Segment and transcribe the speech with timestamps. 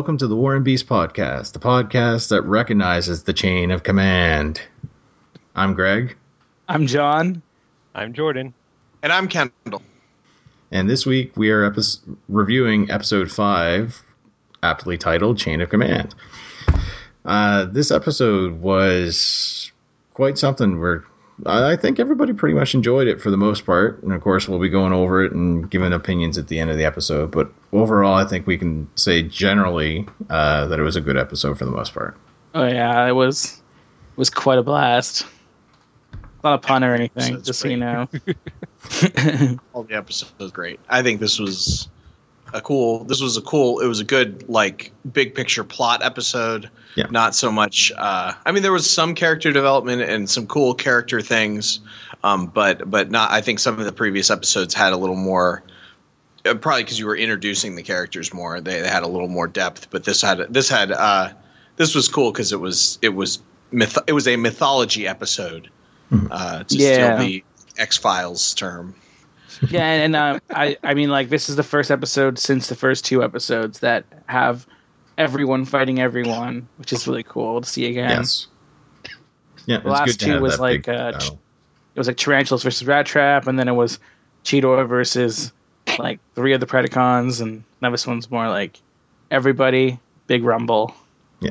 [0.00, 4.62] Welcome to the War and Beast podcast, the podcast that recognizes the chain of command.
[5.54, 6.16] I'm Greg,
[6.70, 7.42] I'm John.
[7.94, 8.54] I'm Jordan.
[9.02, 9.82] And I'm Kendall.
[10.70, 11.82] and this week we are epi-
[12.30, 14.02] reviewing episode 5,
[14.62, 16.14] aptly titled Chain of Command.
[17.26, 19.70] Uh, this episode was
[20.14, 21.04] quite something where
[21.46, 24.02] I I think everybody pretty much enjoyed it for the most part.
[24.02, 26.76] And of course, we'll be going over it and giving opinions at the end of
[26.76, 27.30] the episode.
[27.30, 31.58] But overall, I think we can say generally uh, that it was a good episode
[31.58, 32.16] for the most part.
[32.54, 33.62] Oh yeah, it was
[34.12, 35.26] it was quite a blast.
[36.42, 38.08] Not a pun or anything, Episode's just so you know.
[39.74, 40.80] All the episodes was great.
[40.88, 41.88] I think this was
[42.52, 43.04] a cool.
[43.04, 43.80] This was a cool.
[43.80, 46.70] It was a good like big picture plot episode.
[46.96, 47.06] Yeah.
[47.10, 47.92] Not so much.
[47.96, 51.80] Uh, I mean, there was some character development and some cool character things,
[52.24, 53.30] um, but but not.
[53.30, 55.62] I think some of the previous episodes had a little more.
[56.46, 58.60] Uh, probably because you were introducing the characters more.
[58.60, 59.90] They, they had a little more depth.
[59.90, 61.30] But this had this had uh,
[61.76, 63.40] this was cool because it was it was
[63.70, 63.98] myth.
[64.06, 65.68] It was a mythology episode.
[66.30, 66.94] Uh, to Yeah.
[67.16, 67.44] steal the
[67.78, 68.94] X Files term.
[69.68, 72.74] Yeah, and, and uh, I I mean like this is the first episode since the
[72.74, 74.66] first two episodes that have
[75.18, 78.10] everyone fighting everyone, which is really cool to see again.
[78.10, 78.46] Yes.
[79.66, 81.12] Yeah, it's last two was like, uh.
[81.94, 83.98] It was like Tarantulas versus Rat Trap, and then it was
[84.44, 85.52] Cheetor versus
[85.98, 88.78] like three of the Predacons, and now this one's more like
[89.30, 90.94] everybody, big rumble.
[91.40, 91.50] Yeah.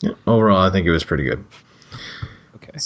[0.00, 1.44] yeah, overall, I think it was pretty good.
[2.56, 2.78] Okay.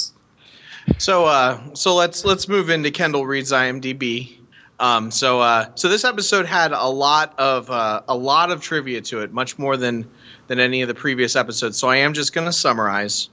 [0.98, 4.38] So uh so let's let's move into Kendall reads IMDb.
[4.78, 9.00] Um so uh so this episode had a lot of uh a lot of trivia
[9.02, 10.08] to it, much more than
[10.46, 11.78] than any of the previous episodes.
[11.78, 13.28] So I am just going to summarize.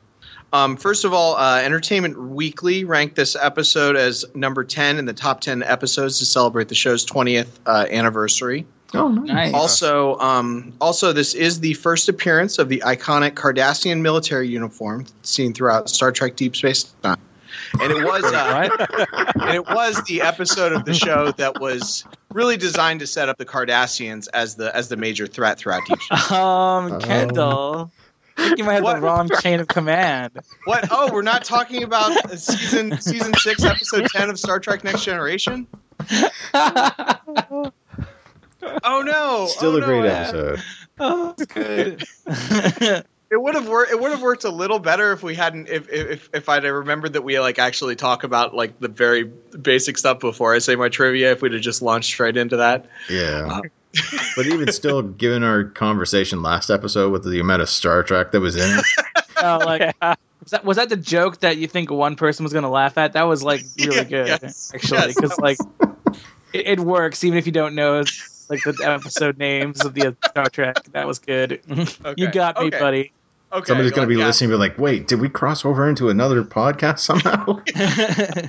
[0.51, 5.13] Um first of all, uh Entertainment Weekly ranked this episode as number 10 in the
[5.13, 8.65] top 10 episodes to celebrate the show's 20th uh, anniversary.
[8.95, 9.27] Oh, nice.
[9.27, 9.53] Nice.
[9.53, 15.53] Also, um, also, this is the first appearance of the iconic Cardassian military uniform seen
[15.53, 17.17] throughout Star Trek: Deep Space Nine,
[17.81, 18.69] and it was uh,
[19.41, 23.37] and it was the episode of the show that was really designed to set up
[23.37, 26.31] the Cardassians as the as the major threat throughout Deep Space.
[26.31, 27.91] Um, Kendall.
[28.35, 28.95] I think you might have What?
[28.95, 30.31] the wrong chain of command.
[30.65, 30.87] What?
[30.89, 35.03] Oh, we're not talking about uh, season season six, episode ten of Star Trek: Next
[35.03, 35.67] Generation.
[38.83, 39.47] Oh no!
[39.47, 40.63] Still oh, a no, great episode.
[40.99, 43.05] oh, that's good.
[43.33, 43.91] It would have worked.
[43.91, 45.67] It would have worked a little better if we hadn't.
[45.67, 49.23] If if if I'd have remembered that we like actually talk about like the very
[49.23, 51.31] basic stuff before I say my trivia.
[51.31, 52.85] If we'd have just launched straight into that.
[53.09, 53.47] Yeah.
[53.49, 53.61] Uh,
[54.35, 58.39] but even still, given our conversation last episode with the amount of Star Trek that
[58.39, 58.85] was in it,
[59.41, 62.65] Oh, like, was that was that the joke that you think one person was going
[62.65, 63.13] to laugh at?
[63.13, 65.57] That was like really Yeah, good, yes, actually, because that like
[66.53, 68.03] it, it works even if you don't know
[68.49, 70.83] like the episode names of the Star Trek.
[70.91, 71.61] That was good.
[72.17, 72.79] you got me, okay.
[72.79, 73.11] buddy.
[73.53, 73.67] Okay.
[73.67, 74.25] somebody's going to be yeah.
[74.25, 77.61] listening and be like, wait, did we cross over into another podcast somehow?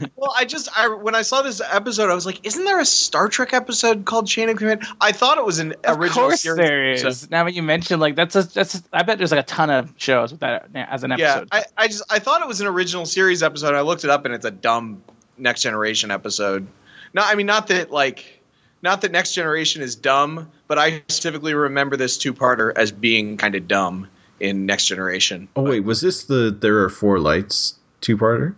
[0.16, 2.84] Well, I just I when I saw this episode, I was like, "Isn't there a
[2.86, 6.40] Star Trek episode called Chain of Command?" I thought it was an of original course
[6.40, 6.56] series.
[6.56, 7.04] there is.
[7.04, 7.30] episode.
[7.30, 8.76] Now that you mentioned, like that's a, that's.
[8.76, 11.48] A, I bet there's like a ton of shows with that as an Yeah, episode.
[11.52, 13.74] I, I just I thought it was an original series episode.
[13.74, 15.02] I looked it up and it's a dumb
[15.36, 16.66] Next Generation episode.
[17.12, 18.40] No, I mean not that like
[18.80, 23.36] not that Next Generation is dumb, but I specifically remember this two parter as being
[23.36, 24.08] kind of dumb
[24.40, 25.48] in Next Generation.
[25.56, 28.54] oh, wait, was this the There Are Four Lights two parter?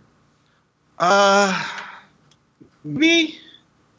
[0.99, 1.65] Uh,
[2.83, 3.37] me.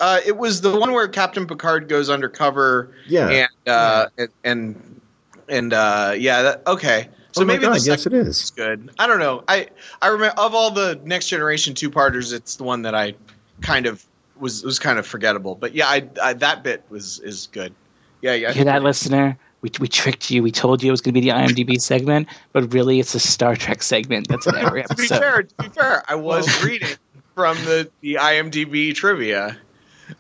[0.01, 3.29] Uh, it was the one where Captain Picard goes undercover Yeah.
[3.29, 5.01] and uh, and and,
[5.49, 7.09] and uh, yeah, that, okay.
[7.33, 8.51] So oh maybe God, the yes, second it is is.
[8.53, 8.91] good.
[8.99, 9.43] I don't know.
[9.49, 9.69] I
[10.01, 13.15] I remember of all the Next Generation two parters, it's the one that I
[13.61, 14.05] kind of
[14.39, 15.55] was was kind of forgettable.
[15.57, 17.75] But yeah, I, I that bit was is good.
[18.23, 18.49] Yeah, yeah.
[18.49, 19.37] You hear that, listener?
[19.61, 20.43] We, we tricked you.
[20.43, 23.21] We told you it was going to be the IMDb segment, but really it's a
[23.21, 24.29] Star Trek segment.
[24.29, 26.89] That's in every to be fair, to be fair, I was reading
[27.35, 29.57] from the the IMDb trivia.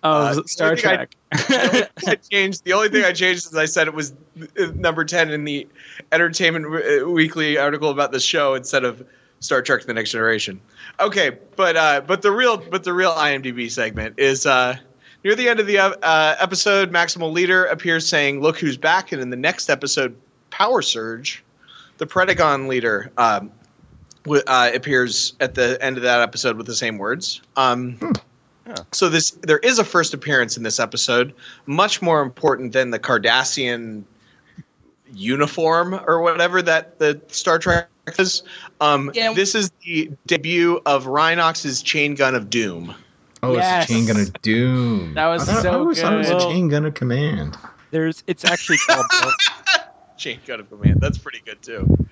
[0.03, 1.15] Oh, Uh, Star thing I- Trek.
[1.31, 2.65] the only I changed.
[2.65, 4.13] The only thing I changed is I said it was
[4.75, 5.67] number ten in the
[6.11, 9.07] Entertainment uh, Weekly article about the show instead of
[9.41, 10.61] Star Trek: The Next Generation.
[11.01, 14.77] Okay, but uh, but the real but the real IMDb segment is uh,
[15.25, 16.91] near the end of the uh, episode.
[16.93, 20.17] Maximal Leader appears saying, "Look who's back!" And in the next episode,
[20.51, 21.43] Power Surge,
[21.99, 23.11] the Predacon leader.
[23.19, 23.51] Um,
[24.25, 27.41] wi- uh, appears at the end of that episode with the same words.
[27.57, 27.99] Um,
[28.93, 31.33] So this there is a first appearance in this episode,
[31.65, 34.05] much more important than the Cardassian
[35.15, 37.89] uniform or whatever that the Star Trek
[38.19, 38.43] is.
[38.81, 39.33] Um, Yeah.
[39.33, 42.95] This is the debut of Rhinox's chain gun of doom.
[43.43, 43.85] Oh, Yes.
[43.85, 45.15] it's a chain gun of doom.
[45.15, 46.37] That was I thought, so I always thought it was good.
[46.37, 47.57] a chain gun of command.
[47.91, 49.07] There's it's actually called
[50.19, 51.01] Chain Gun of Command.
[51.01, 52.07] That's pretty good too.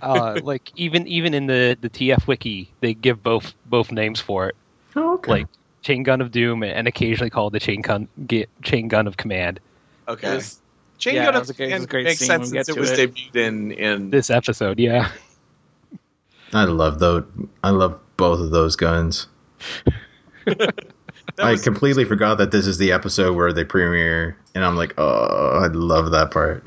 [0.00, 4.48] Uh, like even even in the the TF wiki, they give both both names for
[4.48, 4.56] it,
[4.96, 5.30] Oh, okay.
[5.30, 5.46] like
[5.82, 9.60] Chain Gun of Doom and occasionally called the Chain Gun Ge- Chain Gun of Command.
[10.08, 10.34] Okay.
[10.36, 10.60] Was-
[10.98, 12.76] Chain yeah, Gun of was a great- it was Command a makes sense since it
[12.78, 13.14] was it.
[13.14, 15.12] debuted in in This episode, yeah.
[16.54, 17.24] I love those.
[17.62, 19.26] I love both of those guns.
[20.46, 20.74] that
[21.38, 24.94] I was- completely forgot that this is the episode where they premiere, and I'm like,
[24.98, 26.64] oh, I love that part.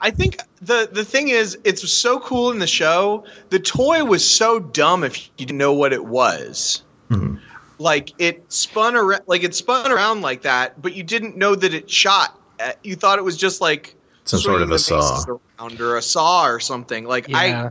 [0.00, 3.24] I think the the thing is, it's so cool in the show.
[3.50, 6.82] The toy was so dumb if you didn't know what it was.
[7.10, 7.40] Mhm.
[7.78, 11.72] Like it spun around, like it spun around like that, but you didn't know that
[11.72, 12.38] it shot.
[12.60, 15.24] Uh, You thought it was just like Some sort of a saw.
[15.58, 17.04] around or a saw or something.
[17.06, 17.38] Like Yeah.
[17.38, 17.70] I,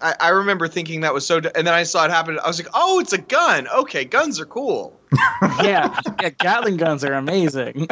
[0.00, 2.38] I, I remember thinking that was so, d- and then I saw it happen.
[2.42, 3.66] I was like, oh, it's a gun.
[3.68, 4.98] Okay, guns are cool.
[5.62, 7.88] yeah, yeah, Gatling guns are amazing.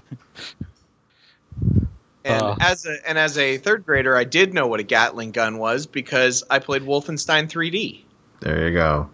[2.24, 2.56] And Uh.
[2.60, 5.86] as a and as a third grader, I did know what a Gatling gun was
[5.86, 8.02] because I played Wolfenstein 3D.
[8.40, 9.08] There you go.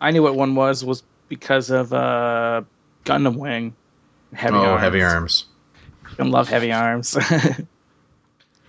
[0.00, 2.62] I knew what one was was because of uh,
[3.04, 3.74] Gundam Wing.
[4.32, 4.80] Heavy oh, arms.
[4.80, 5.44] heavy arms.
[6.18, 7.16] I love heavy arms.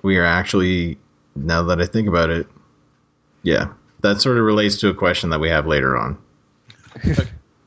[0.04, 0.98] We are actually,
[1.34, 2.46] now that I think about it,
[3.44, 3.68] yeah,
[4.02, 6.18] that sort of relates to a question that we have later on.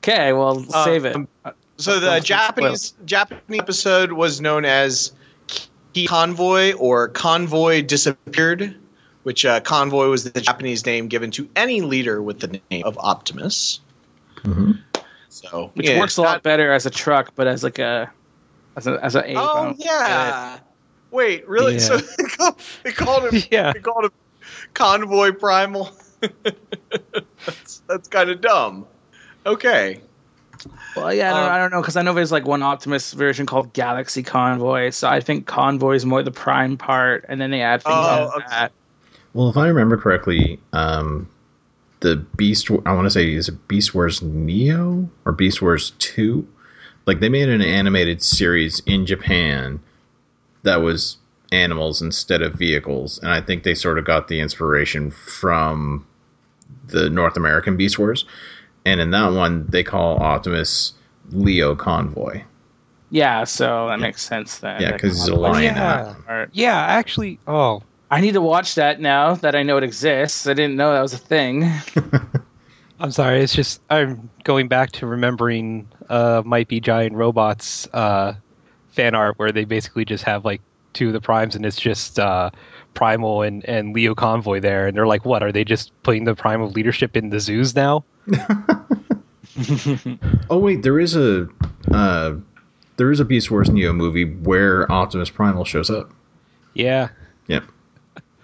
[0.02, 1.16] okay, well, Uh, save it.
[1.16, 1.28] um,
[1.78, 5.12] So the Japanese Japanese episode was known as
[5.92, 8.74] Key Convoy or Convoy Disappeared,
[9.24, 12.96] which uh, Convoy was the Japanese name given to any leader with the name of
[12.98, 13.80] Optimus.
[14.42, 14.72] hmm
[15.28, 18.10] So Which yeah, works a lot not- better as a truck, but as like a
[18.76, 20.58] as a as a ape, Oh yeah.
[21.10, 21.74] Wait, really?
[21.74, 21.78] Yeah.
[21.80, 23.72] So they called, they called him Yeah.
[23.74, 24.10] they called him
[24.76, 25.90] Convoy Primal.
[27.46, 28.86] that's that's kind of dumb.
[29.44, 30.02] Okay.
[30.94, 33.12] Well, yeah, I don't, Um, I don't know because I know there's like one Optimus
[33.12, 37.50] version called Galaxy Convoy, so I think Convoy is more the prime part, and then
[37.50, 38.46] they add things Oh, like okay.
[38.50, 38.72] that.
[39.34, 41.28] Well, if I remember correctly, um,
[42.00, 46.46] the Beast, I want to say, is it Beast Wars Neo or Beast Wars 2?
[47.06, 49.80] Like, they made an animated series in Japan
[50.62, 51.18] that was
[51.52, 53.18] animals instead of vehicles.
[53.18, 56.06] And I think they sort of got the inspiration from
[56.88, 58.24] the North American Beast Wars.
[58.84, 60.92] And in that one, they call Optimus
[61.30, 62.42] Leo Convoy.
[63.10, 64.80] Yeah, so that makes sense then.
[64.80, 65.76] Yeah, That 'cause he's a lion.
[65.76, 66.46] Yeah.
[66.52, 70.46] Yeah, actually, oh, I need to watch that now that I know it exists.
[70.46, 71.70] I didn't know that was a thing.
[73.00, 73.40] I'm sorry.
[73.42, 78.34] It's just I'm going back to remembering uh, Might Be Giant Robots uh,
[78.88, 80.60] fan art where they basically just have like
[80.96, 82.50] two of the primes and it's just uh,
[82.94, 84.86] Primal and, and Leo Convoy there.
[84.88, 85.42] And they're like, what?
[85.42, 88.04] Are they just putting the prime of leadership in the zoos now?
[90.50, 91.48] Oh wait, there is a
[91.90, 92.34] uh,
[92.96, 96.10] there is a Beast Wars Neo movie where Optimus Primal shows up.
[96.74, 97.08] Yeah.
[97.46, 97.64] Yep,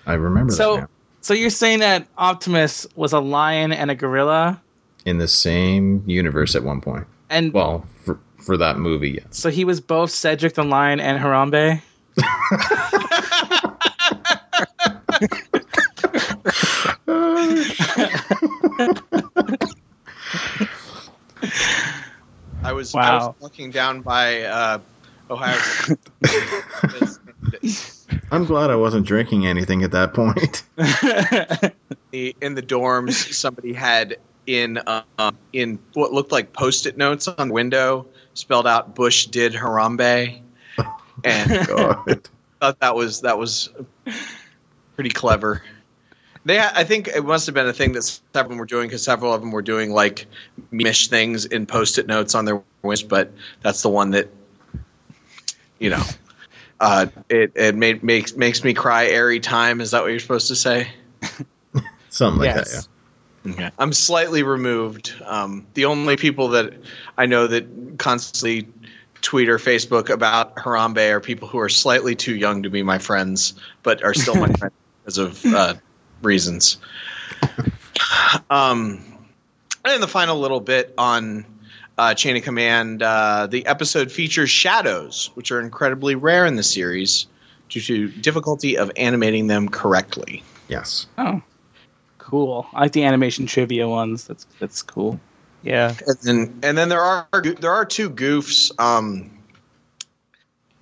[0.06, 0.88] I remember So- that now.
[1.20, 4.60] so you're saying that Optimus was a lion and a gorilla,
[5.04, 6.80] in the same universe at one
[7.28, 9.24] and Well, for for that movie, yes.
[9.30, 11.80] so he was both Cecil the lion and Harambe.
[22.64, 23.28] I was I Wow.
[23.28, 24.78] was walking down by uh,
[25.30, 25.58] Ohio.
[28.30, 30.62] I'm glad I wasn't drinking anything at that point.
[30.76, 34.16] in the dorms, somebody had
[34.46, 35.02] in uh,
[35.52, 40.42] in what looked like post-it notes on the window spelled out "Bush did Harambe,"
[41.24, 42.28] and God.
[42.60, 43.70] thought that was that was
[44.94, 45.62] pretty clever.
[46.44, 48.88] They, I think it must have been a thing that several of them were doing
[48.88, 50.26] because several of them were doing like
[50.72, 54.28] mish things in post-it notes on their windows, but that's the one that
[55.78, 56.02] you know.
[56.80, 59.80] Uh, it it made, makes makes me cry every time.
[59.80, 60.88] Is that what you're supposed to say?
[62.08, 62.88] Something like Yes.
[63.44, 63.70] that, Okay.
[63.78, 65.14] I'm slightly removed.
[65.24, 66.74] Um, the only people that
[67.18, 68.68] I know that constantly
[69.22, 72.98] tweet or Facebook about Harambe are people who are slightly too young to be my
[72.98, 75.74] friends, but are still my friends because of uh,
[76.22, 76.76] reasons.
[78.50, 79.02] Um,
[79.84, 81.46] and the final little bit on
[81.98, 86.62] uh, Chain of Command uh, the episode features shadows, which are incredibly rare in the
[86.62, 87.26] series
[87.68, 90.42] due to difficulty of animating them correctly.
[90.68, 91.06] Yes.
[91.18, 91.42] oh,
[92.18, 92.66] cool!
[92.72, 94.26] I like the animation trivia ones.
[94.26, 95.20] That's that's cool.
[95.62, 95.94] Yeah.
[96.06, 99.30] and then and then there are there are two goofs um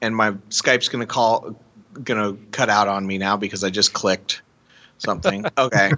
[0.01, 1.55] and my skype's gonna call
[2.03, 4.43] gonna cut out on me now because i just clicked
[4.99, 5.45] something.
[5.59, 5.93] Okay.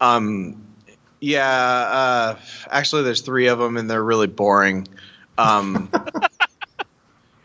[0.00, 0.62] Um
[1.20, 2.38] yeah uh
[2.70, 4.86] actually there's three of them and they're really boring.
[5.38, 5.90] Um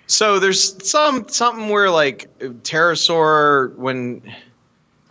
[0.07, 4.21] So there's some something where like Terrorsaur when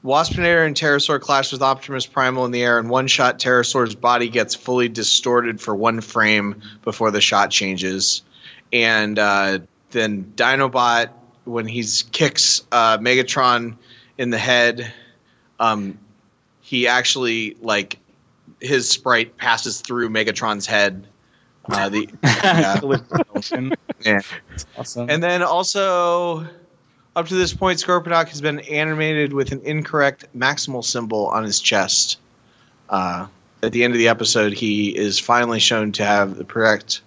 [0.04, 4.28] Waspinator and Terrorsaur clash with Optimus Primal in the air, and one shot Terrorsaur's body
[4.28, 8.23] gets fully distorted for one frame before the shot changes,
[8.73, 11.11] and uh, then Dinobot
[11.44, 13.76] when he kicks uh, Megatron
[14.18, 14.92] in the head,
[15.61, 15.99] um,
[16.61, 17.99] he actually like
[18.61, 21.06] his sprite passes through Megatron's head.
[21.66, 22.80] Uh, the yeah.
[24.04, 24.20] yeah.
[24.76, 25.08] awesome.
[25.08, 26.46] And then also,
[27.16, 31.61] up to this point, Scorponok has been animated with an incorrect maximal symbol on his
[31.61, 32.18] chest.
[32.88, 33.26] Uh,
[33.62, 37.00] at the end of the episode, he is finally shown to have the correct,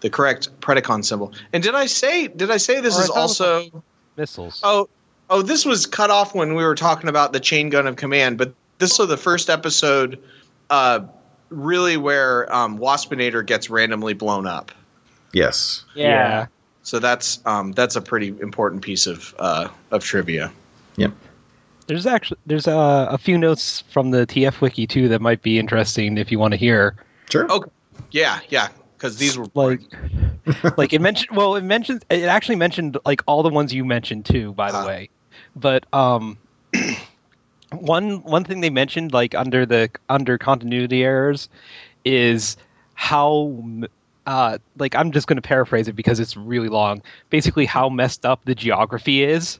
[0.00, 1.32] the correct Predacon symbol.
[1.52, 2.28] And did I say?
[2.28, 3.82] Did I say this Or is thought it was also?
[4.16, 4.60] Missiles.
[4.62, 4.88] Oh,
[5.30, 8.36] oh, this was cut off when we were talking about the chain gun of command.
[8.38, 10.22] But this was the first episode,
[10.68, 11.00] uh,
[11.48, 14.70] really where um, Waspinator gets randomly blown up.
[15.32, 15.84] Yes.
[15.94, 16.46] yeah.
[16.82, 20.52] So that's um, that's a pretty important piece of uh, of trivia.
[20.96, 21.12] Yep.
[21.86, 25.58] There's actually there's uh, a few notes from the TF wiki too that might be
[25.58, 26.96] interesting if you want to hear.
[27.30, 27.46] Sure.
[27.48, 27.64] Oh,
[28.10, 29.80] Yeah, yeah, because these were Like,
[30.76, 31.36] like it mentioned.
[31.36, 32.04] Well, it mentioned.
[32.10, 34.52] It actually mentioned like all the ones you mentioned too.
[34.52, 34.86] By the Ah.
[34.86, 35.10] way,
[35.56, 36.38] but um,
[37.72, 41.48] one one thing they mentioned like under the under continuity errors
[42.04, 42.56] is
[42.94, 43.86] how m-
[44.26, 47.02] uh like I'm just going to paraphrase it because it's really long.
[47.30, 49.58] Basically, how messed up the geography is.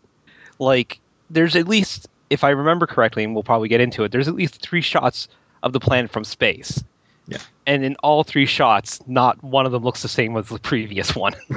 [0.58, 1.00] Like,
[1.30, 4.12] there's at least, if I remember correctly, and we'll probably get into it.
[4.12, 5.26] There's at least three shots
[5.64, 6.84] of the planet from space.
[7.26, 7.38] Yeah.
[7.66, 11.14] And in all three shots, not one of them looks the same as the previous
[11.16, 11.32] one.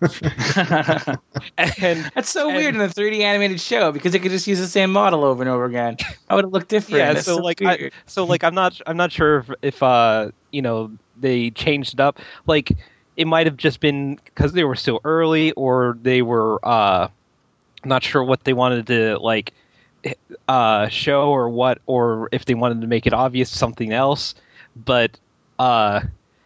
[1.58, 4.58] and That's so And- weird in a 3D animated show because they could just use
[4.58, 5.96] the same model over and over again.
[6.28, 6.98] How would it look different?
[6.98, 10.30] yeah, That's so, like I, so like, I'm not I'm not sure if, if uh
[10.50, 10.90] you know
[11.20, 12.18] they changed it up.
[12.46, 12.72] Like
[13.16, 17.08] it might have just been because they were still early, or they were uh
[17.84, 19.52] not sure what they wanted to like
[20.48, 24.34] uh show or what, or if they wanted to make it obvious something else.
[24.76, 25.18] But
[25.58, 26.02] uh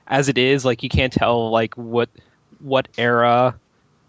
[0.06, 2.08] as it is, like you can't tell like what
[2.60, 3.54] what era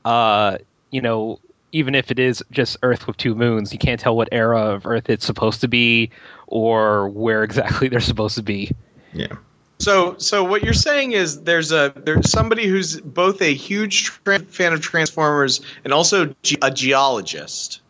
[0.06, 0.58] uh
[0.92, 1.40] you know
[1.72, 4.86] even if it is just Earth with two moons, you can't tell what era of
[4.86, 6.10] Earth it's supposed to be
[6.48, 8.72] or where exactly they're supposed to be.
[9.14, 9.36] Yeah.
[9.80, 10.18] So.
[10.18, 14.74] So what you're saying is there's a there's somebody who's both a huge tra- fan
[14.74, 17.82] of Transformers and also ge- a geologist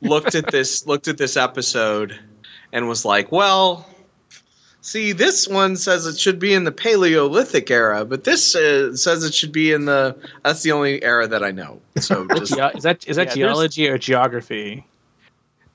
[0.00, 2.18] looked at this looked at this episode
[2.72, 3.86] and was like, well.
[4.82, 9.22] See, this one says it should be in the Paleolithic era, but this uh, says
[9.24, 10.16] it should be in the.
[10.42, 11.82] That's the only era that I know.
[11.98, 14.86] So just Geo- is that is that Yeah, geology or geography?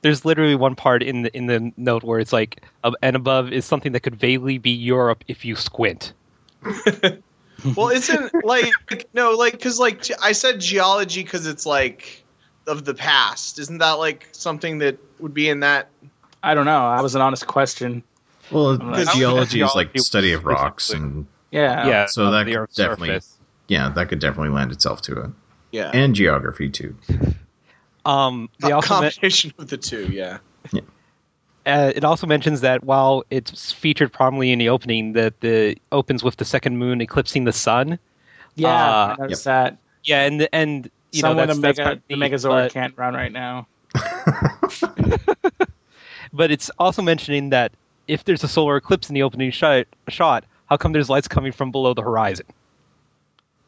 [0.06, 3.52] There's literally one part in the in the note where it's like uh, and above
[3.52, 6.14] is something that could vaguely be Europe if you squint.
[7.76, 8.72] well isn't like
[9.16, 12.24] no like because like i said geology because it's like
[12.68, 15.90] of the past isn't that like something that would be in that
[16.44, 16.92] I don't know.
[16.96, 18.04] That was an honest question.
[18.52, 21.88] Well, Because geology is like study of rocks, and Yeah.
[21.88, 23.38] yeah, so that could definitely- surface.
[23.68, 25.30] yeah, that could definitely lend itself to it,
[25.72, 26.96] yeah and geography too.
[28.06, 30.38] Um, they a also men- combination of the two yeah
[31.66, 36.24] uh, it also mentions that while it's featured prominently in the opening, that the opens
[36.24, 37.98] with the second moon eclipsing the sun.
[38.56, 38.68] Yeah.
[38.70, 39.78] Uh, I noticed that.
[40.04, 42.74] Yeah, and and you Someone know the that's, that's mega kinda the neat, Megazord but-
[42.74, 43.68] can't run right now.
[46.34, 47.72] but it's also mentioning that
[48.08, 51.52] if there's a solar eclipse in the opening shot, shot, how come there's lights coming
[51.52, 52.46] from below the horizon?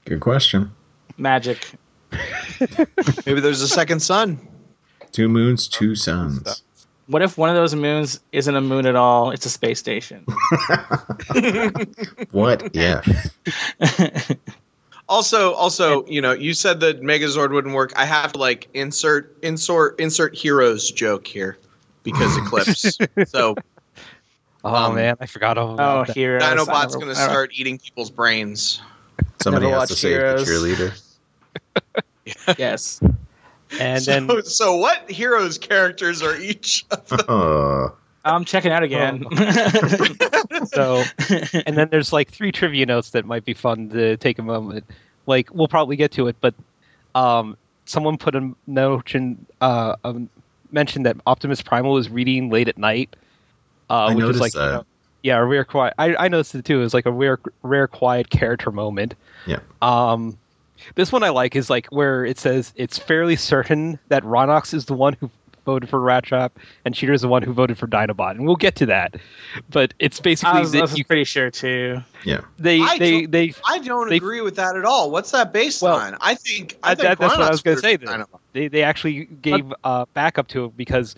[0.06, 0.72] Good question.
[1.18, 1.74] Magic.
[3.26, 4.40] maybe there's a second sun
[5.14, 6.62] Two moons, two suns.
[7.08, 9.32] What if one of those moons isn't a moon at all?
[9.32, 10.26] It's a space station.
[12.32, 13.32] What if?
[15.10, 19.38] also also you know you said that megazord wouldn't work i have to like insert
[19.42, 21.58] insert insert heroes joke here
[22.04, 23.56] because eclipse so
[24.66, 26.16] Oh Um, man, I forgot all oh, about that.
[26.16, 26.44] heroes.
[26.44, 28.82] Dinobot's never- gonna start eating people's brains
[29.42, 30.46] Somebody Never has to watched save Heroes.
[30.46, 31.02] the cheerleader.
[32.58, 33.02] Yes.
[33.80, 37.94] And so, then so what heroes characters are each of the
[38.26, 39.24] Uh, I'm checking out again.
[40.68, 41.04] so
[41.66, 44.84] and then there's like three trivia notes that might be fun to take a moment.
[45.26, 46.54] Like we'll probably get to it, but
[47.16, 47.56] um,
[47.86, 50.30] someone put a note in uh, um,
[50.72, 53.16] mentioned that Optimus Primal was reading late at night.
[53.90, 54.72] Uh, I which is noticed like you that.
[54.74, 54.86] know,
[55.24, 55.94] yeah, a rare quiet.
[55.98, 56.80] I, I noticed it too.
[56.80, 59.16] It was like a rare rare quiet character moment.
[59.46, 59.60] Yeah.
[59.82, 60.38] Um,
[60.96, 64.86] this one I like is like where it says it's fairly certain that Rhinox is
[64.86, 65.30] the one who
[65.66, 68.56] voted for Rat Trap, and Cheetor is the one who voted for Dinobot, and we'll
[68.56, 69.16] get to that.
[69.70, 72.02] But it's basically I was, I was you, pretty sure too.
[72.24, 72.40] Yeah.
[72.58, 75.12] they I they don't- they I don't They- agree with that at all.
[75.12, 76.16] What's that based Well, on?
[76.22, 77.98] I think I I- think that- that's what I was going to say.
[77.98, 81.16] for They they actually gave uh, backup to it because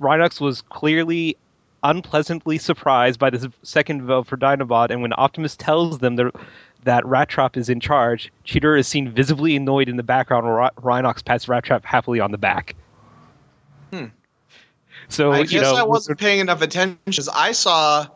[0.00, 1.36] Rhinox was clearly
[1.82, 7.28] unpleasantly surprised by this second vote for Dinobot, and when Optimus tells them that, Rat
[7.28, 11.48] Trap is in charge, Cheetor is seen visibly annoyed in the background while Rhinox pats
[11.48, 12.74] Rat Trap happily on the back.
[13.92, 14.06] Hmm.
[15.08, 16.98] So I you guess know, I wasn't paying enough attention.
[17.34, 18.06] I saw,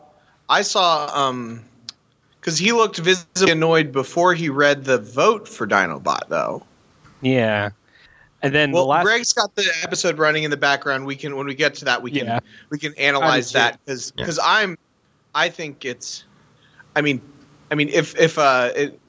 [0.49, 1.63] I saw, um,
[2.39, 6.63] because he looked visibly annoyed before he read the vote for Dinobot, though.
[7.21, 7.71] yeah.
[8.45, 11.03] And then Well, the last, Greg's got the episode running in the background.
[11.07, 12.39] We can, when we get to that, we can Yeah.
[12.69, 14.23] we can analyze that because Yeah.
[14.23, 14.77] because I'm,
[15.33, 16.25] I think it's,
[16.95, 17.21] I mean,
[17.71, 18.99] I mean if if uh it,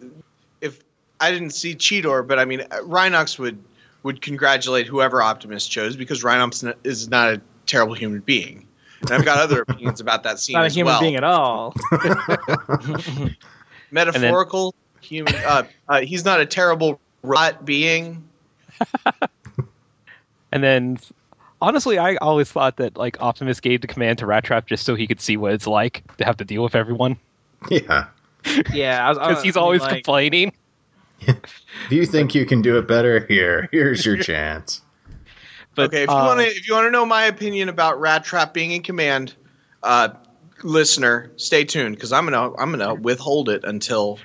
[0.63, 0.81] if
[1.21, 3.63] I didn't see Cheetor, but I mean Rhinox would
[4.05, 8.67] would congratulate whoever Optimus chose because Rhinox is not a terrible human being.
[9.03, 11.01] And I've got other opinions about that scene Not a as human well.
[11.03, 11.75] being at all.
[13.91, 15.35] Metaphorical human.
[15.35, 18.23] Uh, uh, he's not a terrible robot being.
[20.53, 20.99] and then
[21.61, 24.95] honestly, I always thought that like Optimus gave the command to Rat Trap just so
[24.95, 27.19] he could see what it's like to have to deal with everyone
[27.71, 28.07] Yeah.
[28.73, 30.53] yeah, I was, I because was- he's I mean, always like, complaining.
[31.27, 34.83] If you think you can do it better, here, here's your chance.
[35.75, 38.01] But okay, if you uh, want to, if you want to know my opinion about
[38.01, 39.35] Rat Trap being in command,
[39.83, 40.11] uh,
[40.63, 44.19] listener, stay tuned because I'm gonna I'm gonna withhold it until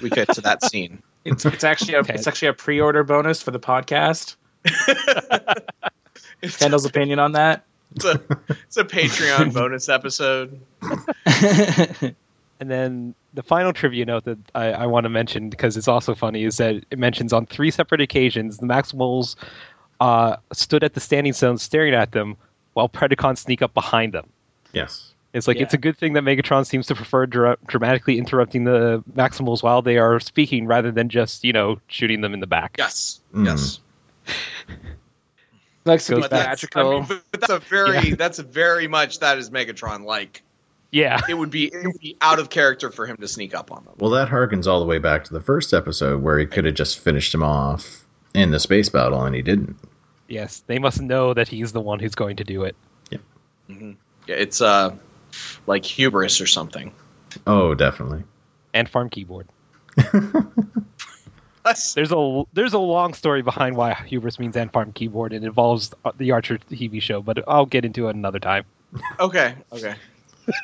[0.00, 1.02] we get to that scene.
[1.26, 2.14] It's, it's actually a, Okay.
[2.14, 4.36] it's actually a pre-order bonus for the podcast.
[6.58, 7.64] Kendall's opinion on that.
[7.94, 10.60] it's a it's a Patreon bonus episode.
[12.58, 16.14] And then the final trivia note that I, I want to mention because it's also
[16.14, 19.36] funny is that it mentions on three separate occasions the Maximals
[20.00, 22.36] uh, stood at the standing stones staring at them
[22.72, 24.26] while Predacons sneak up behind them.
[24.72, 25.12] Yes.
[25.36, 25.64] It's like Yeah.
[25.64, 29.82] it's a good thing that Megatron seems to prefer dra- dramatically interrupting the Maximals while
[29.82, 32.74] they are speaking rather than just you know shooting them in the back.
[32.78, 33.44] Yes, Mm.
[33.46, 33.80] yes.
[35.84, 36.90] Likes Goes But that's, I theatrical.
[36.92, 40.42] mean, but, but that's a very that's a very much that is Megatron like.
[40.92, 43.70] Yeah, It would be it would be out of character for him to sneak up
[43.70, 43.94] on them.
[43.98, 46.74] Well, that harkens all the way back to the first episode where he could have
[46.74, 49.76] just finished him off in the space battle, and he didn't.
[50.28, 52.76] yes, they must know that he's the one who's going to do it.
[53.10, 53.18] Yeah,
[54.28, 54.94] it's uh
[55.66, 56.92] like hubris or something.
[57.46, 58.22] Oh, definitely.
[58.74, 59.46] And farm keyboard.
[61.96, 65.32] There's a there's a long story behind why hubris means and farm keyboard.
[65.32, 68.64] It involves the Archer TV show, but I'll get into it another time.
[69.18, 69.94] Okay, okay.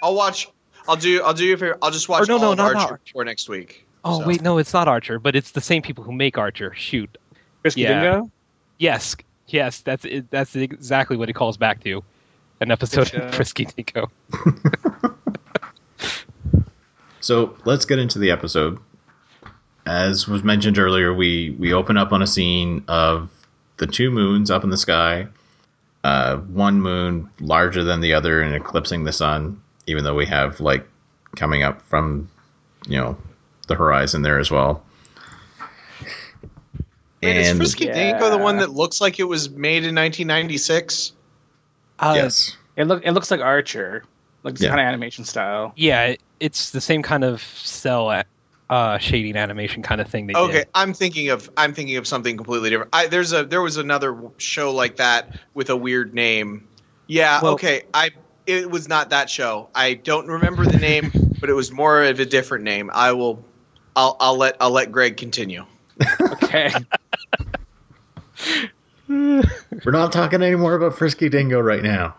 [0.01, 0.49] I'll watch.
[0.87, 1.21] I'll do.
[1.25, 1.77] I'll do you a favor.
[1.83, 3.01] I'll just watch Or no, all no, of not Archer Archer.
[3.13, 3.85] for next week.
[4.05, 6.73] Oh So- wait, no, it's not Archer, but it's the same people who make Archer.
[6.75, 7.19] Shoot,
[7.63, 8.01] Frisky yeah.
[8.01, 8.31] Dingo.
[8.79, 9.17] yes,
[9.49, 12.05] yes, that's it, that's exactly what it calls back to.
[12.63, 13.35] An episode Good of.
[13.35, 14.11] Frisky Dingo.
[17.23, 18.79] So let's get into the episode.
[19.87, 23.31] As was mentioned earlier, we we open up on a scene of
[23.77, 25.29] the two moons up in the sky.
[26.05, 30.61] Uh, one moon larger than the other and eclipsing the sun, even though we have
[30.61, 30.87] like
[31.37, 32.29] coming up from
[32.89, 33.17] you know
[33.69, 34.85] the horizon there as well.
[37.23, 41.13] Wait, is and Frisky Dingo the one that looks like it was made in 1996?
[42.03, 44.05] Uh, yes, It look it looks like Archer,
[44.43, 44.69] like this Yeah.
[44.71, 45.73] kind of animation style.
[45.77, 48.23] Yeah, it- it's the same kind of cell
[48.71, 50.69] uh, shading animation kind of thing they Okay, did.
[50.75, 52.91] I'm thinking of I'm thinking of something completely different.
[52.93, 56.67] I, there's a there was another show like that with a weird name.
[57.07, 57.83] Yeah, Well- okay.
[57.95, 58.11] I
[58.47, 59.69] it was not that show.
[59.75, 62.91] I don't remember the name, but it was more of a different name.
[62.93, 63.45] I will.
[63.95, 65.65] I'll I'll let I'll let Greg continue.
[66.21, 66.73] Okay.
[69.85, 72.15] we're not talking anymore about Frisky Dingo right now.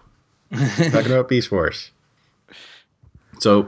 [0.53, 1.91] talking about Beast Force.
[3.39, 3.63] So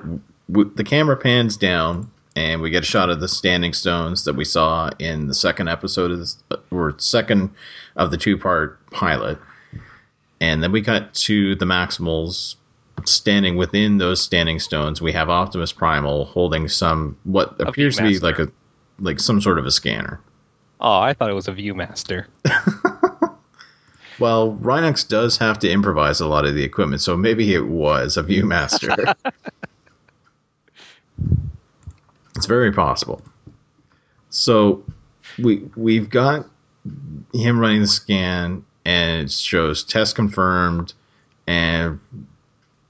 [0.51, 4.35] w- the camera pans down, and we get a shot of the standing stones that
[4.35, 7.49] we saw in the second episode of this, uh, or second
[7.95, 9.37] of the two-part pilot.
[10.41, 12.55] And then we cut to the Maximals
[13.05, 15.01] standing within those standing stones.
[15.01, 18.49] We have Optimus Primal holding some what appears to be like a
[18.99, 20.19] like some sort of a scanner.
[20.79, 22.25] Oh, I thought it was a ViewMaster.
[24.19, 28.17] Well, Rhinox does have to improvise a lot of the equipment, so maybe it was
[28.17, 29.13] a ViewMaster.
[32.35, 33.21] it's very possible.
[34.29, 34.83] So
[35.37, 36.45] we we've got
[37.33, 40.93] him running the scan, and it shows test confirmed,
[41.47, 41.99] and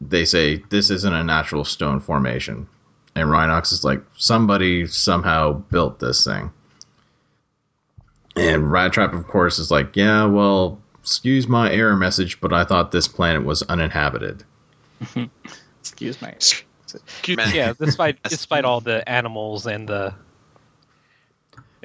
[0.01, 2.67] they say this isn't a natural stone formation.
[3.15, 6.51] And Rhinox is like, somebody somehow built this thing.
[8.35, 12.63] And Rat Trap, of course, is like, yeah, well, excuse my error message, but I
[12.63, 14.43] thought this planet was uninhabited.
[15.79, 16.29] Excuse me.
[16.29, 17.43] Excuse me.
[17.53, 20.15] Yeah, despite despite all the animals and the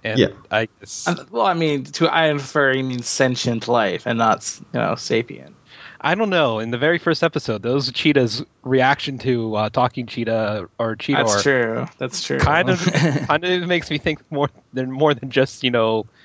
[0.02, 0.28] and Yeah.
[0.50, 4.58] I guess Um, Well, I mean, to I infer you mean sentient life and not
[4.72, 5.54] you know sapient.
[6.00, 6.58] I don't know.
[6.58, 11.42] In the very first episode, those cheetahs' reaction to uh, talking cheetah or cheetah That's
[11.42, 11.86] true.
[11.98, 12.38] That's true.
[12.38, 12.80] kind of
[13.28, 16.19] kind of makes me think more than more than just you know s-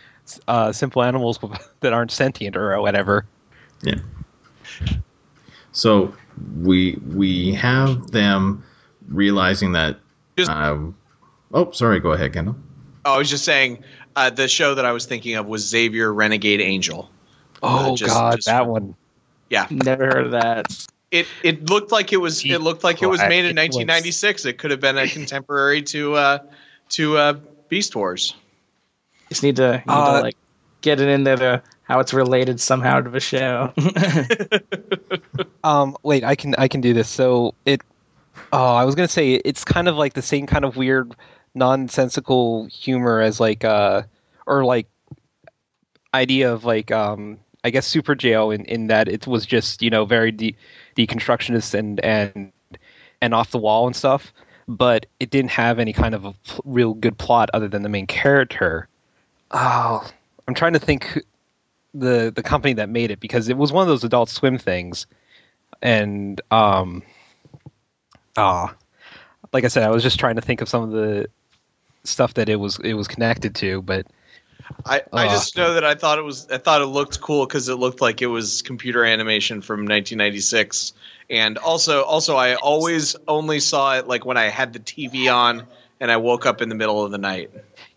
[0.48, 1.40] uh, simple animals
[1.82, 3.26] that aren't sentient or whatever.
[3.82, 3.96] Yeah.
[5.72, 6.14] So
[6.62, 8.64] we we have them
[9.08, 10.00] realizing that.
[10.38, 10.96] Just- Um,
[11.54, 12.00] oh, sorry.
[12.00, 12.56] Go ahead, Kendall.
[13.06, 13.84] Oh, I was just saying
[14.16, 17.10] uh, the show that I was thinking of was Xavier Renegade Angel.
[17.64, 18.96] Oh Uh, just- God, just- that one.
[19.50, 20.66] Yeah, Never heard of that.
[21.12, 24.44] it it looked like it was it looked like it was made in 1996.
[24.46, 26.40] It could have been a contemporary to uh,
[26.90, 27.34] to uh,
[27.70, 28.34] Beast Wars.
[29.36, 30.36] Just need to, need Uh, to like
[30.80, 33.74] get it in there to how it's related somehow to the show.
[35.66, 37.10] Um, wait, I can I can do this.
[37.10, 37.82] So it.
[38.54, 41.16] Oh, I was gonna say it's kind of like the same kind of weird,
[41.56, 44.04] nonsensical humor as like uh,
[44.46, 44.88] or like
[46.14, 49.90] idea of like um, I guess Super Jail in in that it was just you
[49.90, 50.56] know very de-
[50.96, 52.52] deconstructionist and and
[53.22, 54.32] and off the wall and stuff,
[54.68, 57.90] but it didn't have any kind of a pl- real good plot other than the
[57.90, 58.88] main character.
[59.52, 60.08] Oh,
[60.48, 61.20] I'm trying to think
[61.94, 65.08] the the company that made it because it was one of those Adult Swim things.
[65.82, 67.04] And um
[68.38, 68.76] ah
[69.54, 71.28] like i said i was just trying to think of some of the
[72.04, 74.08] stuff that it was it was connected to but
[74.86, 77.46] I, I Uh, just know that I thought it was I thought it looked cool
[77.46, 80.94] because it looked like it was computer animation from 1996,
[81.30, 85.68] and also also I always only saw it like when I had the TV on
[86.00, 87.52] and I woke up in the middle of the night.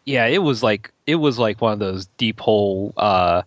[0.09, 3.43] Yeah it was like it was like one of those deep hole uh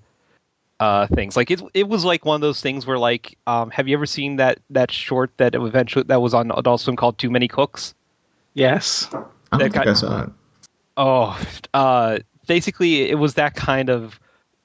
[0.79, 3.87] uh things like it it was like one of those things where like um have
[3.87, 7.29] you ever seen that that short that eventually that was on adult swim called too
[7.29, 7.93] many cooks
[8.53, 9.07] yes.
[9.11, 10.29] I don't That think got- I saw it.
[10.97, 11.41] oh
[11.73, 14.19] uh basically it was that kind of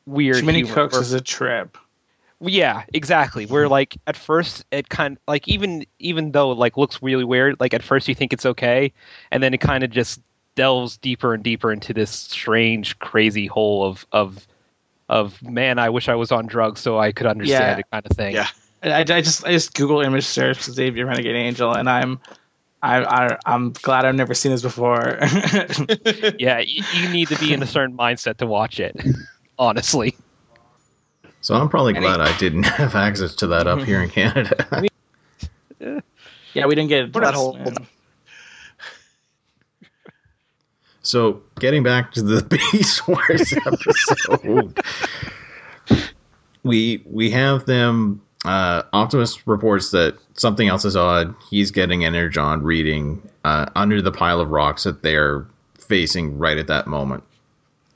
[0.07, 1.79] weird Too many humor cooks where- is a trip.
[2.39, 3.47] Yeah, exactly.
[3.47, 7.57] Where like at first it kind like even even though it like looks really weird,
[7.61, 8.93] like at first you think it's okay,
[9.31, 10.21] and then it kind of just
[10.57, 14.47] delves deeper and deeper into this strange, crazy hole of of
[15.09, 15.79] of man.
[15.79, 17.79] I wish I was on drugs so I could understand Yeah.
[17.79, 18.35] it, kind of thing.
[18.35, 18.49] Yeah.
[18.83, 22.19] I, I just I just Google image search Xavier Renegade Angel, and I'm
[22.83, 25.19] I, I I'm glad I've never seen this before.
[26.39, 26.59] yeah.
[26.59, 28.97] You, you need to be in a certain mindset to watch it.
[29.59, 30.15] Honestly,
[31.41, 34.85] So I'm probably And glad I didn't have access to that up here in Canada.
[36.53, 37.59] yeah, we didn't get That whole-
[41.07, 42.43] so getting back to the
[42.73, 44.79] Beast Wars episode,
[46.63, 48.23] we we have them.
[48.45, 51.35] Uh, Optimus reports that something else is odd.
[51.51, 55.45] He's getting energon reading uh, under the pile of rocks that they're
[55.79, 57.25] facing right at that moment.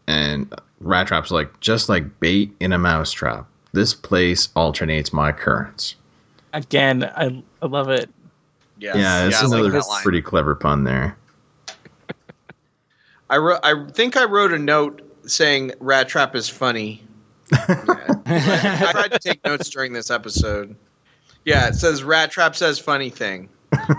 [0.09, 3.47] And Rat Trap's like, just like bait in a mousetrap.
[3.73, 5.95] This place alternates my currents.
[6.53, 7.05] again.
[7.05, 8.11] I I love it.
[8.79, 8.97] Yes.
[8.97, 10.03] Yeah, it's I like another that line.
[10.03, 11.17] pretty clever pun there.
[13.31, 13.61] I wrote.
[13.63, 17.03] I think I wrote a note saying "Rat Trap is funny."
[17.53, 17.67] Yeah.
[18.27, 20.75] I tried to take notes during this episode.
[21.45, 23.49] Yeah, it says "Rat Trap says funny thing."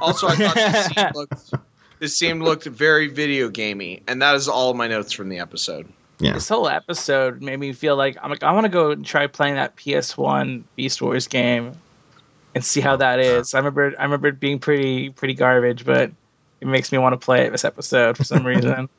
[0.02, 1.54] Also, I thought this scene looked,
[2.00, 5.88] this scene looked very video gamey, and that is all my notes from the episode.
[6.20, 6.34] Yeah.
[6.34, 9.28] This whole episode made me feel like I'm like I want to go and try
[9.28, 11.72] playing that PS1 Beast Wars game
[12.54, 13.54] and see how that is.
[13.54, 16.12] I remember I remember it being pretty pretty garbage, but
[16.60, 18.90] it makes me want to play it this episode for some reason.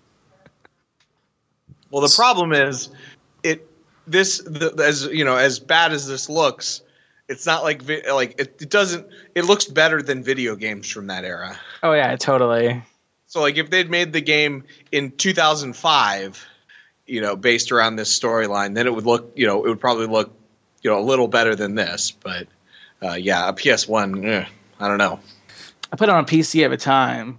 [1.93, 2.89] Well, the problem is,
[3.43, 3.69] it
[4.07, 6.81] this the, as you know as bad as this looks,
[7.29, 9.07] it's not like vi- like it, it doesn't.
[9.35, 11.57] It looks better than video games from that era.
[11.83, 12.83] oh yeah, totally.
[13.27, 16.47] So like if they'd made the game in 2005,
[17.07, 20.07] you know, based around this storyline, then it would look, you know, it would probably
[20.07, 20.35] look,
[20.83, 22.11] you know, a little better than this.
[22.11, 22.47] But
[23.03, 24.47] uh, yeah, a PS1, eh,
[24.81, 25.21] I don't know.
[25.93, 27.39] I put it on a PC at the time,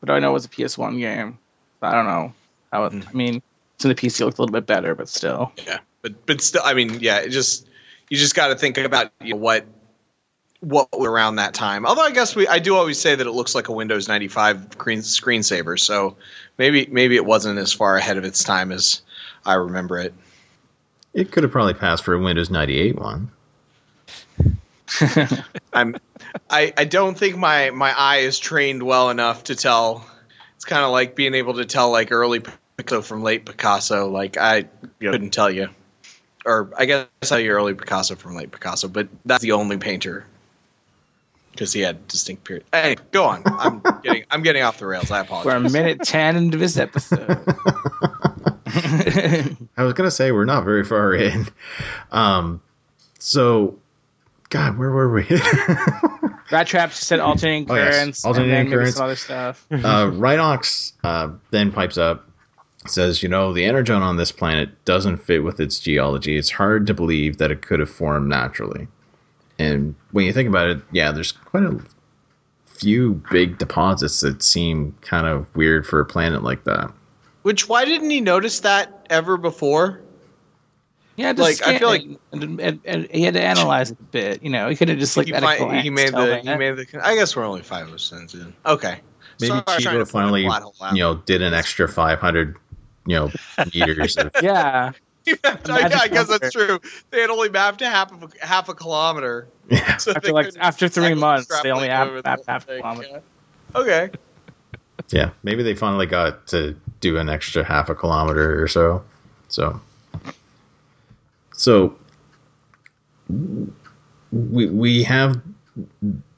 [0.00, 1.38] but I know it was a PS1 game.
[1.80, 2.34] I don't know
[2.70, 2.84] how.
[2.84, 3.42] It, I mean,
[3.78, 5.52] so the PC looked a little bit better, but still.
[5.66, 7.66] Yeah, but but still, I mean, yeah, it just
[8.08, 9.66] you just got to think about you know, what
[10.60, 11.84] what was around that time.
[11.86, 14.68] Although I guess we, I do always say that it looks like a Windows 95
[14.72, 15.78] screen screensaver.
[15.78, 16.16] So
[16.58, 19.02] maybe maybe it wasn't as far ahead of its time as
[19.44, 20.14] I remember it.
[21.12, 23.30] It could have probably passed for a Windows 98 one.
[25.72, 25.96] I'm
[26.50, 30.08] I, I don't think my my eye is trained well enough to tell.
[30.56, 32.42] It's kind of like being able to tell like early
[32.76, 34.08] Picasso from late Picasso.
[34.10, 34.66] Like I
[35.00, 35.68] you couldn't tell you
[36.46, 39.76] or I guess I saw your early Picasso from late Picasso, but that's the only
[39.78, 40.26] painter
[41.52, 42.64] because he had distinct period.
[42.72, 43.42] Hey, go on.
[43.46, 45.10] I'm getting I'm getting off the rails.
[45.10, 45.46] I apologize.
[45.46, 47.30] We're a minute ten into this episode.
[48.66, 51.46] I was gonna say we're not very far in.
[52.10, 52.60] Um,
[53.18, 53.78] so,
[54.50, 55.22] God, where were we?
[56.50, 57.94] Rat Trap said alternating Oh, yes.
[57.96, 58.96] currents, Alternating and then maybe currents.
[58.96, 59.66] some other stuff.
[59.70, 62.28] uh, Rhinox uh, then pipes up,
[62.86, 66.36] says, "You know, the energon on this planet doesn't fit with its geology.
[66.36, 68.88] It's hard to believe that it could have formed naturally."
[69.58, 71.78] And when you think about it, yeah, there's quite a
[72.66, 76.92] few big deposits that seem kind of weird for a planet like that.
[77.42, 80.00] Which why didn't he notice that ever before?
[81.16, 84.02] Yeah, just Like, I feel like- and, and, and he had to analyze it a
[84.04, 84.42] bit.
[84.42, 86.26] You know, he could have just like he, at fi- glance he made tell the
[86.26, 86.44] that.
[86.44, 86.86] he made the.
[87.06, 88.52] I guess we're only five percent in.
[88.66, 88.98] Okay.
[89.40, 90.96] Maybe Sorry, trying to Cheetor finally, plot hole out.
[90.96, 92.56] you know, did an extra 500,
[93.06, 93.30] you know,
[93.72, 94.16] meters.
[94.16, 94.92] Of, yeah,
[95.26, 96.78] yeah, I guess that's true.
[97.10, 99.48] They had only mapped half of a, half a kilometer.
[99.70, 103.08] yeah, So after like after three months, they only mapped the half, half a kilometer.
[103.08, 103.80] yeah.
[103.80, 104.10] Okay.
[105.10, 105.30] yeah.
[105.42, 109.02] Maybe they finally got to do an extra half a kilometer or so.
[109.48, 109.80] So,
[111.52, 111.96] so
[114.30, 115.40] we we have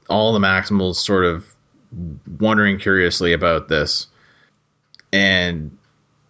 [0.09, 1.45] all the Maximals sort of
[2.39, 4.07] wondering curiously about this,
[5.13, 5.77] and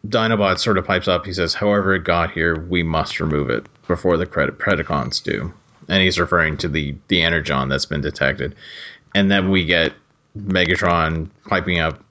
[0.09, 1.27] Dinobot sort of pipes up.
[1.27, 5.53] He says, "However it got here, we must remove it before the credit Predacons do."
[5.89, 8.55] And he's referring to the the energon that's been detected,
[9.15, 9.93] and then we get
[10.39, 12.03] Megatron piping up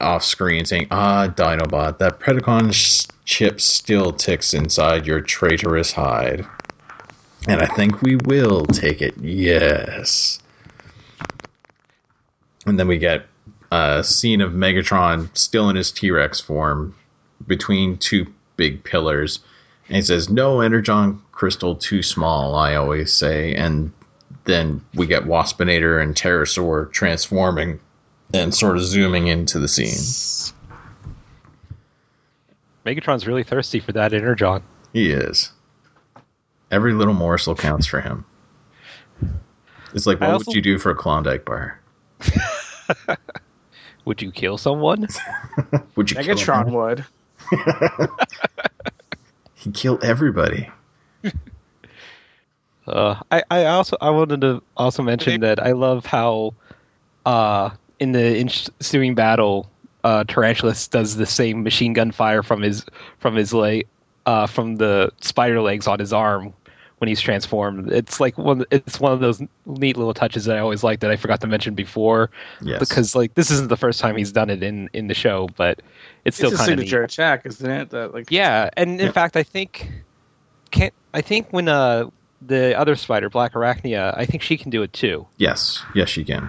[0.00, 6.46] off screen saying, "Ah, Dinobot, that Predacon sh- chip still ticks inside your traitorous hide,
[7.48, 9.14] and I think we will take it.
[9.18, 10.38] Yes."
[12.66, 13.26] And then we get
[13.70, 16.94] a scene of Megatron still in his T Rex form
[17.46, 18.26] between two
[18.56, 19.40] big pillars.
[19.88, 23.54] And he says, No Energon crystal too small, I always say.
[23.54, 23.92] And
[24.44, 27.80] then we get Waspinator and Terrorsaur transforming
[28.34, 30.54] and sort of zooming into the scene.
[32.84, 34.62] Megatron's really thirsty for that energon.
[34.92, 35.52] He is.
[36.70, 38.24] Every little morsel counts for him.
[39.94, 41.80] It's like, what also- would you do for a Klondike bar?
[44.06, 45.06] Would you kill someone?
[45.96, 46.74] Would you kill Megatron him?
[46.74, 47.04] would.
[49.54, 50.70] He'd kill everybody.
[52.88, 56.54] Uh, I, I also I wanted to also mention that I love how
[57.24, 59.68] uh, in the ensuing battle,
[60.04, 62.86] uh, Tarantulas does the same machine gun fire from his
[63.18, 63.88] from his leg
[64.26, 66.54] uh, from the spider legs on his arm
[66.98, 67.92] when he's transformed.
[67.92, 71.10] It's like one it's one of those neat little touches that I always like that
[71.10, 72.30] I forgot to mention before
[72.62, 72.78] Yes.
[72.80, 75.80] because like this isn't the first time he's done it in in the show, but
[76.24, 76.88] it's still it's a kind of neat.
[76.88, 77.90] signature attack, isn't it?
[77.90, 79.12] That like Yeah, and in Yeah.
[79.12, 79.88] fact, I think
[80.70, 82.06] can't I think when uh
[82.40, 85.26] the other spider, Black Arachnia, I think she can do it too.
[85.38, 85.82] yes.
[85.94, 86.48] Yes, she can.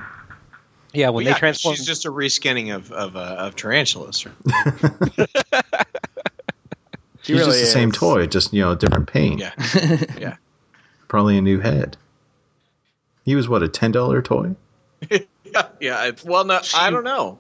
[0.94, 1.76] Yeah, when Yeah, they transform.
[1.76, 4.26] She's just a reskinning of of, uh, of tarantulas.
[7.28, 9.42] she He's really just the same toy, just you know, different paint.
[9.42, 9.52] Yeah.
[10.18, 10.36] Yeah.
[11.10, 11.98] Probably a new head.
[13.26, 14.56] He was what a ten dollar toy.
[15.12, 16.12] yeah, yeah.
[16.26, 17.38] Well, no, I don't know.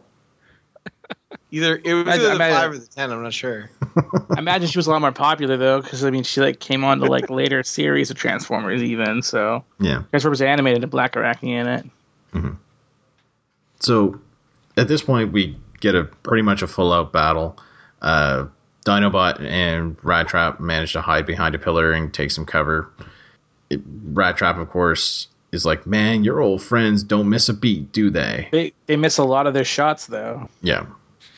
[1.51, 3.11] Either it was I- either the might- five or the ten.
[3.11, 3.69] I'm not sure.
[3.95, 4.03] I
[4.37, 6.99] imagine she was a lot more popular though, because I mean, she like came on
[6.99, 9.63] to like later series of Transformers, even so.
[9.79, 10.03] Yeah.
[10.09, 11.85] Transformers animated and Black Arachnia in it.
[13.79, 14.19] So
[14.75, 17.57] at this point, we get a pretty much a full out battle.
[18.01, 18.47] Uh,
[18.87, 22.89] Dinobot and Rat Trap manage to hide behind a pillar and take some cover.
[23.69, 23.81] It,
[24.13, 28.09] Rat Trap, of course, is like, "Man, your old friends don't miss a beat, do
[28.09, 30.85] they?" They they miss a lot of their shots though, Yeah.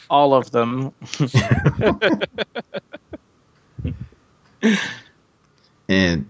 [0.10, 0.94] all of them.
[5.88, 6.30] And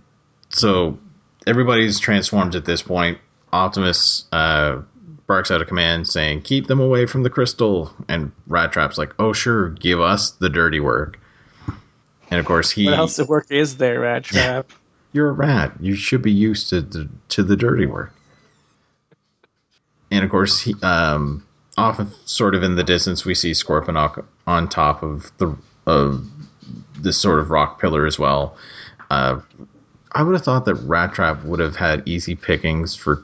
[0.50, 0.98] so
[1.46, 3.18] everybody's transformed at this point.
[3.52, 4.82] Optimus uh,
[5.30, 7.94] barks out a command saying, Keep them away from the crystal.
[8.10, 11.18] And Rat Trap's like, Oh, sure, give us the dirty work.
[12.30, 12.86] And of course, he.
[12.86, 14.74] What else of work is there, Rat Trap?
[15.14, 15.72] You're a rat.
[15.80, 18.14] You should be used to the, to the dirty work.
[20.12, 21.46] And of course, he, um,
[21.78, 25.56] off of, sort of in the distance, we see Scorponok on top of the
[25.88, 26.28] of
[27.00, 28.56] this sort of rock pillar as well.
[29.10, 29.40] Uh,
[30.12, 33.24] I would have thought that Rat Trap would have had easy pickings for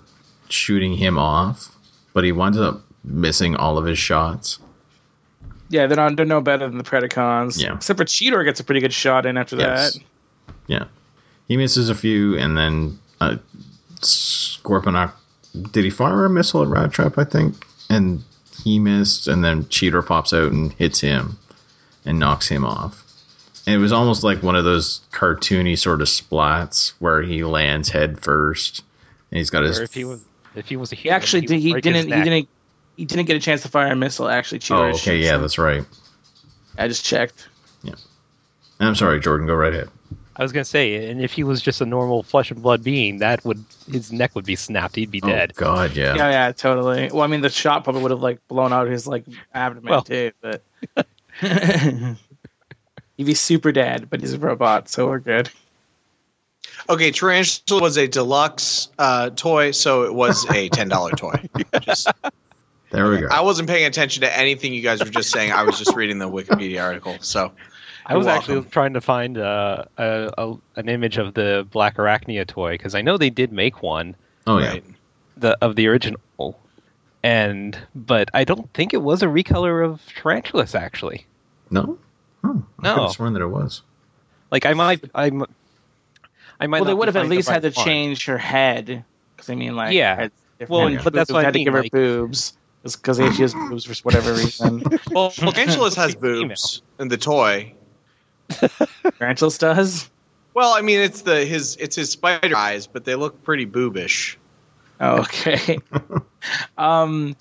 [0.50, 1.75] shooting him off,
[2.16, 4.58] but he winds up missing all of his shots.
[5.70, 7.62] Yeah, they're not they're no better than the Predacons.
[7.62, 7.76] Yeah.
[7.76, 9.94] Except for Cheetor gets a pretty good shot in after Yes.
[9.94, 10.04] that.
[10.68, 10.86] Yeah.
[11.48, 13.38] He misses a few, and then uh,
[14.02, 15.12] Scorponok.
[15.72, 17.66] Did he fire a missile at Rat Trap, I think?
[17.90, 18.24] And
[18.64, 21.38] he missed, and then Cheetor pops out and hits him
[22.06, 23.04] and knocks him off.
[23.68, 27.90] And it was almost like one of those cartoony sort of splats where he lands
[27.90, 28.84] head first,
[29.32, 29.80] and he's got his.
[29.80, 30.24] Or if he was
[30.56, 31.60] if he was a He human, actually would did.
[31.60, 32.12] He break didn't.
[32.12, 32.50] He didn't.
[32.98, 34.30] He didn't get a chance to fire a missile.
[34.30, 34.94] Actually, oh, Chewie.
[34.96, 35.84] okay, yeah, that's right.
[36.78, 37.48] I just checked.
[37.84, 37.96] Yeah,
[38.80, 39.48] I'm sorry, Jordan.
[39.48, 39.90] Go right ahead.
[40.38, 43.20] I was gonna say, and if he was just a normal flesh and blood being,
[43.20, 44.96] that would his neck would be snapped.
[44.96, 45.54] He'd be oh, dead.
[45.58, 46.16] Oh God, yeah.
[46.16, 47.10] Yeah, yeah, totally.
[47.12, 50.02] Well, I mean, the shot probably would have like blown out his like abdomen Well.
[50.02, 50.62] too, but
[51.40, 52.18] he'd
[53.18, 54.10] be super dead.
[54.10, 55.50] But he's a robot, so we're good.
[56.90, 61.36] Okay, Tarantula was a deluxe uh, toy, so it was a ten dollar toy.
[61.82, 62.08] Just,
[62.92, 63.28] There we go.
[63.32, 65.52] I wasn't paying attention to anything you guys were just saying.
[65.52, 67.18] I was just reading the Wikipedia article.
[67.22, 67.52] So
[68.06, 71.98] I was You're actually trying to find uh, a, a an image of the Black
[71.98, 74.70] Arachnia toy because I know they did make one oh yeah.
[74.70, 74.84] right.
[75.38, 76.20] the of the original,
[77.24, 81.26] and but I don't think it was a recolor of Tarantulas actually.
[81.72, 81.98] No.
[82.44, 82.94] Oh, I No.
[82.94, 83.82] could have sworn that it was.
[84.52, 85.46] Like I might I m-
[86.60, 87.86] I might Well, they would have at finding the least had to one.
[87.86, 89.04] change her head,
[89.36, 90.30] because I mean, like, Yeah.
[90.70, 91.04] Well, heads.
[91.04, 93.94] but that's why I had to give her like- boobs, because she has boobs for
[94.04, 94.84] whatever reason.
[95.12, 96.48] Well, Tarantulas has She's female.
[96.50, 97.74] boobs in the toy.
[99.20, 100.10] Tarantulas does.
[100.54, 104.38] Well, I mean, it's the his it's his spider eyes, but they look pretty boobish.
[105.02, 105.80] Oh, okay.
[106.78, 107.36] um,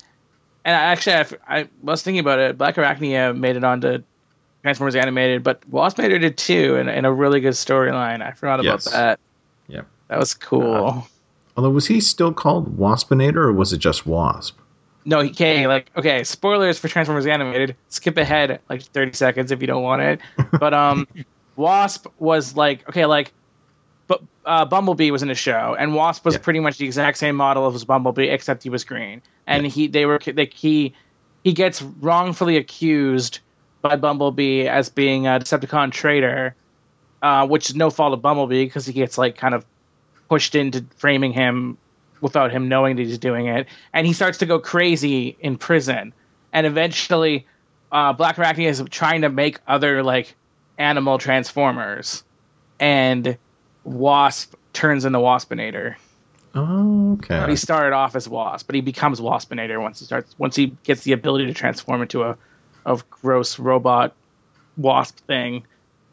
[0.65, 1.25] and I actually, I,
[1.59, 2.57] I was thinking about it.
[2.57, 4.03] Black Arachnia made it onto
[4.65, 8.23] Transformers Animated, but Waspinator did too, and, and a really good storyline.
[8.25, 8.85] I forgot about Yes.
[8.85, 9.19] that.
[9.67, 9.87] Yep.
[10.07, 11.07] That was cool.
[11.55, 14.57] Although, was he still called Waspinator, or was it just Wasp?
[15.05, 17.75] No, he okay, like okay, spoilers for Transformers Animated.
[17.89, 20.19] Skip ahead like 30 seconds if you don't want it.
[20.59, 21.07] But um
[21.55, 23.31] Wasp was like okay, like
[24.07, 26.39] but uh, Bumblebee was in the show and Wasp was Yeah.
[26.41, 29.21] pretty much the exact same model as Bumblebee except he was green.
[29.45, 30.95] And he they were like he
[31.43, 33.41] he gets wrongfully accused
[33.87, 36.55] by Bumblebee as being a Decepticon traitor,
[37.21, 39.63] uh, which is no fault of Bumblebee because he gets like kind of
[40.27, 41.77] pushed into framing him
[42.19, 46.13] without him knowing that he's doing it, and he starts to go crazy in prison.
[46.51, 47.45] And eventually,
[47.91, 50.33] uh, Black Arachnia is trying to make other like
[50.79, 52.23] animal transformers,
[52.79, 53.37] and
[53.83, 55.95] Wasp turns into Waspinator.
[56.55, 57.37] Oh, okay.
[57.39, 60.75] But he started off as Wasp, but he becomes Waspinator once he starts once he
[60.83, 62.35] gets the ability to transform into a
[62.85, 64.13] of gross robot
[64.77, 65.65] wasp thing.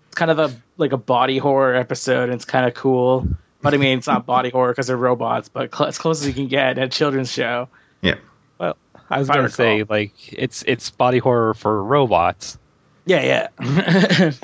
[0.06, 3.26] It's kind of a like a body horror episode, and it's kind of cool.
[3.60, 6.26] But I mean, it's not body horror because they're robots, but cl- as close as
[6.26, 7.68] you can get at a children's show.
[8.00, 8.16] Yeah.
[8.58, 8.76] Well,
[9.10, 12.58] I was gonna say like it's it's body horror for robots.
[13.04, 14.32] Yeah, yeah.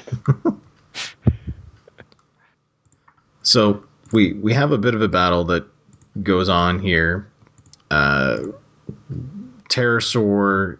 [3.48, 5.66] So we we have a bit of a battle that
[6.22, 7.26] goes on here.
[7.90, 8.48] Uh,
[9.70, 10.76] Terrorsaur,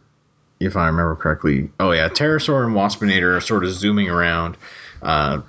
[0.61, 1.71] if I remember correctly.
[1.81, 4.57] Oh yeah, Terrorsaur and Waspinator are sort of zooming around.
[5.03, 5.40] Uh,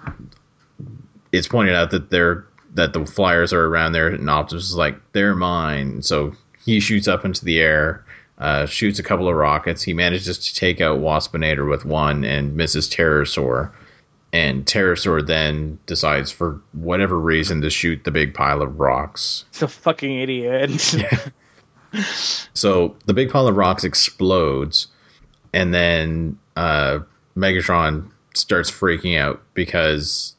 [1.32, 2.45] it's pointed out that they're
[2.76, 7.08] that the flyers are around there, and Optimus is like, "They're mine." So he shoots
[7.08, 8.04] up into the air,
[8.38, 9.84] uh, shoots a couple of rockets.
[9.84, 13.72] He manages to take out Waspinator with one and misses Terrorsaur
[14.32, 19.45] and Terrorsaur then decides for whatever reason to shoot the big pile of rocks.
[19.50, 20.95] it's a fucking idiot.
[22.54, 24.88] So the big pile of rocks explodes,
[25.54, 27.00] and then uh,
[27.36, 30.36] Megatron starts freaking out because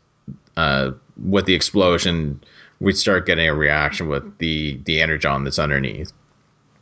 [0.57, 0.93] uh,
[1.25, 2.43] with the explosion,
[2.81, 6.13] we start getting a reaction with the the energon that's underneath.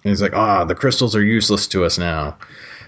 [0.05, 2.37] And he's like, "Ah, the crystals are useless to us now."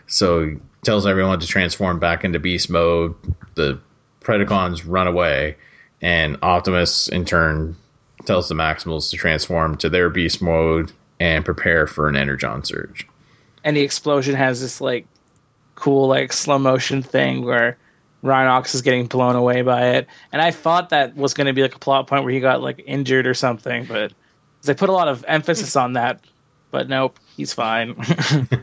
[0.06, 3.14] So he tells everyone to transform back into beast mode.
[3.54, 3.80] The
[4.20, 5.56] Predacons run away,
[6.00, 7.76] and Optimus in turn
[8.26, 13.06] tells the Maximals to transform to their beast mode and prepare for an energon surge.
[13.64, 15.06] and the explosion has this like
[15.80, 17.76] cool like slow motion thing where
[18.22, 20.06] Rhinox is getting blown away by it.
[20.32, 22.62] And I thought that was going to be like a plot point where he got
[22.62, 24.12] like injured or something, but
[24.62, 26.20] they put a lot of emphasis on that.
[26.70, 27.96] But nope, he's fine.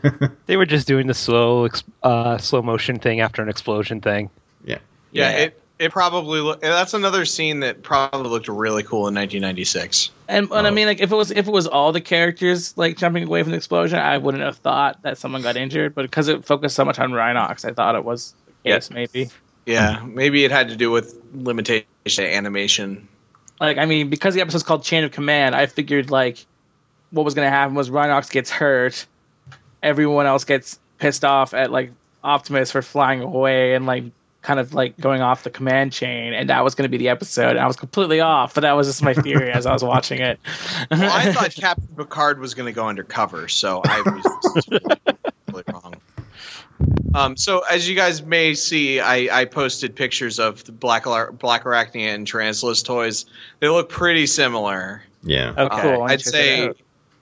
[0.46, 1.68] They were just doing the slow
[2.02, 4.30] uh, slow motion thing after an explosion thing.
[4.64, 4.78] Yeah.
[5.12, 5.36] Yeah, Yeah.
[5.36, 6.60] it it probably look.
[6.60, 10.10] That's another scene that probably looked really cool in 1996.
[10.28, 10.72] and, and I Oh.
[10.72, 13.52] mean, like if it was if it was all the characters like jumping away from
[13.52, 15.94] the explosion, I wouldn't have thought that someone got injured.
[15.94, 18.90] But because it focused so much on Rhinox, I thought it was the case.
[18.90, 19.30] Maybe.
[19.66, 21.84] Yeah, maybe it had to do with limitation
[22.18, 23.06] animation.
[23.60, 26.44] like I mean, because the episode's called Chain of Command, I figured like
[27.10, 29.06] what was gonna happen was Rhinox gets hurt,
[29.82, 31.92] everyone else gets pissed off at like
[32.24, 34.04] Optimus for flying away and like
[34.42, 37.50] kind of like going off the command chain, and that was gonna be the episode.
[37.50, 40.20] And I was completely off, but that was just my theory as I was watching
[40.20, 40.38] it.
[40.90, 44.68] Well, I thought Captain Picard was going to go undercover, so I was just
[45.46, 45.94] totally wrong.
[47.14, 51.32] Um, so as you guys may see, I, I posted pictures of the Black Ar-
[51.32, 53.26] Black Arachnia and Tarantulas toys.
[53.60, 55.02] They look pretty similar.
[55.24, 55.52] Yeah.
[55.56, 55.66] Oh,
[56.02, 56.04] Uh.
[56.04, 56.70] I'd say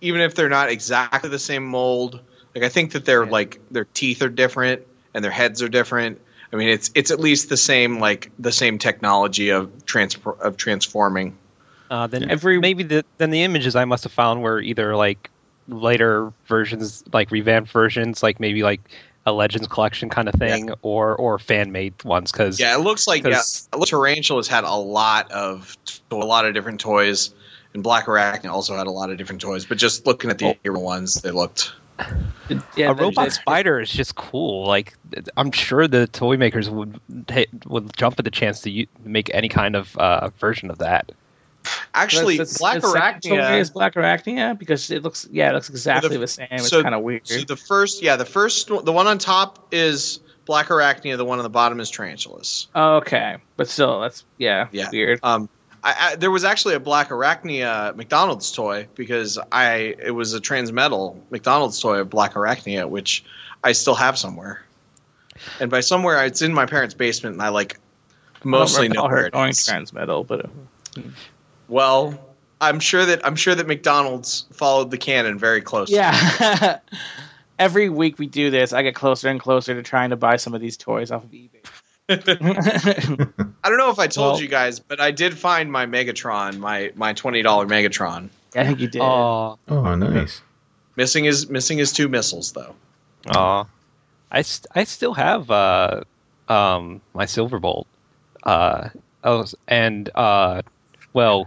[0.03, 2.21] even if they're not exactly the same mold,
[2.55, 3.31] like I think that they're Yeah.
[3.31, 4.83] like their teeth are different
[5.15, 6.21] and their heads are different.
[6.57, 10.57] I mean, it's it's at least the same like the same technology of transfer of
[10.57, 11.37] transforming.
[11.91, 15.29] Uh, then Every- maybe the then the images I must have found were either like
[15.69, 18.81] later versions, like revamped versions, like maybe like
[19.27, 22.33] a Legends collection kind of thing, or or fan made ones.
[22.33, 25.77] Because Yeah, it looks like yeah, 'Cause- it looks Tarantulas had a lot of
[26.11, 27.35] a lot of different toys,
[27.75, 29.67] and Black Arachnia also had a lot of different toys.
[29.67, 30.73] But just looking at the Oh.
[30.81, 31.73] ones, they looked
[32.77, 34.67] yeah, a robot spider is just cool.
[34.67, 34.95] Like
[35.37, 37.01] I'm sure the toy makers would
[37.67, 41.13] would jump at the chance to u- make any kind of uh, version of that.
[41.95, 43.61] actually That's- Black the second toy Arachnia.
[43.61, 46.49] is Black Arachnia because it looks yeah it looks exactly the, same.
[46.51, 47.27] It's so- kind of weird.
[47.27, 51.17] So the first, yeah, the first, one- the one on top is Black Arachnia.
[51.17, 52.69] The one on the bottom is Tarantulas.
[52.75, 54.89] Oh, okay, but still that's yeah, Yeah.
[54.93, 55.19] weird.
[55.25, 55.49] Um,
[55.87, 60.41] I, I, there was actually a Black Arachnia McDonald's toy because I it was a
[60.41, 63.25] Transmetal McDonald's toy of Black Arachnia, which
[63.63, 64.65] I still have somewhere.
[65.61, 67.79] And by somewhere, it's in my parents' basement, and I like
[68.43, 69.59] mostly I don't know where it going is.
[69.59, 71.03] transmetal, but uh,
[71.69, 75.95] Well, I'm sure that I'm sure that McDonald's followed the canon very closely.
[75.95, 76.81] yeah.
[77.61, 80.53] Every week we do this, I get closer and closer to trying to buy some
[80.53, 81.65] of these toys off of eBay.
[82.09, 86.59] I don't know if I told Well- you guys, but I did find my Megatron,
[86.59, 88.29] my my twenty dollar Megatron.
[88.55, 89.03] I think you did.
[89.03, 90.41] Oh, Oh, nice.
[90.97, 92.75] Missing his missing his two missiles though.
[93.35, 93.67] Aw.
[94.31, 96.03] I, st- I still have uh,
[96.49, 97.85] um, my Silverbolt.
[98.43, 98.89] Uh,
[99.25, 100.63] oh, and uh,
[101.13, 101.45] well,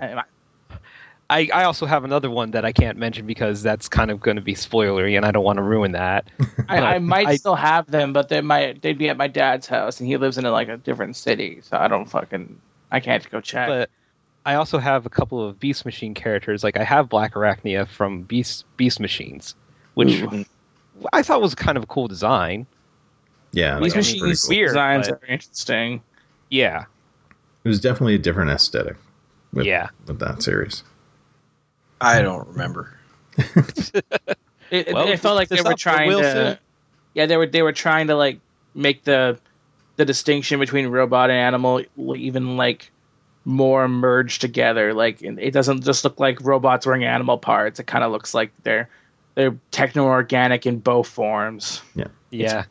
[1.30, 4.20] I- I, I also have another one that I can't mention because that's kind of
[4.20, 6.28] going to be spoilery, and I don't want to ruin that.
[6.70, 9.68] I, I might I- still have them, but they might they'd be at my dad's
[9.68, 12.60] house, and he lives in a, like a different city, so I don't fucking
[12.92, 13.68] I can't go check.
[13.68, 13.90] But
[14.46, 16.64] I also have a couple of Beast Machine characters.
[16.64, 19.54] Like I have Black Arachnia from Beast Beast Machines,
[19.94, 20.46] which Ooh.
[21.14, 22.66] I thought was kind of a cool design.
[23.52, 23.80] Yeah.
[23.80, 24.56] These that was pretty machines cool.
[24.58, 26.02] weird, designs but- are interesting.
[26.50, 26.86] Yeah,
[27.64, 28.96] It was definitely a different aesthetic
[29.54, 29.90] with, yeah.
[30.08, 30.84] with that series.
[32.02, 32.98] I don't remember.
[34.72, 36.18] It, it- Well, it felt like they were trying to.
[36.32, 36.60] Smith.
[37.16, 38.40] Yeah, they were they were trying to like
[38.76, 39.40] make the
[39.96, 42.92] the distinction between robot and animal even like
[43.46, 44.94] more merged together.
[44.94, 47.80] Like it it doesn't just look like robots wearing animal parts.
[47.80, 48.88] It kind of looks like they're
[49.34, 51.82] they're techno organic in both forms.
[51.96, 52.08] Yeah.
[52.30, 52.66] Yeah.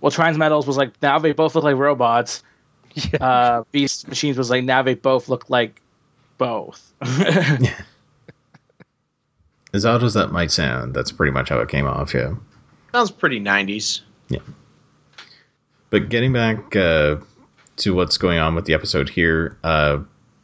[0.00, 2.42] Well, Transmetals was like now they both look like robots.
[3.12, 3.18] Yeah.
[3.26, 5.82] Uh, Beast Machines was like now they both look like
[6.38, 6.92] both.
[9.74, 12.34] As odd as that might sound, that's pretty much how it came off, yeah.
[12.92, 14.02] Sounds pretty nineties.
[14.28, 14.38] Yeah.
[15.90, 17.16] But getting back uh,
[17.76, 19.98] to what's going on with the episode here, uh,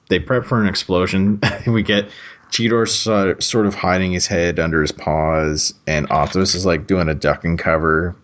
[0.08, 1.38] they prep for an explosion.
[1.42, 2.10] And we get
[2.50, 7.08] Cheetor so, sort of hiding his head under his paws, and Optimus is like doing
[7.08, 8.16] a duck and cover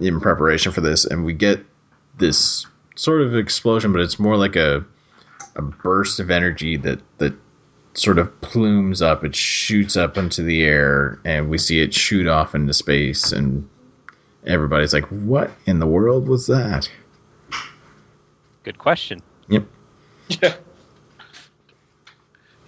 [0.00, 1.04] in preparation for this.
[1.04, 1.64] And we get
[2.18, 2.66] this
[2.96, 4.84] sort of explosion, but it's more like a
[5.56, 7.34] a burst of energy that that
[7.94, 9.24] sort of plumes up.
[9.24, 13.68] It shoots up into the air, and we see it shoot off into space and
[14.46, 16.90] everybody's like, "What in the world was that?"
[18.62, 19.20] Good question.
[19.48, 19.64] Yep.
[20.28, 20.54] Yeah.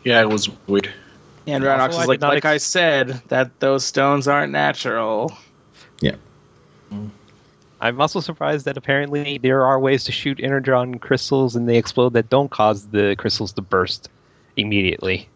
[0.05, 0.93] Yeah, it was weird.
[1.47, 5.33] and Also, Rhinox is like, not like ex- I said, that those stones aren't natural.
[6.01, 6.17] Yeah.
[6.93, 7.11] Mm.
[7.81, 12.15] I'm also surprised that apparently there are ways to shoot energon crystals and they explode
[12.15, 14.09] that don't cause the crystals to burst
[14.57, 15.29] immediately.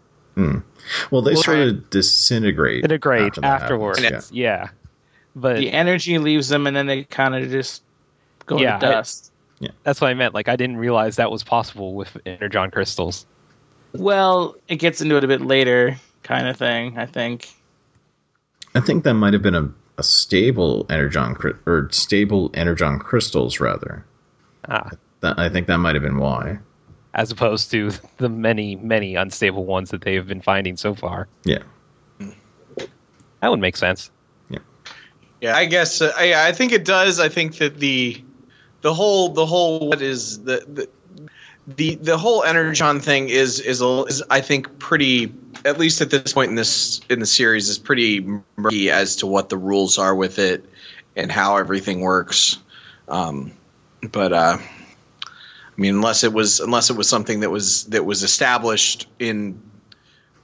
[1.11, 2.85] Well, they Well, sort of disintegrate.
[2.85, 4.01] Integrate after afterwards.
[4.03, 4.69] happens, Yeah.
[5.35, 7.83] But The energy leaves them, and then they kind of just
[8.47, 9.33] go Yeah, to I- dust.
[9.83, 10.35] that's what I meant.
[10.35, 13.27] Like I didn't realize that was possible with energon crystals.
[13.93, 16.99] Well, it gets into it a bit later, kind of thing.
[16.99, 17.49] I think.
[18.75, 21.35] I think that might have been a, a stable energon
[21.67, 24.05] or stable energon crystals rather.
[24.69, 24.91] Ah,
[25.21, 26.59] That I think that might have been why.
[27.17, 31.27] As opposed to the many, many unstable ones that they have been finding so far.
[31.45, 31.63] Yeah.
[33.41, 34.11] That would make sense.
[35.41, 37.21] Yeah, I guess uh, I, I think it does.
[37.21, 38.23] I think that the
[38.81, 40.89] the whole the whole what is the the
[41.67, 45.33] the, the whole energon thing is is, a, is I think pretty
[45.65, 49.27] at least at this point in this in the series is pretty murky as to
[49.27, 50.65] what the rules are with it
[51.17, 52.59] and how everything works.
[53.09, 53.53] Um,
[54.11, 54.59] but uh,
[55.77, 59.61] I mean, unless it was unless it was something that was that was established in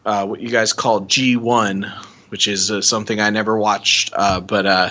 [0.04, 1.90] uh, what you guys call G one,
[2.28, 4.12] which is uh, something I never watched.
[4.14, 4.90] Uh, but uh,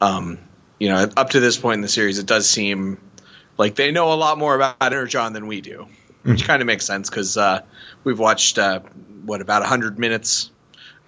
[0.00, 0.38] um,
[0.78, 2.98] you know, up to this point in the series, it does seem
[3.58, 5.86] like they know a lot more about Energon than we do,
[6.22, 7.62] which kind of makes sense because uh,
[8.04, 8.80] we've watched uh,
[9.24, 10.50] what about hundred minutes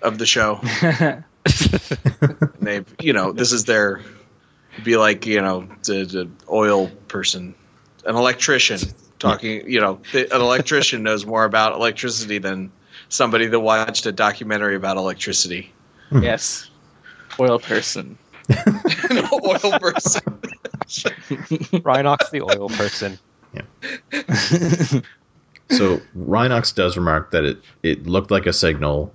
[0.02, 0.60] of the show.
[2.60, 4.02] they've, you know, this is their
[4.84, 7.54] be like you know the, the oil person,
[8.06, 8.78] an electrician
[9.18, 9.68] talking.
[9.68, 12.70] You know, an electrician knows more about electricity than
[13.08, 15.72] somebody that watched a documentary about electricity.
[16.12, 16.70] yes,
[17.38, 18.18] oil person.
[18.48, 20.22] an oil person.
[21.82, 23.18] Rhinox the oil person.
[23.52, 25.00] Yeah.
[25.70, 29.12] so Rhinox does remark that it, it looked like a signal,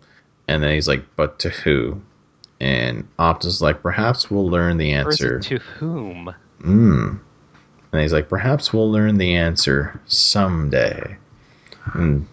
[0.47, 2.01] and then he's like, but to who?
[2.59, 5.39] And Optus like, perhaps we'll learn the answer.
[5.39, 6.35] to whom?
[6.61, 7.19] Mm.
[7.91, 11.17] And he's like, perhaps we'll learn the answer someday.
[11.93, 12.27] And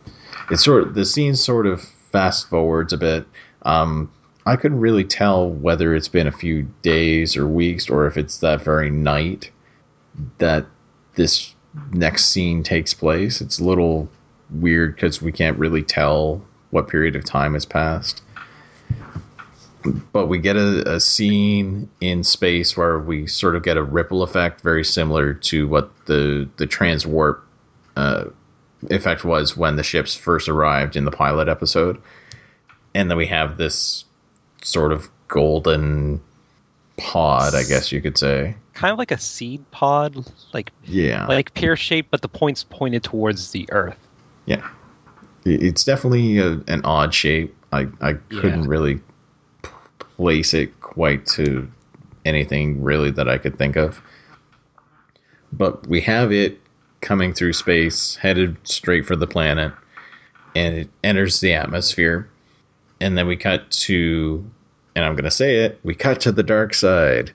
[0.51, 3.27] it's sort of, the scene sort of fast forwards a bit.
[3.63, 4.11] Um,
[4.47, 8.39] I couldn't really tell whether it's been a few days or weeks or if it's
[8.39, 9.51] that very night
[10.39, 10.67] that
[11.17, 11.55] this
[11.93, 13.41] next scene takes place.
[13.41, 14.09] It's a little
[14.51, 16.41] weird because we can't really tell
[16.71, 18.23] what period of time has passed
[20.13, 24.23] but we get a, a scene in space where we sort of get a ripple
[24.23, 27.41] effect very similar to what the the transwarp
[27.97, 28.25] uh,
[28.91, 32.01] effect was when the ships first arrived in the pilot episode.
[32.95, 34.05] And then we have this
[34.63, 36.21] sort of golden
[36.97, 38.57] pod i guess you could say.
[38.75, 40.17] Kind of like a seed pod,
[40.53, 41.27] like yeah.
[41.27, 43.99] like pear shape but the points pointed towards the Earth.
[44.47, 44.69] yeah.
[45.45, 47.55] It's definitely a, an odd shape.
[47.73, 48.69] I i couldn't Yeah.
[48.69, 49.01] really
[50.19, 51.71] place it quite to
[52.25, 54.03] anything really that i could think of
[55.53, 56.61] but we have it
[57.01, 59.73] coming through space headed straight for the planet
[60.55, 62.29] and it enters the atmosphere
[63.01, 64.45] and then we cut to
[64.97, 67.33] and i'm going to say it we cut to the dark side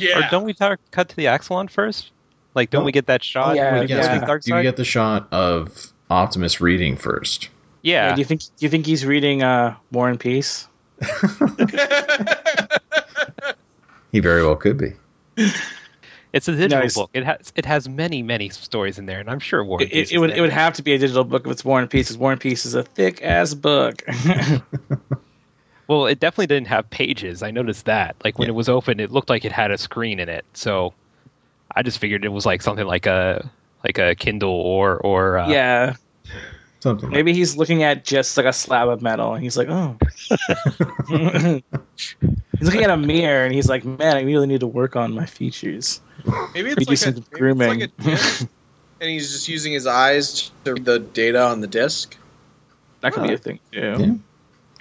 [0.00, 2.10] Or don't we talk, cut to the Axalon first?
[2.54, 2.86] Like, don't No.
[2.86, 3.54] we get that shot?
[3.54, 4.20] Yeah, with the yes, yeah.
[4.20, 7.50] we, dark you get the shot of optimus reading first
[7.82, 8.08] Yeah.
[8.08, 8.14] yeah.
[8.14, 8.40] do you think?
[8.40, 10.66] Do you think he's reading uh, War and Peace?
[14.12, 14.92] he very well could be
[16.32, 16.94] It's a digital Nice.
[16.94, 17.10] book.
[17.12, 19.92] It has it has many many stories in there, and I'm sure War It, and
[19.92, 20.30] Peace it, is would.
[20.30, 20.38] there.
[20.38, 22.06] It would have to be a digital book if it's War and Peace.
[22.08, 24.02] Because War and Peace is a thick ass book.
[25.88, 27.42] Well, it definitely didn't have pages.
[27.42, 28.14] I noticed that.
[28.22, 28.52] Like when Yeah.
[28.52, 30.44] it was open, it looked like it had a screen in it.
[30.54, 30.94] So
[31.74, 33.50] I just figured it was like something like a
[33.82, 35.94] like a Kindle or or uh, yeah.
[36.80, 39.68] Something like Maybe he's looking at just like a slab of metal, and he's like,
[39.68, 39.96] "Oh."
[41.08, 41.62] he's
[42.60, 45.26] looking at a mirror, and he's like, "Man, I really need to work on my
[45.26, 46.00] features."
[46.54, 47.80] Maybe it's do like, some a, maybe it's grooming.
[47.80, 48.00] like a
[49.00, 52.16] and he's just using his eyes to read the data on the disc.
[53.00, 53.78] That could be a thing too.
[53.80, 53.96] Yeah.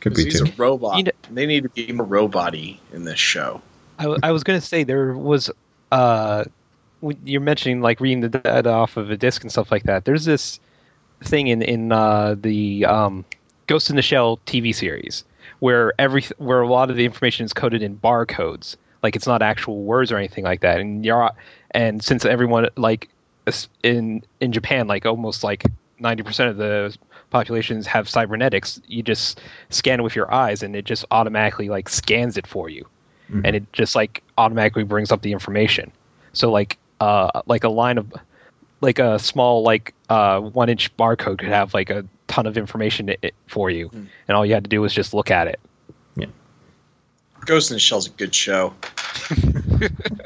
[0.01, 0.97] could 'Cause be he's too a robot.
[0.97, 3.61] You know- they need to be more robot-y in this show.
[3.97, 5.49] I, w- I was gonna say there was
[5.91, 6.43] uh
[7.01, 10.03] when you're mentioning like reading the data off of a disc and stuff like that.
[10.05, 10.59] There's this
[11.23, 13.25] thing in in uh, the um,
[13.67, 15.23] Ghost in the Shell TV series
[15.59, 19.41] where every where a lot of the information is coded in barcodes, like it's not
[19.41, 20.79] actual words or anything like that.
[20.79, 21.31] And you're
[21.71, 23.09] and since everyone like
[23.83, 25.63] in in Japan, like almost like
[25.99, 26.95] ninety percent of the
[27.29, 32.37] populations have cybernetics, you just scan with your eyes, and it just automatically like scans
[32.37, 32.85] it for you
[33.31, 33.41] Mhm.
[33.45, 35.91] and it just like automatically brings up the information.
[36.33, 38.11] So like uh like a line of
[38.81, 43.09] like a small like uh one inch barcode could have like a ton of information
[43.09, 44.03] i- i- for you, Hmm.
[44.27, 45.59] and all you had to do was just look at it.
[46.15, 46.27] Yeah.
[47.45, 48.73] Ghost in the Shell's a good show.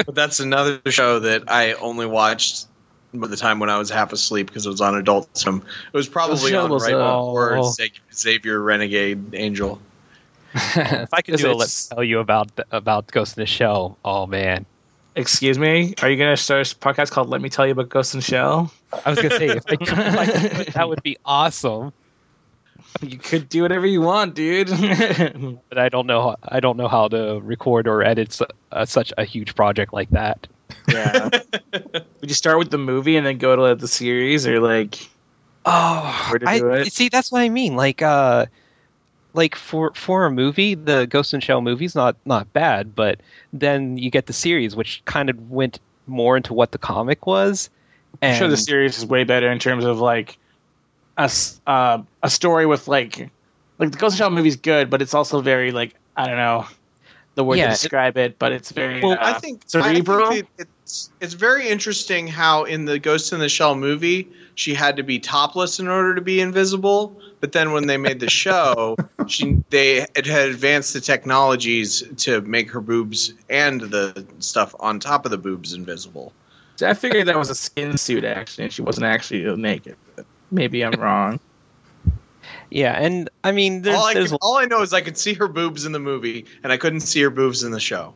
[0.05, 2.67] but that's another show that I only watched
[3.13, 5.57] by the time when I was half asleep because it was on Adult Swim.
[5.91, 7.73] It was probably on was, right uh, before oh.
[8.13, 9.79] Xavier Renegade Angel.
[10.55, 13.97] if I could do a it- let tell you about about Ghost in the Shell,
[14.03, 14.65] oh man,
[15.15, 18.15] Excuse me, are you gonna start a podcast called "Let Me Tell You About Ghost
[18.15, 18.71] and Shell"?
[19.05, 21.93] I was gonna say if I could, if I could, that would be awesome.
[23.01, 24.69] You could do whatever you want, dude.
[25.69, 29.11] But I don't know I don't know how to record or edit su- uh, such
[29.17, 30.47] a huge project like that.
[30.87, 31.29] yeah.
[31.73, 35.09] Would you start with the movie and then go to the series, or like?
[35.65, 36.91] Oh, Where to I do it?
[36.93, 37.09] see.
[37.09, 37.75] That's what I mean.
[37.75, 38.45] Like, uh,
[39.33, 43.21] like for for a movie, the Ghost in Shell movie's not not bad, but
[43.51, 47.69] then you get the series, which kind of went more into what the comic was.
[48.21, 50.37] I'm And sure the series is way better in terms of like
[51.17, 53.29] a s- uh, a story with like
[53.79, 56.37] like the Ghost in the Shell movie's good, but it's also very like I don't
[56.37, 56.65] know
[57.35, 60.27] the word Yeah, to it- describe it, but it's very Well, uh, I think cerebral.
[60.27, 63.75] I think it, it, it's it's very interesting how in the Ghost in the Shell
[63.75, 67.97] movie she had to be topless in order to be invisible, but then when they
[67.97, 68.95] made the show,
[69.27, 74.99] she they it had advanced the technologies to make her boobs and the stuff on
[74.99, 76.33] top of the boobs invisible.
[76.75, 79.95] So I figured that was a skin suit actually, and she wasn't actually naked.
[80.15, 81.39] But maybe I'm wrong.
[82.69, 85.17] Yeah, and I mean, there's, all, I there's could- all I know is I could
[85.17, 88.15] see her boobs in the movie, and I couldn't see her boobs in the show.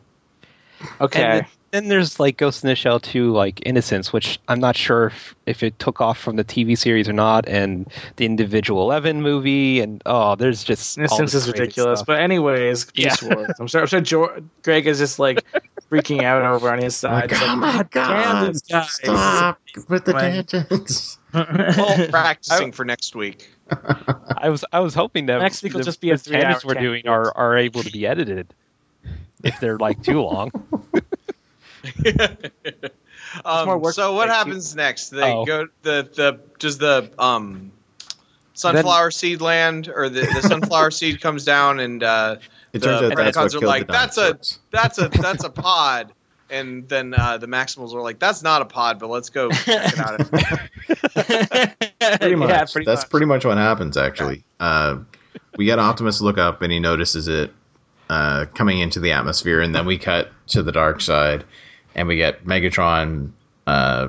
[1.00, 1.46] Okay.
[1.70, 5.08] And then there's like Ghost in the Shell 2, like Innocence, which I'm not sure
[5.08, 9.20] if, if it took off from the TV series or not, and the Individual Eleven
[9.20, 12.00] movie, and oh, there's just all Innocence this is ridiculous.
[12.00, 12.06] stuff.
[12.06, 13.50] But anyways, Beast Wars.
[13.60, 13.82] I'm sure.
[13.82, 15.44] I'm sure Jor- Greg is just like
[15.90, 17.32] freaking out over on his Like, side.
[17.32, 18.48] It's oh like, my damn god!
[18.54, 18.82] this guy.
[18.88, 21.18] Stop with the When- tangents.
[21.34, 23.50] Well, practicing for next week.
[24.38, 26.64] I was I was hoping that Next week will the, just be a three-hour tangents
[26.64, 28.54] we're doing are, are able to be edited
[29.44, 30.50] if they're like too long.
[33.44, 34.38] more um, work so what make, too.
[34.38, 35.10] happens next?
[35.10, 35.44] They Oh.
[35.44, 37.72] go the the does the um
[38.54, 42.36] sunflower seed land or the, the sunflower seed comes down and uh,
[42.72, 44.38] It The turns out Predacons are like, "That's a-
[44.70, 46.12] that's a that's a pod.
[46.50, 49.92] And then uh, the Maximals are like, "That's not a pod, but let's go check
[49.92, 50.18] it out."
[52.20, 52.48] pretty much.
[52.48, 53.10] Yeah, pretty That's much.
[53.10, 53.96] pretty much what happens.
[53.98, 54.96] Actually, uh,
[55.58, 57.52] we get Optimus look up and he notices it
[58.08, 61.44] uh, coming into the atmosphere, and then we cut to the dark side,
[61.98, 63.32] and we get Megatron
[63.66, 64.08] uh,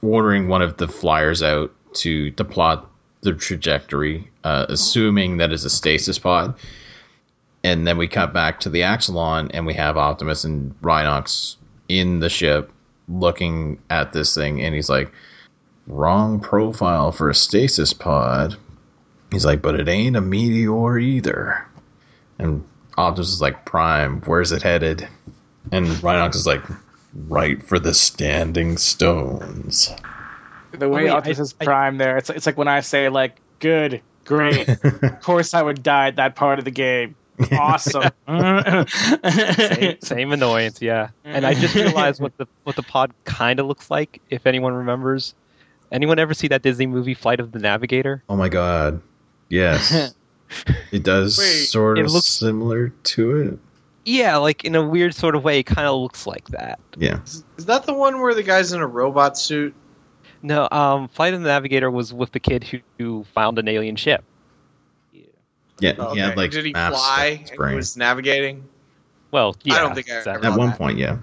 [0.00, 5.64] ordering one of the flyers out to to plot the trajectory, uh, assuming that is
[5.64, 6.54] a stasis pod.
[7.62, 11.56] And then we cut back to the Axalon, and we have Optimus and Rhinox
[11.88, 12.72] in the ship
[13.08, 15.12] looking at this thing, and he's like,
[15.86, 18.56] wrong profile for a stasis pod.
[19.30, 21.66] He's like, but it ain't a meteor either.
[22.38, 22.64] And
[22.96, 25.06] Optimus is like, Prime, where's it headed?
[25.72, 26.62] And Rhinox is like,
[27.28, 29.90] right for the standing stones.
[30.72, 33.08] The way wait, Optimus I- is I- prime there, it's it's like when I say
[33.08, 34.68] like good, great.
[34.68, 37.14] of course, I would die at that part of the game.
[37.52, 38.10] Awesome.
[38.88, 41.10] same, same annoyance, yeah.
[41.24, 44.20] And I just realized what the what the pod kind of looks like.
[44.30, 45.34] If anyone remembers,
[45.92, 48.22] anyone ever see that Disney movie Flight of the Navigator?
[48.28, 49.00] Oh my god.
[49.48, 50.14] Yes.
[50.92, 53.58] it does Wait, sort of looks- similar to it.
[54.08, 56.80] Yeah, like in a weird sort of way, it kind of looks like that.
[56.96, 57.20] Yeah.
[57.24, 59.74] Is that the one where the guy's in a robot suit?
[60.40, 63.96] No, um, Flight of the Navigator was with the kid who, who found an alien
[63.96, 64.24] ship.
[65.80, 65.92] Yeah.
[65.98, 66.36] Oh, He had okay.
[66.36, 68.64] like Did he maps fly stuck in his and he was navigating?
[69.30, 70.48] Well, yeah, I don't think I exactly.
[70.48, 70.78] At one that.
[70.78, 71.18] point, yeah.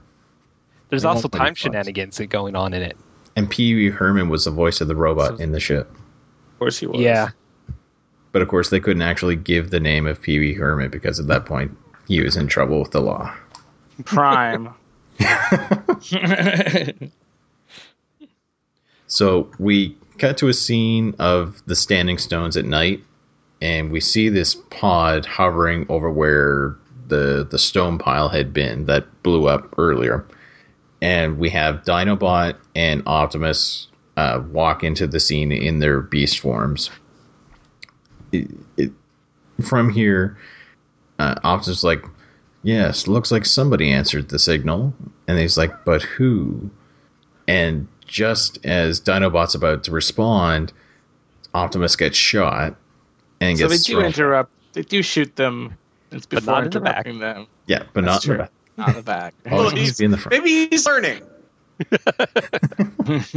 [0.90, 1.58] There's at also time fucks.
[1.58, 2.96] shenanigans going on in it.
[3.36, 5.90] And Pee Wee Herman was the voice of the robot So- in the ship.
[5.92, 7.00] Of course he was.
[7.02, 7.30] Yeah,
[8.32, 11.28] But of course, they couldn't actually give the name of Pee Wee Herman because at
[11.28, 11.76] that point,
[12.08, 13.34] he was in trouble with the law.
[14.06, 14.74] Prime.
[19.08, 23.04] So we cut to a scene of the standing stones at night,
[23.62, 26.76] and we see this pod hovering over where
[27.08, 30.26] the the stone pile had been that blew up earlier.
[31.02, 33.88] And we have Dinobot and Optimus
[34.18, 36.90] uh, walk into the scene in their beast forms.
[38.32, 38.92] It, it,
[39.62, 40.38] from here,
[41.20, 42.04] uh, Optimus is like,
[42.64, 44.94] "Yes, looks like somebody answered the signal."
[45.28, 46.70] And he's like, "But who?"
[47.48, 50.74] And just as Dinobot's about to respond,
[51.54, 52.76] Optimus gets shot
[53.42, 54.06] and gets so they do thrown.
[54.06, 54.52] interrupt.
[54.74, 55.78] They do shoot them.
[56.12, 57.06] It's before But before not in the back.
[57.06, 57.48] interrupting them.
[57.68, 58.52] Yeah, but not That's in the back.
[58.78, 59.34] Not in the back.
[59.50, 60.38] Oh, Well, he's- in the front.
[60.38, 61.22] Maybe he's learning.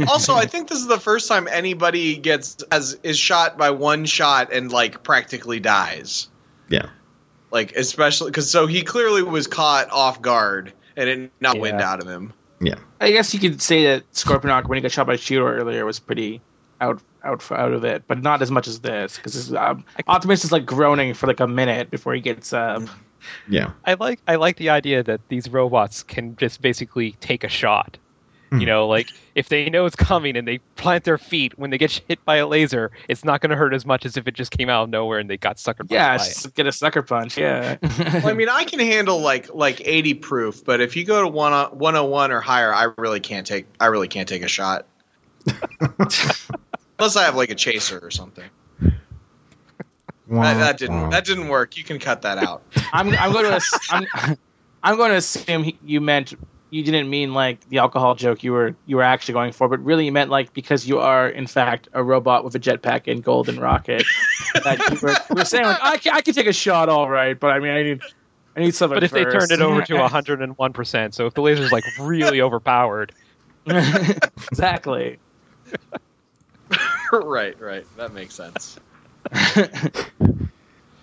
[0.07, 4.05] also, I think this is the first time anybody gets as is shot by one
[4.05, 6.27] shot and like practically dies.
[6.69, 6.87] Yeah.
[7.51, 11.61] Like especially because so he clearly was caught off guard and it knocked Yeah.
[11.61, 12.33] wind out of him.
[12.61, 15.85] Yeah, I guess you could say that Scorponok, when he got shot by Cheetor earlier,
[15.85, 16.41] was pretty
[16.81, 20.51] out out out of it, but not as much as this because um, Optimus is
[20.51, 22.85] like groaning for like a minute before he gets uh,
[23.49, 23.71] Yeah.
[23.85, 27.97] I like I like the idea that these robots can just basically take a shot.
[28.49, 28.59] Hmm.
[28.59, 31.77] You know, like if they know it's coming and they plant their feet when they
[31.77, 34.33] get hit by a laser, it's not going to hurt as much as if it
[34.33, 36.55] just came out of nowhere and they got sucker punched yeah, by it.
[36.55, 37.37] get a sucker punch.
[37.37, 37.77] Yeah.
[38.09, 41.27] Well, I mean, I can handle like like eighty proof, but if you go to
[41.27, 44.47] one one hundred one or higher, I really can't take I really can't take a
[44.47, 44.85] shot.
[45.79, 48.45] Unless I have like a chaser or something.
[50.29, 51.77] That, that didn't that didn't work.
[51.77, 52.63] You can cut that out.
[52.93, 54.37] I'm I'm going to I'm
[54.83, 56.33] I'm going to assume he, you meant
[56.71, 59.83] you didn't mean like the alcohol joke you were you were actually going for, but
[59.83, 63.23] really you meant like because you are in fact a robot with a jetpack and
[63.23, 64.03] golden rocket
[64.63, 67.09] that you were, you were saying like I can, I can take a shot all
[67.09, 68.01] right, but I mean I need
[68.55, 68.95] I I need something.
[68.95, 73.13] But if they turned it over to 101%, so if the laser's like really overpowered,
[73.65, 75.17] exactly.
[77.13, 77.85] right, right.
[77.95, 78.79] That makes sense.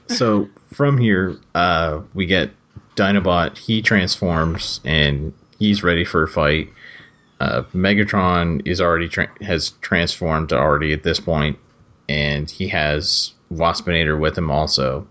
[0.08, 2.50] so from here, uh, we get
[2.94, 3.56] Dinobot.
[3.56, 6.70] He transforms and he's ready for a fight.
[7.40, 11.58] Uh, Megatron is already tra- has transformed already at this point,
[12.08, 15.06] and he has Waspinator with him also.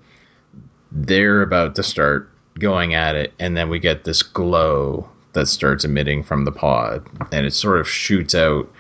[0.92, 2.30] They're about to start
[2.60, 7.06] going at it, and then we get this glow that starts emitting from the pod,
[7.32, 8.72] and it sort of shoots out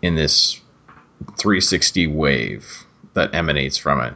[0.00, 0.60] in this
[1.38, 4.14] 360 wave that emanates from it,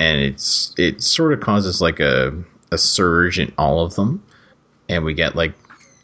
[0.00, 2.36] and it's it sort of causes like a
[2.72, 4.22] a surge in all of them,
[4.88, 5.52] and we get like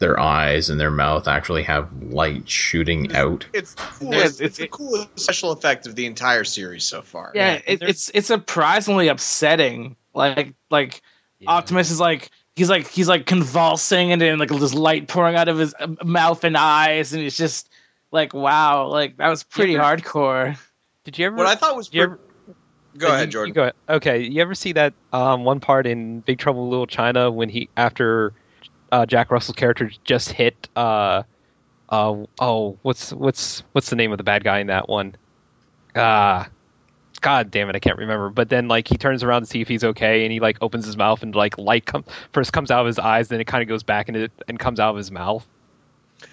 [0.03, 3.45] their eyes and their mouth actually have light shooting out.
[3.53, 7.31] It's the coolest, it's the it- coolest special effect of the entire series so far.
[7.33, 9.95] Yeah, Yeah, it, it's it's surprisingly upsetting.
[10.13, 11.01] Like like
[11.47, 15.47] Optimus is like he's like he's like convulsing and then like this light pouring out
[15.47, 17.69] of his uh, mouth and eyes, and it's just
[18.11, 19.83] like wow, like that was pretty Yeah.
[19.95, 20.57] hardcore.
[21.05, 21.35] Did you ever?
[21.37, 21.89] What I thought was.
[21.93, 22.17] you
[22.97, 23.49] go Uh, ahead, you- Jordan.
[23.49, 23.73] You go ahead.
[23.89, 27.49] Okay, you ever see that um, one part in Big Trouble in Little China when
[27.49, 28.33] he after
[28.93, 31.23] uh, Jack Russell's character just hit uh,
[31.89, 35.15] uh, oh what's what's what's the name of the bad guy in that one?
[35.95, 36.47] Ah,
[37.21, 38.29] God damn it, I can't remember.
[38.29, 40.85] But then like he turns around to see if he's okay, and he like opens
[40.85, 43.63] his mouth and like light come first comes out of his eyes, then it kind
[43.63, 45.45] of goes back into and comes out of his mouth.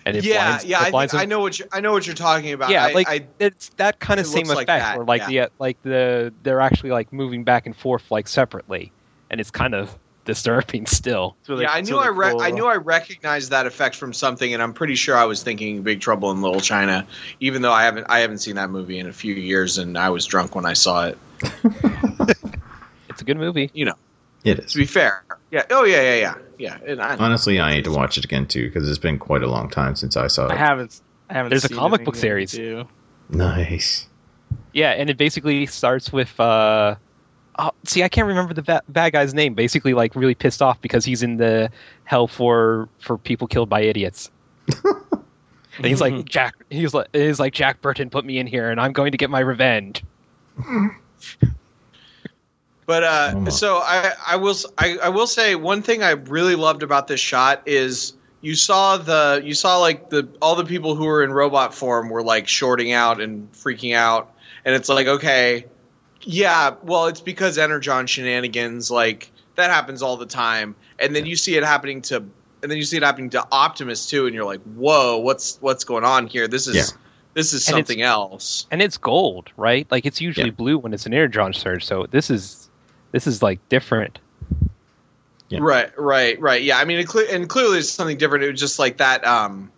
[0.04, 1.22] And it yeah, blinds, yeah, it I, think.
[1.22, 2.68] I know what you I know what you're talking about.
[2.68, 5.46] Yeah, I, like I, it's that kind of same effect like that, where like yeah.
[5.46, 8.92] the like the they're actually like moving back and forth like separately,
[9.30, 9.98] and it's kind of
[10.30, 11.36] disturbing still.
[11.48, 12.40] Really- yeah, I knew really I re- cool.
[12.42, 15.82] I knew I recognized that effect from something, and I'm pretty sure I was thinking
[15.82, 17.06] Big Trouble in Little China,
[17.40, 20.10] even though I haven't I haven't seen that movie in a few years, and I
[20.10, 21.18] was drunk when I saw it.
[23.08, 23.70] It's a good movie.
[23.74, 23.94] You know,
[24.44, 24.72] It is.
[24.72, 25.64] to be fair, yeah.
[25.70, 26.78] Oh yeah, yeah, yeah, yeah.
[26.86, 29.48] And I, Honestly, I need to watch it again too because it's been quite a
[29.48, 30.52] long time since I saw it.
[30.52, 31.00] I haven't.
[31.28, 31.50] I haven't.
[31.50, 32.52] There's a comic book series.
[32.52, 32.86] too.
[33.28, 34.06] Nice.
[34.72, 36.94] Yeah, and it basically starts with uh
[37.84, 39.54] see, I can't remember the ba- bad guy's name.
[39.54, 41.70] Basically, like really pissed off because he's in the
[42.04, 44.30] hell for for people killed by idiots.
[45.76, 46.54] and he's like Jack.
[46.70, 49.30] He's like he's like Jack Burton put me in here, and I'm going to get
[49.30, 50.04] my revenge.
[52.90, 57.06] But uh, so I, I will I will say one thing I really loved about
[57.06, 61.22] this shot is you saw the you saw like the all the people who were
[61.22, 65.66] in robot form were like shorting out and freaking out, and it's like okay,
[66.22, 71.36] yeah, well it's because Energon shenanigans like that happens all the time, and then you
[71.36, 72.16] see it happening to
[72.62, 75.84] and then you see it happening to Optimus too, and you're like whoa, what's what's
[75.84, 76.46] going on here?
[76.48, 76.98] This is Yeah.
[77.34, 78.66] this is And something else.
[78.70, 79.86] and it's gold, right?
[79.90, 80.54] Like it's usually Yeah.
[80.54, 81.84] blue when it's an energon surge.
[81.84, 82.68] So this is
[83.12, 84.18] this is like different.
[85.48, 85.58] Yeah.
[85.62, 86.62] Right, right, right.
[86.62, 88.44] Yeah, I mean, cle- and clearly it's something different.
[88.44, 89.72] It was just like that, um,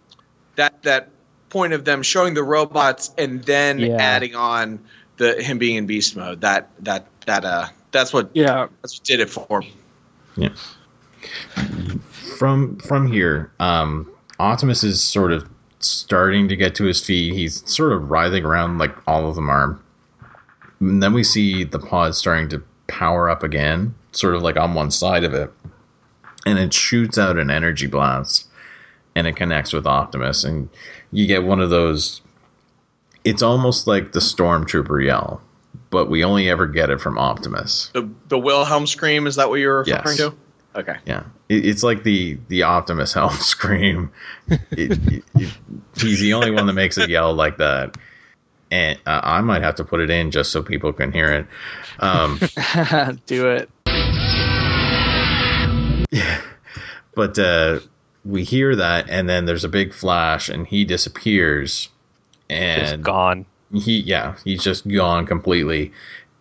[0.56, 1.08] that that
[1.48, 3.96] point of them showing the robots and then Yeah.
[3.98, 4.80] adding on
[5.22, 6.40] the him being in beast mode.
[6.40, 9.72] That that that uh, that's what Yeah, that's what did it for me.
[10.36, 10.54] Yeah.
[12.38, 15.48] From from here, um, Optimus is sort of
[15.78, 17.34] starting to get to his feet.
[17.34, 19.78] He's sort of writhing around like all of them are.
[20.80, 24.74] And then we see the pod starting to power up again, sort of like on
[24.74, 25.52] one side of it.
[26.44, 28.48] And it shoots out an energy blast
[29.14, 30.42] and it connects with Optimus.
[30.42, 30.68] And
[31.12, 32.20] you get one of those.
[33.24, 35.40] It's almost like the Stormtrooper yell,
[35.90, 37.90] but we only ever get it from Optimus.
[37.94, 40.16] The the Wilhelm scream is that what you're referring Yes.
[40.18, 40.34] to?
[40.74, 40.96] Okay.
[41.06, 44.10] Yeah, it, it's like the the Optimus Helm scream.
[44.48, 45.52] It, it- it-
[45.96, 47.96] he's the only one that makes it yell like that,
[48.70, 51.46] and uh, I might have to put it in just so people can hear it.
[52.00, 52.38] Um,
[53.26, 53.68] do it.
[56.10, 56.40] Yeah,
[57.14, 57.80] but uh,
[58.24, 61.88] we hear that, and then there's a big flash, and he disappears,
[62.52, 63.46] Just and gone.
[63.72, 65.92] he yeah he's just gone completely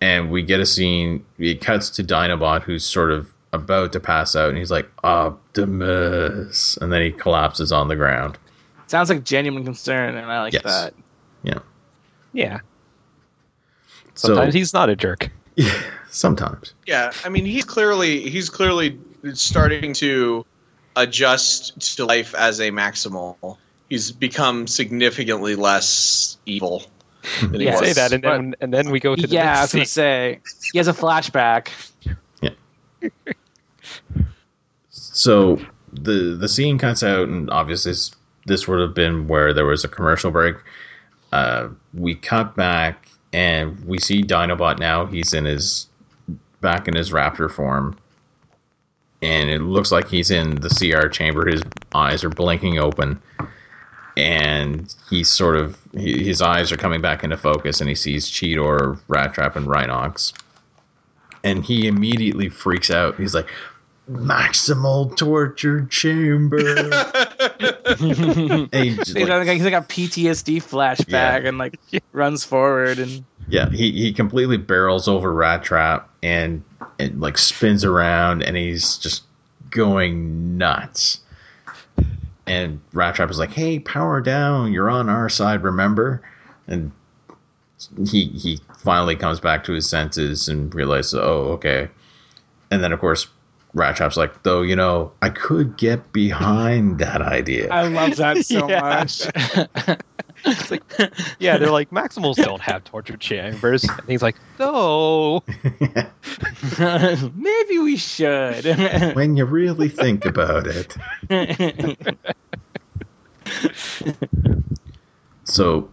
[0.02, 4.36] and we get a scene it cuts to dinobot who's sort of about to pass
[4.36, 8.38] out and he's like optimus and then he collapses on the ground
[8.88, 10.64] Sounds like genuine concern, and I like Yes.
[10.64, 10.94] that.
[11.44, 11.60] yeah
[12.34, 12.60] Yeah.
[14.16, 15.30] so Sometimes he's not a jerk.
[15.56, 15.74] Yeah,
[16.10, 19.00] sometimes Yeah, I mean, he's clearly he's clearly
[19.34, 20.46] starting to
[20.98, 23.58] adjust to life as a maximal.
[23.92, 26.84] He's become significantly less evil.
[27.42, 27.88] Than he Yeah, was.
[27.90, 29.86] Say that, and then and then we go to the Yeah, I next was gonna
[29.86, 30.40] say
[30.72, 31.68] he has a flashback.
[32.42, 33.10] Yeah.
[34.90, 35.60] so
[35.92, 38.12] the the scene cuts out and obviously this,
[38.46, 40.56] this would have been where there was a commercial break
[41.34, 45.88] uh, we cut back and we see dinobot now he's in his
[46.62, 47.98] back in his raptor form
[49.22, 51.48] and it looks like he's in the CR chamber.
[51.48, 51.62] His
[51.94, 53.22] eyes are blinking open,
[54.18, 58.30] and he's sort of he, his eyes are coming back into focus, and he sees
[58.30, 60.34] Cheetor, Rat Trap, and Rhinox,
[61.44, 63.16] and he immediately freaks out.
[63.18, 63.48] He's like,
[64.10, 66.90] "Maximal torture chamber!"
[68.02, 71.48] And He's like, like, he's like a PTSD flashback Yeah.
[71.50, 71.78] and like
[72.12, 76.64] runs forward and Yeah, he, he completely barrels over Rat Trap and
[77.00, 79.24] and like spins around and he's just
[79.70, 81.20] going nuts.
[82.52, 84.74] And Rat Trap is like, "Hey, power down!
[84.74, 86.22] You're on our side, remember?"
[86.68, 86.92] And
[88.06, 91.88] he he finally comes back to his senses and realizes, "Oh, okay."
[92.70, 93.28] And then of course,
[93.74, 98.46] Rat Trap's like, "Though you know, I could get behind that idea." I love that
[98.46, 98.82] so Yeah.
[98.82, 99.22] much.
[100.44, 100.84] It's like,
[101.40, 103.84] yeah, they're like Maximals don't have torture chambers.
[103.84, 105.44] And he's like, no.
[107.36, 108.66] Maybe we should.
[109.16, 110.98] when you really think about it.
[115.44, 115.90] So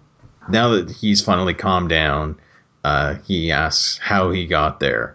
[0.48, 2.38] now that he's finally calmed down,
[2.84, 5.14] uh, he asks how he got there,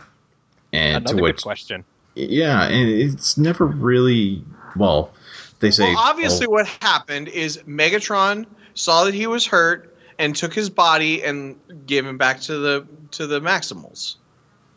[0.74, 1.86] and Another to good which, question.
[2.16, 4.44] yeah, and it's never really
[4.76, 5.14] well.
[5.60, 10.36] They say Well, obviously, oh, what happened is Megatron saw that he was hurt and
[10.36, 14.16] took his body and gave him back to the to the Maximals.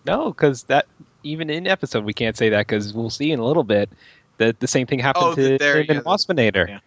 [0.04, 0.86] No, because that
[1.24, 3.90] even in episode we can't say that because we'll see in a little bit
[4.38, 6.68] that the same thing happened Oh, to there, in yeah, Waspinator.
[6.68, 6.78] yeah.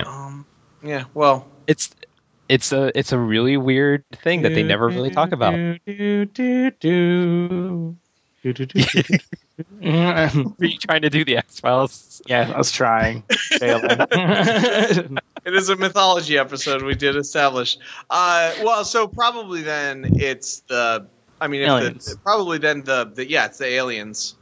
[0.00, 0.46] Um,
[0.82, 1.04] yeah.
[1.14, 1.94] Well, It's
[2.48, 5.54] it's a it's a really weird thing that they never really talk about.
[5.54, 6.26] Were you
[10.78, 12.22] trying to do the X Files?
[12.26, 13.22] yeah, I was trying.
[15.44, 17.76] It is a mythology episode we did establish.
[18.10, 21.04] Uh, well, so probably then it's the.
[21.40, 24.36] I mean, if the, probably then the, the yeah, it's the aliens.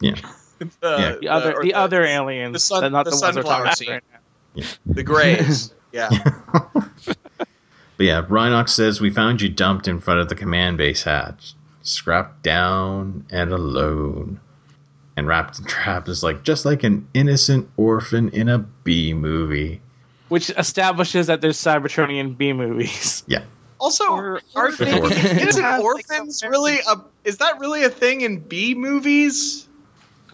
[0.00, 0.14] Yeah.
[0.58, 1.16] the, Yeah.
[1.20, 3.76] the other, or the other aliens, the sun- not the the, ones we're sunflower talking
[3.76, 3.88] scene.
[3.88, 4.15] about right
[4.56, 4.66] now.
[4.86, 5.72] the Greys.
[5.92, 6.08] yeah.
[7.06, 7.16] but
[7.98, 12.42] yeah, Rhinox says we found you dumped in front of the command base hatch, scrapped
[12.42, 14.40] down and alone.
[15.18, 19.80] And Wrapped and Trapped is like just like an innocent orphan in a B movie.
[20.28, 23.22] Which establishes that there's Cybertronian B movies.
[23.28, 23.44] Yeah,
[23.80, 25.00] Also, Or- are or they-
[25.48, 26.96] isn't orphans really a?
[27.24, 29.66] Is that really a thing in B movies?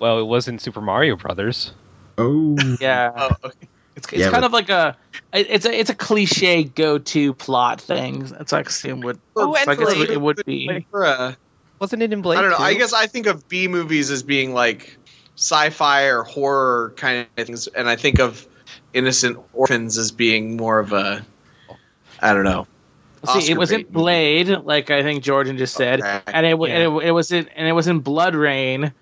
[0.00, 1.72] Well, it was in Super Mario Brothers.
[2.18, 3.68] Oh, Yeah, Oh, okay.
[3.96, 4.96] It's, it's Yeah, kind but- of like a
[5.32, 8.30] it's a it's a cliche go-to plot thing.
[8.40, 10.66] It's like assume would Oh, and I guess it would be.
[10.68, 11.36] Like for a,
[11.78, 12.38] Wasn't it in Blade?
[12.38, 12.58] I don't know.
[12.58, 14.96] I guess I think of B movies as being like
[15.36, 18.46] sci-fi or horror kind of things, and I think of
[18.94, 21.24] innocent orphans as being more of a,
[22.20, 22.66] I don't know.
[23.40, 23.92] See, it was in bait.
[23.92, 26.20] Blade, like I think Jordan just said, Okay.
[26.26, 26.66] and it, Yeah.
[26.66, 28.92] and it it was in and it was in BloodRayne,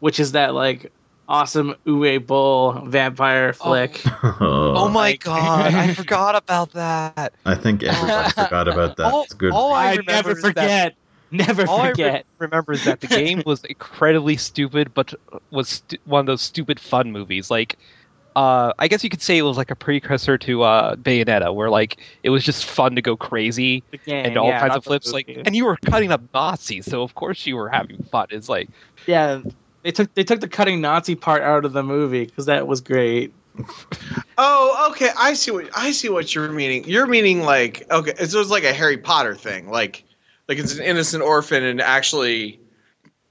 [0.00, 0.90] which is that like
[1.28, 4.02] awesome Uwe Boll vampire flick.
[4.22, 7.32] Oh my Like- god, I forgot about that.
[7.44, 9.12] I think everybody forgot about that.
[9.12, 9.52] All- It's good.
[9.52, 10.94] all I I never is that- forget.
[11.30, 12.24] Never All I re- forget.
[12.38, 15.12] remember is that the game was incredibly stupid, but
[15.50, 17.50] was stu- one of those stupid fun movies.
[17.50, 17.76] Like,
[18.34, 21.68] uh, I guess you could say it was like a precursor to uh, Bayonetta, where
[21.68, 25.12] like it was just fun to go crazy game, and all yeah, kinds of flips.
[25.12, 28.28] Like, and you were cutting up Nazis, so of course you were having fun.
[28.30, 28.70] It's like,
[29.06, 29.42] yeah,
[29.82, 32.80] they took they took the cutting Nazi part out of the movie because that was
[32.80, 33.32] great.
[34.40, 35.10] Oh, okay.
[35.18, 36.84] I see what I see what you're meaning.
[36.84, 40.04] You're meaning like okay, so it's like a Harry Potter thing, like
[40.46, 42.60] like it's an innocent orphan and actually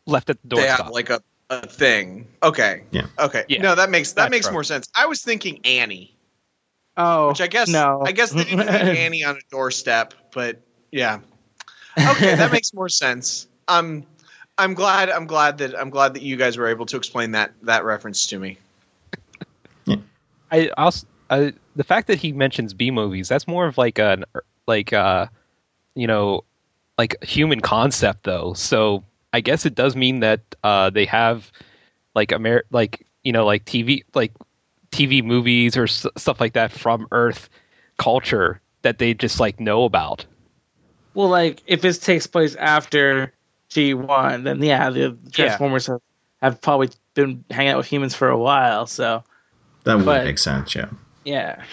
[0.05, 0.93] left at the they have doorstep.
[0.93, 2.27] like a, a thing.
[2.43, 2.83] Okay.
[2.91, 3.07] Yeah.
[3.17, 3.45] Okay.
[3.47, 3.61] Yeah.
[3.61, 4.51] No, that makes that That's makes right.
[4.53, 4.89] more sense.
[4.93, 6.13] I was thinking Annie,
[6.97, 8.03] Oh, which I guess no.
[8.05, 10.59] I guess they didn't leave Annie on a doorstep, but
[10.91, 11.19] yeah.
[11.97, 13.47] Okay, that makes more sense.
[13.69, 14.05] Um,
[14.57, 15.09] I'm glad.
[15.09, 18.25] I'm glad that I'm glad that you guys were able to explain that that reference
[18.27, 18.57] to me.
[20.51, 24.23] I also I, the fact that he mentions B movies that's more of like an
[24.67, 25.27] like uh
[25.95, 26.43] you know
[26.97, 28.53] like human concept though.
[28.53, 29.03] So
[29.33, 31.51] I guess it does mean that uh they have
[32.15, 34.33] like Amer like you know like TV like
[34.91, 37.49] TV movies or s- stuff like that from Earth
[37.97, 40.25] culture that they just like know about.
[41.13, 43.33] Well, like if this takes place after
[43.69, 46.01] G one, then yeah, the Transformers have,
[46.41, 48.87] have probably been hanging out with humans for a while.
[48.87, 49.23] So
[49.83, 50.75] that would but- make sense.
[50.75, 50.89] Yeah.
[51.25, 51.63] yeah,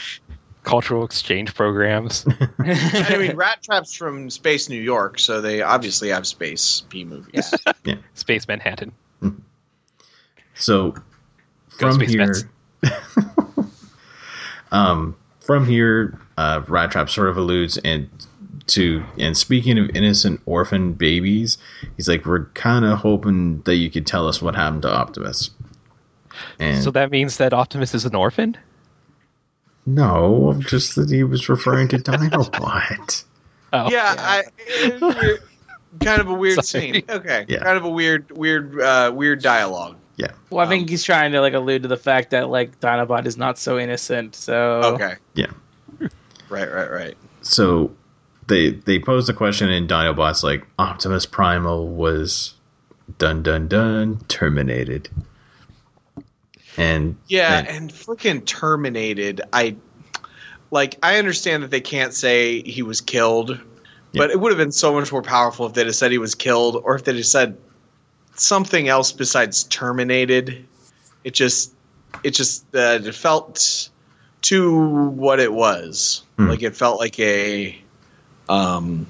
[0.65, 2.27] Cultural exchange programs.
[2.59, 7.53] I mean, Rat Trap's from Space New York, so they obviously have space B movies.
[8.15, 8.93] Space Manhattan.
[10.55, 10.95] So
[11.79, 12.35] Go from here,
[14.73, 18.09] um, from here, uh, Rat Trap sort of alludes and
[18.69, 21.59] to and speaking of innocent orphan babies,
[21.97, 25.51] he's like, we're kind of hoping that you could tell us what happened to Optimus.
[26.59, 28.57] And So that means that Optimus is an orphan.
[29.87, 33.25] no, just that he was referring to Dinobot.
[33.77, 35.43] Oh, yeah, I, it- weird-
[36.01, 37.03] kind of a weird scene.
[37.09, 37.59] Okay, Yeah.
[37.65, 39.97] kind of a weird, weird, uh, weird dialogue.
[40.17, 40.29] Yeah.
[40.51, 43.37] Well, I think he's trying to like allude to the fact that like Dinobot is
[43.37, 44.37] not so innocent.
[44.37, 45.15] So Okay.
[45.35, 45.47] Yeah.
[46.49, 47.17] Right, right, right.
[47.41, 47.91] So
[48.49, 52.55] they they pose the question and Dinobot's like Optimus Primal was
[53.19, 55.09] dun dun dun terminated.
[56.77, 59.41] And Yeah, and- and freaking terminated.
[59.53, 59.77] I
[60.71, 60.99] like.
[61.03, 63.59] I understand that they can't say he was killed,
[64.13, 66.35] but it would have been so much more powerful if they'd have said he was
[66.35, 67.57] killed, or if they'd have said
[68.35, 70.67] something else besides terminated.
[71.23, 71.73] It just,
[72.25, 73.89] it just, uh, it felt
[74.43, 76.23] to what it was.
[76.37, 76.49] Hmm.
[76.49, 77.81] Like it felt like a,
[78.49, 79.07] um,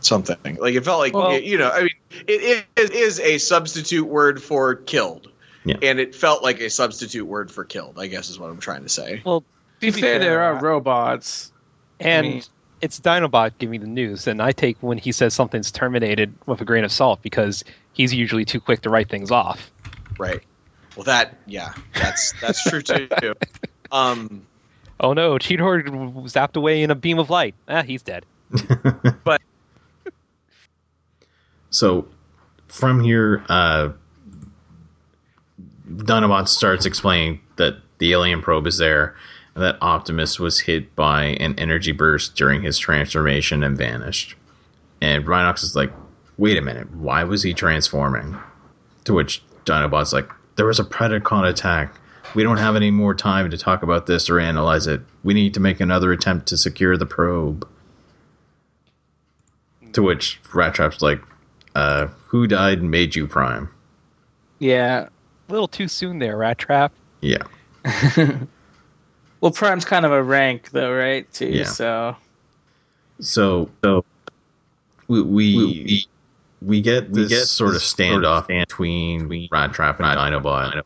[0.00, 0.56] something.
[0.56, 1.70] Like it felt like Well- you know.
[1.70, 1.90] I mean,
[2.26, 5.28] it, it is a substitute word for killed.
[5.64, 5.76] Yeah.
[5.80, 8.82] And it felt like a substitute word for killed, I guess is what I'm trying
[8.82, 9.22] to say.
[9.24, 9.46] Well, to
[9.80, 11.52] be fair, there are robots.
[12.00, 12.42] and mean-
[12.80, 16.64] it's Dinobot giving the news, and I take when he says something's terminated with a
[16.64, 19.70] grain of salt because he's usually too quick to write things off.
[20.18, 20.42] Right.
[20.96, 23.08] Well, that yeah, that's that's true too.
[23.92, 24.46] Um,
[24.98, 25.84] Oh no, Cheetor
[26.24, 27.54] zapped away in a beam of light.
[27.68, 28.24] Ah, he's dead.
[29.24, 29.42] But-
[31.70, 32.06] so
[32.68, 33.90] from here, uh,
[35.88, 39.14] Dinobot starts explaining that the alien probe is there,
[39.54, 44.34] and that Optimus was hit by an energy burst during his transformation and vanished.
[45.00, 45.92] And Rhinox is like,
[46.38, 48.38] "Wait a minute, why was he transforming?"
[49.04, 51.94] To which Dinobot's like, "There was a Predacon attack.
[52.34, 55.02] We don't have any more time to talk about this or analyze it.
[55.22, 57.66] We need to make another attempt to secure the probe."
[59.92, 61.20] To which Rat Trap's like,
[61.74, 63.68] uh, "Who died and made you Prime?"
[64.58, 65.08] Yeah.
[65.48, 66.92] A little too soon there, Rat Trap.
[67.20, 67.42] Yeah,
[69.42, 71.30] Well, Prime's kind of a rank though, right?
[71.32, 71.48] Too.
[71.48, 71.64] Yeah.
[71.64, 72.16] So
[73.20, 74.04] so so
[75.08, 76.06] we we we,
[76.62, 80.06] we get this get sort of this sort standoff of stand- between Rat Trap and
[80.06, 80.82] Dinobot.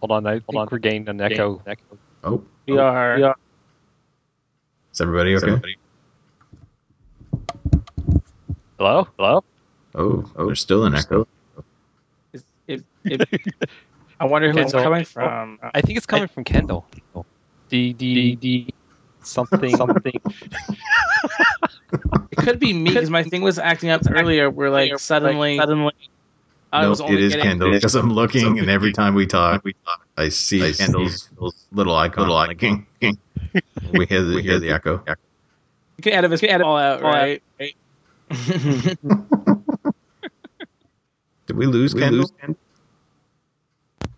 [0.00, 0.68] Hold on, I think on.
[0.70, 1.62] we're getting an echo.
[2.24, 3.36] Oh, we are.
[4.92, 5.76] is everybody okay?
[8.80, 9.44] Hello, hello.
[9.94, 11.28] Oh, oh, there's still an echo.
[12.32, 13.68] It, it, it,
[14.18, 14.90] I wonder who it's Kendall.
[14.90, 15.58] coming from.
[15.74, 16.86] I think it's coming from Kendall.
[17.68, 18.72] D D D
[19.22, 20.18] something something.
[22.30, 24.48] It could be me because my thing was acting up earlier.
[24.48, 25.92] Where like suddenly, suddenly,
[26.72, 27.50] I no, was it only is getting.
[27.50, 30.06] Kendall because I'm looking, and every time we talk, we talk.
[30.16, 31.28] I see I see Kendall's
[31.70, 32.28] little icon.
[32.28, 32.86] Little blinking.
[33.92, 35.02] we hear the, we hear the echo.
[35.98, 37.42] You can edit this all out, All out, right?
[41.46, 42.26] Did we lose We Kendall?
[42.26, 42.32] lose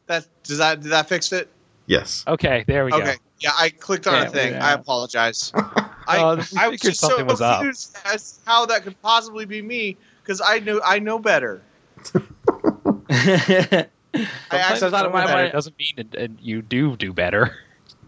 [0.07, 1.51] that does that did that fix it?
[1.87, 2.25] Yes.
[2.27, 3.15] Okay, there we Okay.
[3.15, 3.17] go.
[3.41, 4.57] Yeah, I clicked on Yeah, a thing.
[4.61, 5.55] I apologize.
[6.13, 7.59] Oh, I, I I was just so something was up.
[7.59, 11.63] confused as how that could possibly be me because I knew I know better.
[13.09, 13.89] I
[14.51, 17.55] I actually thought it might, better might doesn't mean it, and you do do better.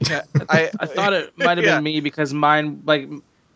[0.09, 1.75] Yeah, I, I thought it might have Yeah.
[1.75, 3.09] been me because mine, like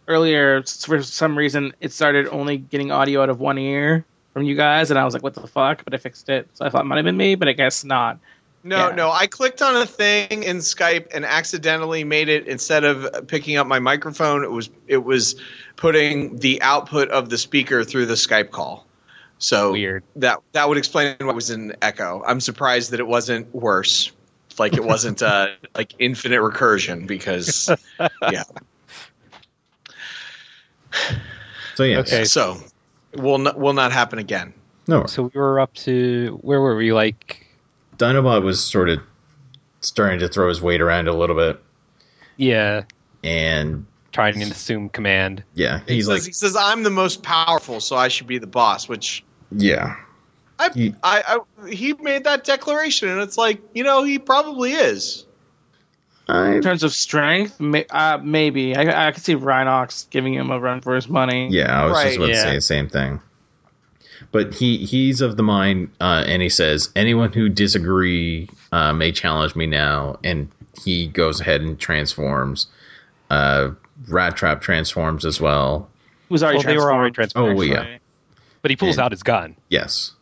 [0.09, 4.57] earlier, for some reason, it started only getting audio out of one ear from you
[4.57, 6.83] guys, and I was like, "What the fuck?" But I fixed it, so I thought
[6.83, 8.19] it might have been me, but I guess not.
[8.65, 8.95] No, Yeah.
[8.97, 9.11] no.
[9.13, 13.67] I clicked on a thing in Skype and accidentally made it instead of picking up
[13.69, 15.37] my microphone, it was it was
[15.77, 18.85] putting the output of the speaker through the Skype call.
[19.39, 20.03] So Weird.
[20.17, 22.23] that that would explain why it was an echo.
[22.27, 24.11] I'm surprised that it wasn't worse.
[24.59, 27.71] Like it wasn't uh like infinite recursion because
[28.33, 28.43] yeah.
[31.75, 31.99] So yeah.
[32.01, 32.25] Okay.
[32.25, 32.59] So
[33.15, 34.55] will not will not happen again.
[34.87, 35.07] No.
[35.07, 36.93] So we were up to where were we?
[36.93, 37.47] Like,
[37.99, 39.01] Dinobot was sort of
[39.81, 41.63] starting to throw his weight around a little bit,
[42.37, 42.85] yeah,
[43.23, 45.45] and trying to assume command.
[45.55, 48.39] yeah, He he's says, like, he says I'm the most powerful, so I should be
[48.39, 49.23] the boss, which
[49.53, 49.97] yeah,
[50.59, 54.73] I, He- I, I he made that declaration, and it's like you know he probably
[54.73, 55.27] is.
[56.29, 60.51] I, In terms of strength, may, uh, maybe I, I could see Rhinox giving him
[60.51, 61.49] a run for his money.
[61.51, 62.35] yeah, I was Right, just about yeah.
[62.35, 63.21] to say the same thing.
[64.31, 69.11] But he he's of the mind, uh, and he says anyone who disagree uh, may
[69.11, 70.49] challenge me now, and
[70.85, 72.67] he goes ahead and transforms.
[73.31, 73.71] Uh,
[74.09, 75.89] Rat Trap transforms as well.
[76.29, 77.87] He was already Well, they were already transformed, transformed.
[77.87, 77.99] Oh, yeah,
[78.61, 79.57] But he pulls And- out his gun.
[79.71, 80.13] Yes.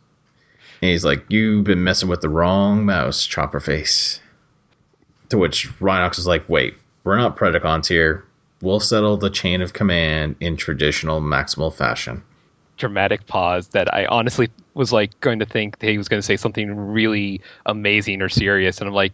[0.81, 4.21] And he's like, You've been messing with the wrong mouse, Chopper Face.
[5.29, 8.23] To which Rhinox is like, Wait, we're not Predacons here.
[8.61, 12.23] We'll settle the chain of command in traditional maximal fashion.
[12.77, 16.25] dramatic pause that I honestly was like going to think that he was going to
[16.25, 19.13] say something really amazing or serious, and I'm like,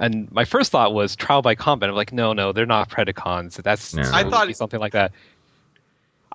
[0.00, 1.88] and my first thought was trial by combat.
[1.88, 3.62] I'm like, no, no, they're not Predacons.
[3.62, 4.02] That's No.
[4.02, 5.12] so I thought- something like that.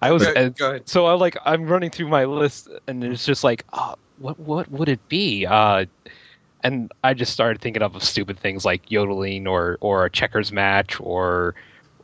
[0.01, 3.25] I was Go- and go so I'm like I'm running through my list, and it's
[3.25, 5.45] just like, oh, what what would it be?
[5.45, 5.85] Uh,
[6.63, 10.99] and I just started thinking of stupid things like yodeling or or a checkers match
[10.99, 11.55] or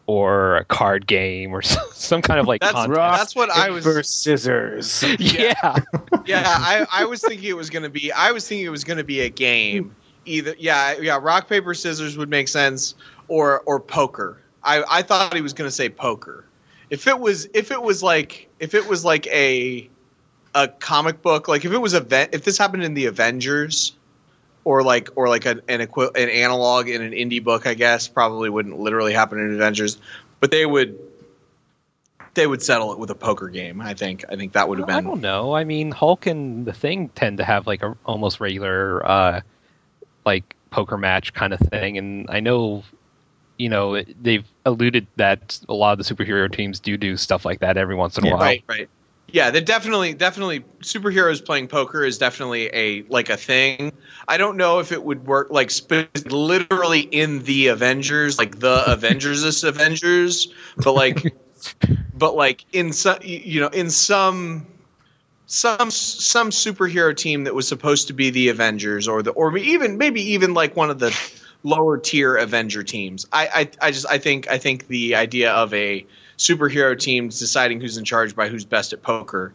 [0.07, 2.97] or a card game or some, some kind of like That's contest.
[2.97, 3.17] rough.
[3.17, 3.85] That's what I was.
[3.85, 5.03] Paper, scissors.
[5.19, 5.79] yeah.
[6.25, 8.11] Yeah, I, I was thinking it was gonna be.
[8.11, 9.95] I was thinking it was gonna be a game.
[10.25, 12.95] Either yeah, yeah, rock paper scissors would make sense,
[13.27, 14.41] or or poker.
[14.63, 16.45] I I thought he was gonna say poker.
[16.89, 19.89] If it was if it was like if it was like a
[20.55, 23.93] a comic book, like if it was event, if this happened in the Avengers,
[24.65, 28.09] or like or like an an, equi- an analog in an indie book, I guess
[28.09, 29.97] probably wouldn't literally happen in Avengers,
[30.41, 30.99] but they would
[32.33, 33.79] they would settle it with a poker game.
[33.79, 34.97] I think I think that would have been.
[34.97, 35.55] I don't know.
[35.55, 39.41] I mean, Hulk and the Thing tend to have like a almost regular uh
[40.25, 42.83] like poker match kind of thing, and I know
[43.57, 47.59] you know they've alluded that a lot of the superhero teams do do stuff like
[47.59, 48.33] that every once in a Yeah.
[48.33, 48.41] while.
[48.41, 48.89] Right, right.
[49.35, 53.91] Yeah, they definitely, definitely, superheroes playing poker is definitely a like a thing.
[54.29, 58.85] I don't know if it would work like sp- literally in the Avengers, like the
[58.87, 61.35] Avengers Avengers, but like,
[62.17, 64.65] but like in some, you know, in some,
[65.47, 69.97] some, some superhero team that was supposed to be the Avengers or the, or even
[69.97, 71.13] maybe even like one of the
[71.63, 73.25] lower tier Avenger teams.
[73.33, 73.47] I,
[73.81, 76.05] I, I just, I think, I think the idea of a
[76.37, 79.53] superhero teams deciding who's in charge by who's best at poker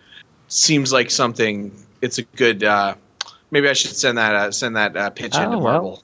[0.48, 1.72] seems like something.
[2.02, 2.64] It's a good.
[2.64, 2.94] Uh,
[3.50, 5.72] maybe I should send that uh, send that uh, pitch Oh, into well.
[5.72, 6.02] Marvel.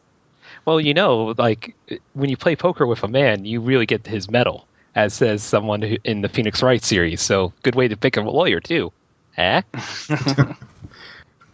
[0.65, 1.75] Well, you know, like
[2.15, 4.67] when you play poker with a man, you really get his mettle,
[4.97, 7.21] as says someone who, in the Phoenix Wright series.
[7.23, 8.93] So, good way to pick a lawyer too.
[9.37, 9.63] Eh?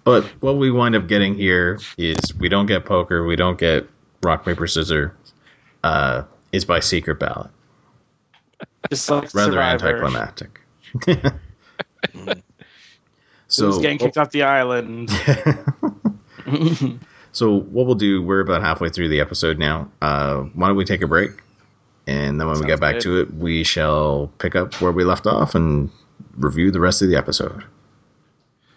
[0.05, 3.89] But what we wind up getting here is we don't get poker, we don't get
[4.23, 5.13] rock paper scissors.
[5.85, 7.51] Uh, it's by secret ballot.
[8.91, 9.87] Just like Rather Survivor.
[9.87, 10.61] anticlimactic.
[13.49, 15.11] So, Who's getting kicked off the island?
[17.33, 19.91] So what we'll do, we're about halfway through the episode now.
[20.03, 21.31] Uh, why don't we take a break,
[22.07, 23.03] and then when we get back good.
[23.03, 25.91] to it, we shall pick up where we left off and
[26.37, 27.65] review the rest of the episode.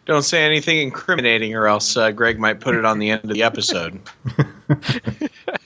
[0.06, 3.30] Don't say anything incriminating, or else uh, Greg might put it on the end of
[3.30, 4.00] the episode.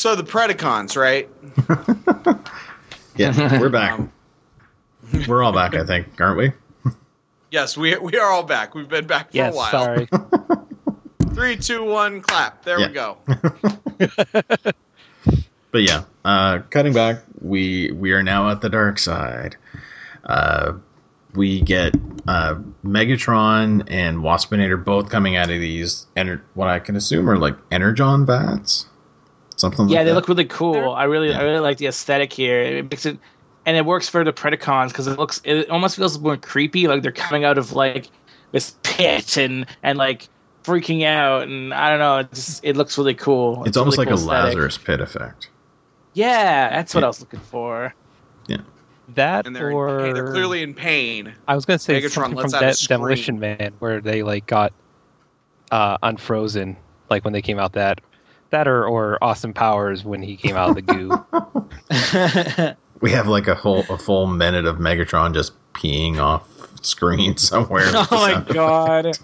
[0.00, 1.28] So the Predacons, right?
[3.16, 3.98] Yeah, we're back.
[4.00, 4.10] Um,
[5.28, 6.52] we're all back, I think, aren't we?
[7.50, 8.74] Yes, we we are all back.
[8.74, 9.70] We've been back for Yes, a while.
[9.70, 10.08] sorry.
[11.34, 12.64] Three, two, one, clap.
[12.64, 12.86] There Yeah.
[12.86, 13.18] we go.
[15.70, 19.56] But yeah, uh, cutting back, we we are now at the dark side.
[20.24, 20.74] Uh,
[21.34, 21.94] we get
[22.26, 27.36] uh, Megatron and Waspinator both coming out of these, ener- what I can assume are
[27.36, 28.86] like energon vats,
[29.60, 29.88] something.
[29.88, 30.14] yeah, like they that.
[30.16, 30.90] look really cool.
[30.92, 31.40] I really, Yeah.
[31.40, 32.60] I really like the aesthetic here.
[32.62, 33.18] It makes it,
[33.66, 36.88] and it works for the Predacons because it looks, it almost feels more creepy.
[36.88, 38.08] Like they're coming out of like
[38.52, 40.28] this pit and and like
[40.64, 42.18] freaking out, and I don't know.
[42.18, 43.62] It just it looks really cool.
[43.64, 44.54] It's almost really like cool a aesthetic.
[44.56, 45.50] Lazarus pit effect.
[46.14, 47.06] Yeah, that's what Yeah.
[47.06, 47.94] I was looking for.
[48.48, 48.56] Yeah.
[49.14, 51.32] That And they're, or in, they're clearly in pain.
[51.48, 54.22] I was going to say Megatron something from out a De- Demolition Man, where they
[54.22, 54.72] like got
[55.70, 56.76] uh, unfrozen,
[57.10, 57.72] like when they came out.
[57.72, 58.00] That
[58.50, 62.76] that or or Austin Powers when he came out of the goo.
[63.00, 66.46] We have like a whole a full minute of Megatron just peeing off
[66.82, 67.86] screen somewhere.
[67.94, 69.18] oh my god!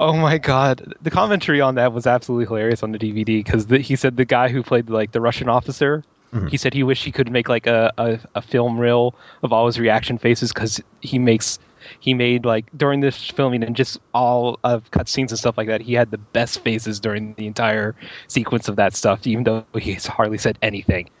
[0.00, 3.94] oh my god, the commentary on that was absolutely hilarious on the DVD because he
[3.94, 6.02] said the guy who played like the Russian officer.
[6.34, 6.50] Mhm.
[6.50, 9.14] He said he wished he could make like a, a, a film reel
[9.44, 11.60] of all his reaction faces because he makes
[12.00, 15.80] he made like during this filming and just all of cutscenes and stuff like that.
[15.80, 17.94] He had the best faces during the entire
[18.28, 21.08] sequence of that stuff, even though he's hardly said anything.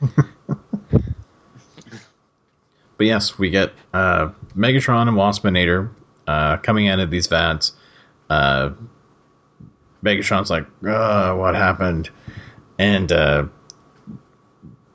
[2.96, 5.90] But yes, we get uh, Megatron and Waspinator
[6.26, 7.72] uh, coming out of these vats.
[8.30, 8.70] Uh,
[10.02, 12.10] Megatron's like, what happened?
[12.78, 13.46] And uh,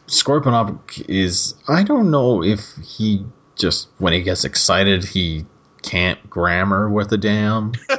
[0.07, 3.25] Scorponok is, I don't know if he
[3.55, 5.45] just when he gets excited, he
[5.83, 7.73] can't grammar with a damn.
[7.89, 7.97] Yeah,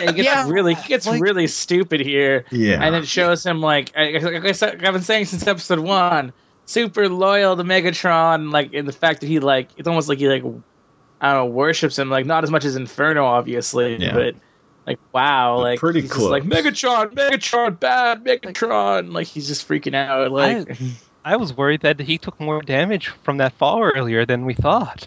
[0.00, 2.44] he gets Yeah, really he gets like- really stupid here.
[2.50, 2.82] Yeah.
[2.82, 6.32] and it shows him like I, like I said, I've been saying since episode one,
[6.66, 8.52] super loyal to Megatron.
[8.52, 10.42] Like in the fact that he like it's almost like he like
[11.20, 12.10] I don't know worships him.
[12.10, 14.12] Like not as much as Inferno, obviously, Yeah.
[14.14, 14.34] but
[14.86, 16.30] like wow, But like pretty he's just close.
[16.30, 19.12] like Megatron, Megatron, bad Megatron.
[19.12, 20.32] Like he's just freaking out.
[20.32, 20.76] Like
[21.24, 25.06] I was worried that he took more damage from that fall earlier than we thought.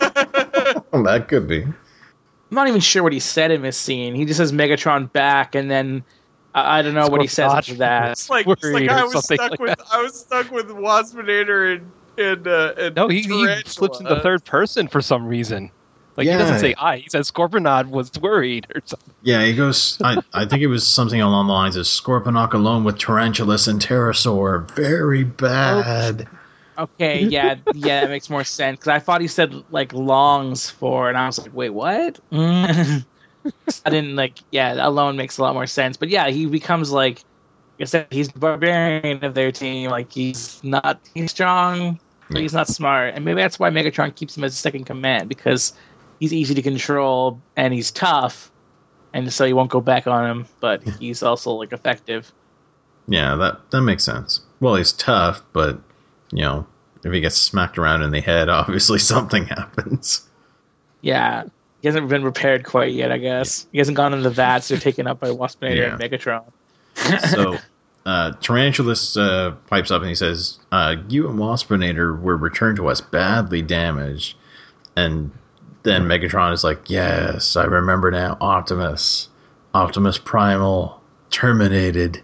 [0.92, 1.62] Well, that could be.
[1.62, 1.74] I'm
[2.50, 4.14] not even sure what he said in this scene.
[4.14, 6.04] He just says Megatron back, and then
[6.54, 8.12] I, I don't know what he says after that.
[8.12, 9.86] It's like, it's like I was stuck like with that.
[9.90, 13.62] I was stuck with Waspinator and and, uh, and No, he, he Tarantula.
[13.64, 15.70] flips into third person for some reason.
[16.18, 16.32] Like Yeah.
[16.32, 16.98] he doesn't say I.
[16.98, 19.14] He says Scorponok was worried or something.
[19.22, 19.96] Yeah, he goes.
[20.04, 23.80] I, I think it was something along the lines of Scorponok alone with Tarantulas and
[23.80, 24.70] Terrorsaur.
[24.72, 26.28] Very bad.
[26.78, 31.08] Okay, yeah, yeah, that makes more sense because I thought he said like longs for,
[31.08, 32.18] and I was like, wait, what?
[32.32, 33.04] I
[33.90, 34.38] didn't like.
[34.50, 35.96] Yeah, alone makes a lot more sense.
[35.96, 37.24] But yeah, he becomes like,
[37.80, 39.90] I said, he's the barbarian of their team.
[39.90, 41.98] Like he's not, he's strong,
[42.30, 45.72] but he's not smart, and maybe that's why Megatron keeps him as second command because
[46.20, 48.52] he's easy to control and he's tough,
[49.12, 50.46] and so he won't go back on him.
[50.60, 52.32] But he's also like effective.
[53.08, 54.40] Yeah, that that makes sense.
[54.60, 55.82] Well, he's tough, but
[56.32, 56.66] you know,
[57.04, 60.28] if he gets smacked around in the head, obviously something happens.
[61.00, 61.44] Yeah.
[61.80, 63.66] He hasn't been repaired quite yet, I guess.
[63.72, 64.68] He hasn't gone into the vats.
[64.68, 65.94] They're taken up by Waspinator Yeah.
[65.94, 66.44] and Megatron.
[67.30, 67.58] So,
[68.06, 72.86] uh, Tarantulas uh, pipes up and he says, uh, "You and Waspinator were returned to
[72.88, 74.36] us badly damaged."
[74.94, 75.32] And
[75.82, 78.36] then Megatron is like, "Yes, I remember now.
[78.40, 79.28] Optimus,
[79.74, 82.22] Optimus Primal, terminated."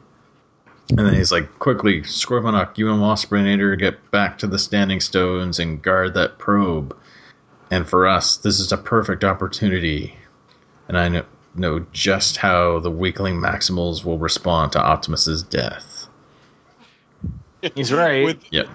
[0.90, 5.58] And then he's like, "Quickly, Scorponok, you and Waspinator get back to the Standing Stones
[5.58, 6.96] and guard that probe.
[7.70, 10.16] And for us, this is a perfect opportunity.
[10.88, 11.24] And I know."
[11.54, 16.06] Know just how the weakling Maximals will respond to Optimus's death.
[17.74, 18.24] He's right.
[18.24, 18.68] With, Yep.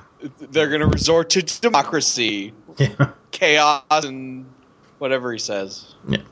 [0.51, 3.11] they're going to resort to democracy, Yeah.
[3.31, 4.45] chaos, and
[4.97, 5.95] whatever he says.
[6.09, 6.23] Yeah.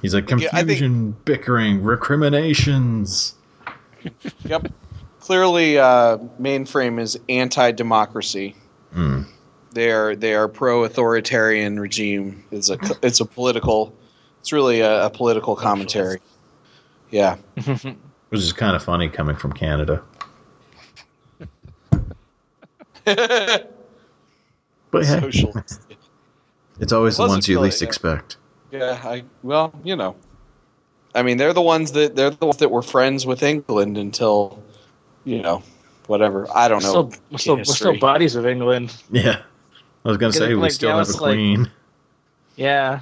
[0.00, 3.34] He's like Yeah, think- confusion, bickering, recriminations.
[4.44, 4.68] Yep.
[5.26, 8.54] Clearly, uh, mainframe is anti-democracy.
[8.92, 9.22] Hmm.
[9.72, 12.44] They are they are pro-authoritarian regime.
[12.52, 13.92] It's a it's a political.
[14.38, 16.20] It's really a, a political commentary.
[17.10, 17.38] Yeah.
[18.28, 20.04] Which is kind of funny coming from Canada.
[24.92, 25.80] But hey, Socialist.
[26.78, 27.88] it's always the ones you least yeah.
[27.88, 28.36] expect.
[28.70, 30.14] Yeah, I well, you know.
[31.14, 34.62] I mean, they're the ones that they're the ones that were friends with England until,
[35.26, 35.62] you know,
[36.06, 36.46] whatever.
[36.54, 37.10] I don't We're know.
[37.10, 37.98] still, we're, still, we're still history.
[37.98, 38.96] buddies with England.
[39.10, 39.42] Yeah.
[40.04, 41.70] I was going to say, we like, still yeah, have a it's like- queen.
[42.56, 43.00] Yeah.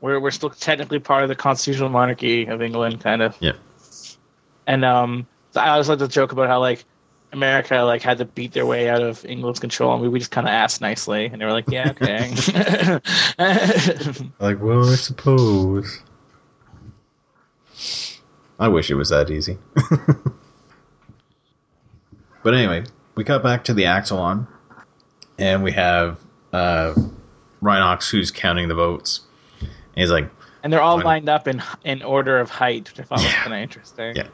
[0.00, 3.36] We're, we're still technically part of the constitutional monarchy of England, kind of.
[3.40, 3.52] Yeah.
[4.66, 6.84] And um, I always like to joke about how, like,
[7.32, 10.30] America like had to beat their way out of England's control, and we, we just
[10.30, 12.32] kind of asked nicely, and they were like, "Yeah, okay."
[14.38, 16.00] Like, well, I suppose.
[18.58, 19.58] I wish it was that easy.
[22.46, 22.84] but anyway,
[23.16, 24.46] we cut back to the Axalon,
[25.36, 26.20] and we have
[26.52, 26.94] uh,
[27.60, 29.22] Rhinox who's counting the votes.
[29.60, 30.30] And he's like,
[30.62, 33.52] and they're all lined up in in order of height, which I thought was kind
[33.52, 34.14] of interesting.
[34.14, 34.28] Yeah.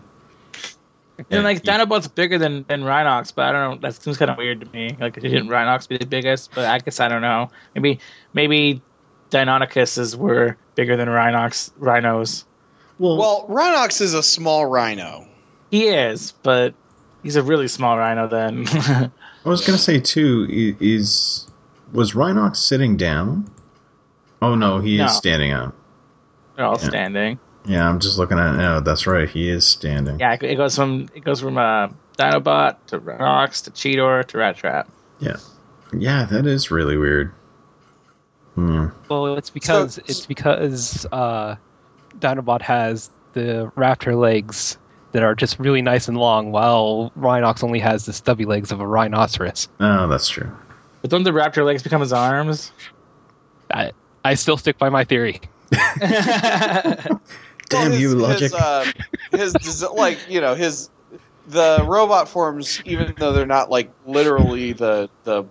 [1.30, 1.78] And like Yeah.
[1.78, 3.88] Dinobot's bigger than than Rhinox, but I don't know.
[3.88, 4.94] That seems kind of weird to me.
[5.00, 6.50] Like, didn't Rhinox be the biggest?
[6.54, 7.48] But I guess I don't know.
[7.74, 7.98] Maybe
[8.34, 8.82] maybe
[9.30, 12.44] Deinonychuses were bigger than Rhinox rhinos.
[12.98, 15.26] well, Well, Rhinox is a small rhino.
[15.70, 16.74] He is, but
[17.22, 18.26] he's a really small rhino.
[18.28, 19.10] Then I
[19.44, 20.46] was going to say, too,
[20.80, 21.48] is.
[21.92, 23.50] Was Rhinox sitting down?
[24.40, 25.04] Oh, no, he No.
[25.06, 25.74] is standing up.
[26.56, 26.88] they're all Yeah.
[26.88, 27.38] standing.
[27.66, 28.80] Yeah, I'm just looking at No.
[28.80, 30.18] That's right, he is standing.
[30.18, 31.88] Yeah, it goes from it goes from uh,
[32.18, 34.88] Dinobot to Rhinox to Cheetor to Rat Trap.
[35.20, 35.36] Yeah,
[35.96, 37.32] yeah, that is really weird.
[38.54, 38.86] Hmm.
[39.08, 41.56] Well, it's because So- it's because uh,
[42.18, 44.76] Dinobot has the raptor legs
[45.12, 48.80] that are just really nice and long, while Rhinox only has the stubby legs of
[48.80, 49.68] a rhinoceros.
[49.80, 50.50] Oh, that's true.
[51.00, 52.72] But don't the raptor legs become his arms?
[53.72, 53.92] I,
[54.24, 55.40] I still stick by my theory.
[56.00, 57.20] Damn
[57.70, 58.40] Well, his, you, logic.
[58.40, 58.92] His, uh,
[59.30, 60.90] his desi- like you know his
[61.46, 65.44] the robot forms, even though they're not like literally the the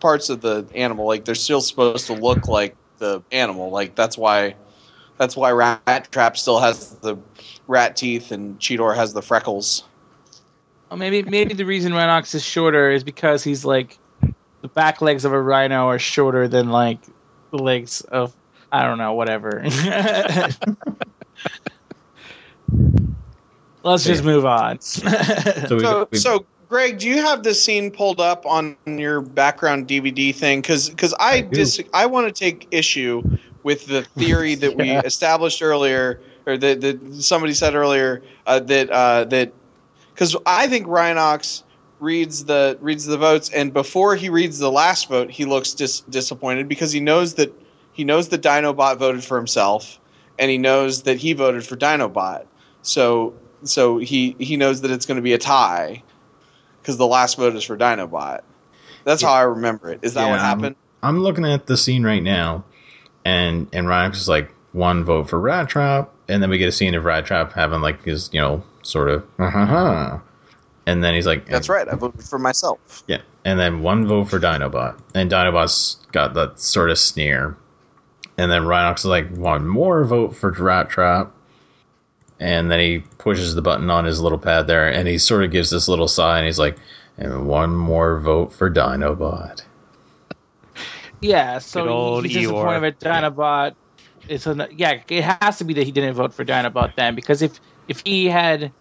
[0.00, 3.70] parts of the animal, like they're still supposed to look like the animal.
[3.70, 4.56] Like that's why
[5.16, 7.16] that's why Rat Trap still has the
[7.66, 9.84] rat teeth and Cheetor has the freckles.
[10.90, 13.98] Well, maybe maybe the reason Rhinox is shorter is because he's like
[14.60, 16.98] the back legs of a rhino are shorter than like
[17.50, 18.34] the legs of
[18.70, 19.62] I don't know whatever.
[23.82, 24.78] Let's just move on.
[25.64, 30.34] So, So, so Greg, do you have this scene pulled up on your background DVD
[30.34, 30.60] thing?
[30.60, 33.22] Because I I dis- I want to take issue
[33.62, 38.90] with the theory that we established earlier, or that, that somebody said earlier uh, that
[38.90, 39.52] uh, that
[40.12, 41.62] because I think Rhinox
[42.00, 46.00] reads the reads the votes, and before he reads the last vote, he looks dis-
[46.00, 47.52] disappointed because he knows that
[47.92, 49.98] he knows that Dinobot voted for himself,
[50.38, 52.46] and he knows that he voted for Dinobot.
[52.82, 56.02] So so he he knows that it's going to be a tie
[56.82, 58.40] because the last vote is for Dinobot.
[59.04, 60.00] That's how I remember it.
[60.02, 60.76] Is that what Yeah, I'm- happened?
[61.02, 62.64] I'm looking at the scene right now,
[63.26, 66.72] and and Ryan is like one vote for Rat Trap, and then we get a
[66.72, 70.18] scene of Rat Trap having like his you know sort of uh-huh,
[70.86, 71.88] and then he's like That's right.
[71.88, 73.02] I voted for myself.
[73.06, 77.56] yeah, and then one vote for Dinobot, and Dinobot's got that sort of sneer,
[78.38, 81.32] and then Rhinox is like one more vote for Rat Trap,
[82.40, 85.50] and then he pushes the button on his little pad there, and he sort of
[85.50, 86.76] gives this little sigh, and he's like,
[87.16, 89.62] and one more vote for Dinobot.
[91.20, 92.80] yeah, so old he's disappointed Eeyore.
[92.82, 93.74] with Dinobot.
[94.28, 97.42] It's a, yeah, it has to be that he didn't vote for Dinobot then, because
[97.42, 98.72] if if he had,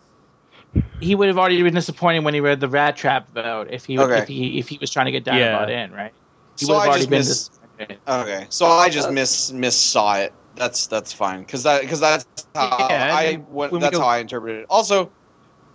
[1.00, 3.68] he would have already been disappointed when he read the Rat Trap vote.
[3.70, 4.20] If he Okay.
[4.20, 5.66] if he if he was trying to get Yeah.
[5.66, 6.14] Dinobot in, right?
[6.60, 8.00] He So would have I already just been miss- disappointed.
[8.08, 10.34] Okay, so I just miss miss saw it.
[10.56, 13.98] That's that's fine because that because that's how Yeah, I and what, when we that's
[13.98, 14.66] go- how I interpreted it.
[14.70, 15.12] Also,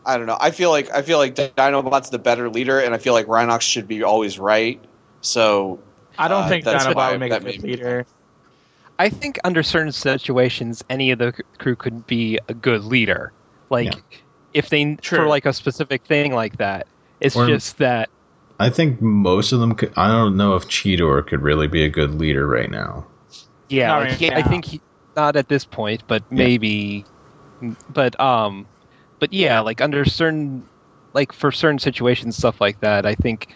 [0.07, 0.39] I don't know.
[0.41, 3.63] I feel like I feel like Dinobot's the better leader, and I feel like Rhinox
[3.63, 4.81] should be always right.
[5.21, 5.83] So
[6.17, 8.07] I don't Uh, think that's why Dinobot would make a that good made me- leader.
[8.99, 13.33] I think under certain situations, any of the crew could be a good leader.
[13.71, 14.01] Like Yeah.
[14.55, 15.19] if they True.
[15.19, 16.87] for like a specific thing like that.
[17.21, 18.09] It's Or- just that
[18.61, 19.93] I think most of them could.
[19.97, 23.07] I don't know if Cheetor could really be a good leader right now.
[23.69, 24.81] yeah, like, right he- I think he,
[25.17, 27.05] not at this point, but maybe.
[27.93, 28.67] But um,
[29.21, 30.65] but yeah, like under certain,
[31.15, 33.07] like for certain situations, stuff like that.
[33.07, 33.55] I think,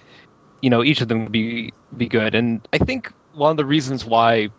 [0.61, 3.65] you know, each of them would be be good, and I think one of the
[3.65, 4.51] reasons why,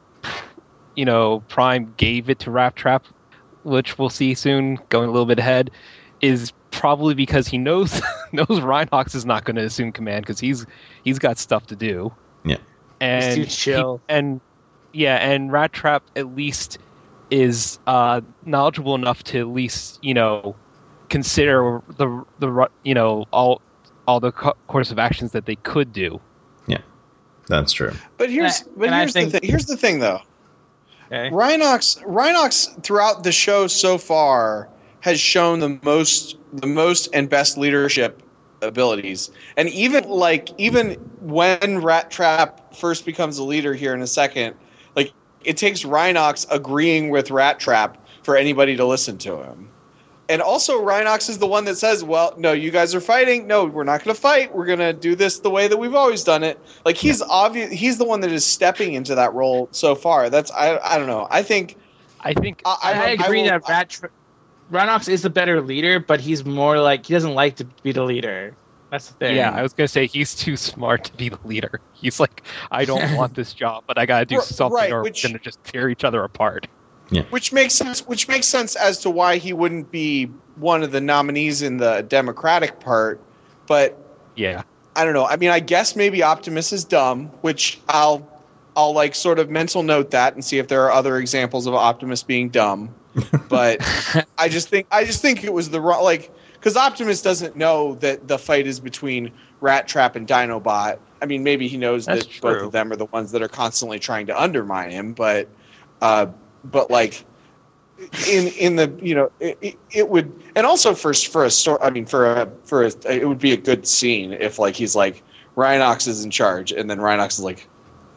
[0.96, 3.06] you know, Prime gave it to Rat Trap,
[3.64, 5.72] which we'll see soon, going a little bit ahead,
[6.22, 8.02] is probably because he knows
[8.32, 10.66] knows Rhinox is not going to assume command because he's
[11.04, 12.14] he's got stuff to do.
[12.46, 12.58] Yeah.
[13.00, 14.02] and too chill.
[14.08, 14.42] he- and
[14.92, 16.78] yeah, and Rat Trap at least
[17.32, 20.56] is uh, knowledgeable enough to at least you know
[21.10, 23.62] consider the the you know all
[24.08, 26.20] all the co- course of actions that they could do.
[26.68, 26.80] Yeah,
[27.48, 27.92] that's true.
[28.18, 29.50] But here's And but and I here's think- the thing.
[29.50, 30.20] Here's the thing though.
[31.14, 31.30] Okay.
[31.30, 34.68] Rhinox Rhinox throughout the show so far
[35.02, 38.24] has shown the most the most and best leadership
[38.64, 39.30] abilities.
[39.56, 44.56] And even like even when Rat Trap first becomes a leader here in a second,
[44.96, 45.14] like
[45.44, 49.70] it takes Rhinox agreeing with Rat Trap for anybody to listen to him.
[50.30, 53.46] And also Rhinox is the one that says, "Well, no, you guys are fighting.
[53.46, 54.56] No, we're not going to fight.
[54.56, 57.72] We're going to do this the way that we've always done it." Like he's obvious
[57.72, 60.30] he's the one that is stepping into that role so far.
[60.30, 61.28] That's I I don't know.
[61.30, 61.76] I think
[62.22, 64.06] I think I- I, I agree will- that Rat Tr-
[64.72, 68.04] Rhinox is the better leader, but he's more like he doesn't like to be the
[68.04, 68.56] leader.
[68.92, 69.36] That's the thing.
[69.36, 71.82] yeah, I was gonna say he's too smart to be the leader.
[71.94, 75.24] He's like, I don't want this job, but I gotta do something right, or which-
[75.24, 76.68] we're gonna just tear each other apart.
[77.30, 81.02] Which makes sense which makes sense as to why he wouldn't be one of the
[81.02, 83.22] nominees in the Democratic part,
[83.68, 83.98] but
[84.36, 84.64] Yeah,
[84.96, 85.26] I don't know.
[85.26, 88.28] I mean, I guess maybe Optimus is dumb, which I'll
[88.76, 91.74] I'll like sort of mental note that and see if there are other examples of
[91.74, 92.94] Optimus being dumb.
[93.48, 93.82] But
[94.40, 97.96] I just think I just think it was the wrong like because Optimus doesn't know
[97.96, 99.32] that the fight is between
[99.62, 100.98] Rat Trap and Dinobot.
[101.22, 103.48] I mean, maybe he knows That's that both of them are the ones that are
[103.48, 105.48] constantly trying to undermine him, but
[106.02, 106.28] uh,
[106.64, 107.26] but like
[108.28, 111.90] in in the you know it, it, would and also for for a story i
[111.90, 115.24] mean for a for a it would be a good scene if like he's like
[115.56, 117.68] rhinox is in charge and then rhinox is like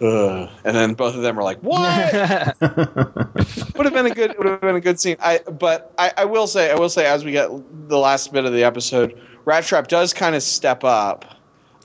[0.00, 0.50] Ugh.
[0.64, 1.80] and then both of them are like what
[2.60, 6.24] would have been a good would have been a good scene i but I, I
[6.24, 7.48] will say i will say as we get
[7.88, 11.24] the last bit of the episode rat trap does kind of step up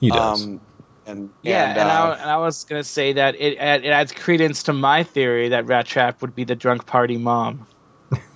[0.00, 0.44] he does.
[0.44, 0.60] um
[1.06, 4.12] and yeah, and, and, uh, I, and I was gonna say that it it adds
[4.12, 7.66] credence to my theory that Rat Trap would be the drunk party mom.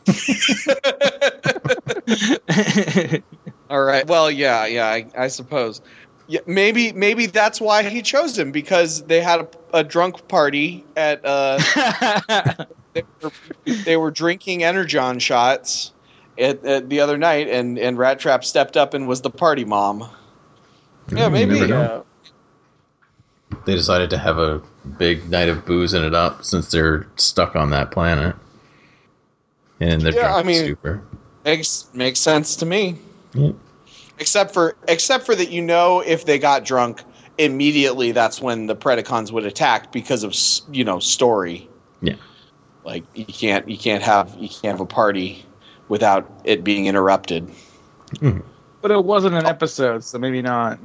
[3.70, 4.06] All right.
[4.06, 5.80] Well, yeah, yeah, I, I suppose.
[6.28, 10.84] Yeah, maybe maybe that's why he chose him because they had a, a drunk party
[10.96, 11.60] at uh
[12.94, 13.30] they were,
[13.84, 15.92] they were drinking energon shots
[16.36, 19.64] at, at the other night and and Rat Trap stepped up and was the party
[19.64, 20.00] mom.
[21.14, 21.54] Yeah, Mm, maybe.
[21.54, 21.82] you never know.
[21.82, 22.02] uh,
[23.66, 24.62] they decided to have a
[24.98, 28.34] big night of boozing it up since they're stuck on that planet.
[29.80, 31.02] And they're Yeah, drunk I mean- super.
[31.44, 32.98] Makes makes sense to me.
[33.34, 33.52] Yeah.
[34.18, 37.02] Except for except for that, you know, if they got drunk
[37.38, 40.34] immediately, that's when the Predacons would attack because of
[40.74, 41.68] you know story.
[42.02, 42.14] Yeah.
[42.84, 45.44] Like you can't you can't have you can't have a party
[45.88, 47.46] without it being interrupted.
[48.16, 48.40] Mm-hmm.
[48.82, 50.78] But it wasn't an episode, so maybe not.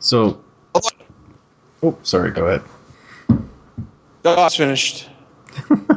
[0.00, 0.42] So,
[1.82, 2.62] oh, sorry, go ahead.
[4.24, 5.08] No, it's finished.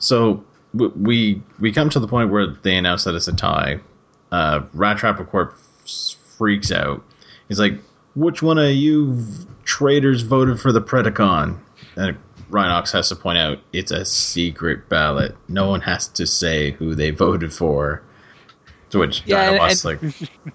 [0.00, 0.42] So
[0.72, 3.80] we we come to the point where they announce that it's a tie.
[4.32, 7.04] Uh, Rat Trap, of course, freaks out.
[7.48, 7.74] He's like,
[8.16, 9.22] "Which one of you
[9.64, 11.58] traitors voted for the Predacon?"
[11.96, 12.16] And
[12.50, 15.36] Rhinox has to point out it's a secret ballot.
[15.48, 18.02] No one has to say who they voted for.
[18.90, 20.00] To which Yeah, and- Dinobot's like,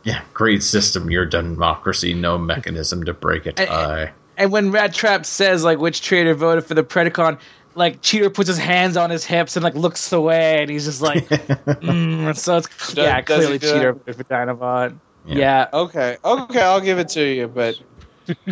[0.04, 1.10] "Yeah, great system.
[1.10, 3.60] Your democracy, no mechanism to break it.
[3.60, 7.38] And- tie." And when Rat Trap says like which traitor voted for the Predacon,
[7.76, 11.02] like Cheetor puts his hands on his hips and like looks away, and he's just
[11.02, 14.06] like, mm, so it's yeah, does clearly do Cheetor that?
[14.06, 14.96] voted for Dinobot.
[15.26, 15.38] Yeah.
[15.38, 15.68] Yeah.
[15.74, 17.80] Okay, okay, I'll give it to you, but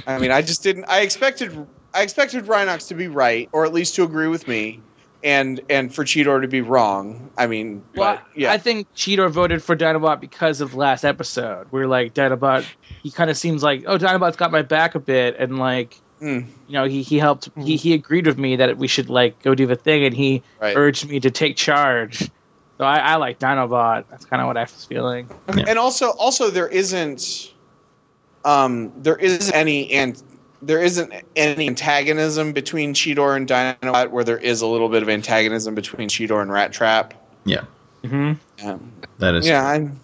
[0.08, 0.86] I mean, I just didn't.
[0.86, 4.80] I expected I expected Rhinox to be right, or at least to agree with me,
[5.24, 7.32] and and for Cheetor to be wrong.
[7.38, 11.68] I mean, Well, but yeah, I think Cheetor voted for Dinobot because of last episode.
[11.72, 12.66] Where like Dinobot,
[13.02, 16.48] he kind of seems like, oh, Dinobot's got my back a bit, and like, Mm.
[16.68, 19.56] you know, he he helped, he he agreed with me that we should like go
[19.56, 20.76] do the thing, and he Right.
[20.78, 22.20] urged me to take charge.
[22.80, 24.06] So I, I like Dinobot.
[24.10, 25.30] That's kind of what I was feeling.
[25.54, 25.66] Yeah.
[25.68, 27.22] and also also there isn't
[28.46, 30.22] um there isn't any and
[30.66, 35.10] there isn't any antagonism between Cheetor and Dinobot where there is a little bit of
[35.10, 37.14] antagonism between Cheetor and Rat Trap.
[37.46, 37.66] Yeah,
[38.04, 38.68] Mm-hmm.
[38.68, 39.48] Um, that is.
[39.48, 40.00] yeah, I'm,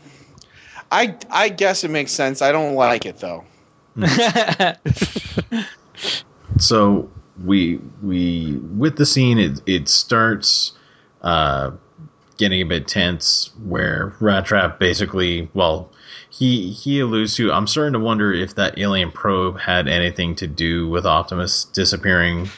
[0.91, 2.41] I I guess it makes sense.
[2.41, 3.43] I don't like it though.
[6.57, 7.09] so
[7.43, 10.73] we we with the scene it it starts
[11.21, 11.71] uh
[12.37, 15.91] getting a bit tense where Rat Trap basically well
[16.29, 20.47] he he alludes to I'm starting to wonder if that alien probe had anything to
[20.47, 22.49] do with Optimus disappearing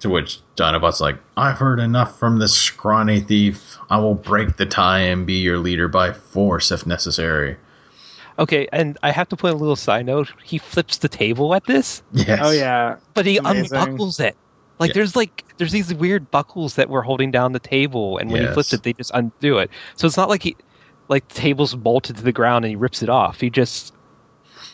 [0.00, 4.66] to which Dinobot's like I've heard enough from this scrawny thief I will break the
[4.66, 7.56] tie and be your leader by force if necessary
[8.38, 10.32] Okay, and I have to put a little side note.
[10.42, 12.96] He flips the table at this, yes oh yeah.
[13.14, 13.76] but he Amazing.
[13.76, 14.36] unbuckles it.
[14.78, 14.94] Like Yeah.
[14.94, 18.52] there's like there's these weird buckles that were holding down the table, and when he
[18.52, 19.70] flips it, they just undo it.
[19.96, 20.56] So it's not like he
[21.12, 23.40] like the table's bolted to the ground and he rips it off.
[23.40, 23.94] He just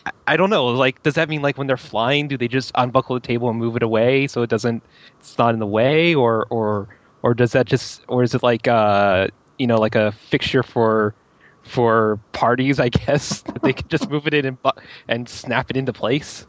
[0.05, 0.67] I- I don't know.
[0.67, 3.59] Like, does that mean like when they're flying, do they just unbuckle the table and
[3.59, 4.85] move it away so it doesn't,
[5.19, 6.89] it's not in the way, or or
[7.23, 9.27] or does that just, or is it like uh
[9.59, 11.15] you know like a fixture for
[11.63, 12.79] for parties?
[12.79, 14.71] I guess that they could just move it in and bu-
[15.09, 16.47] and snap it into place.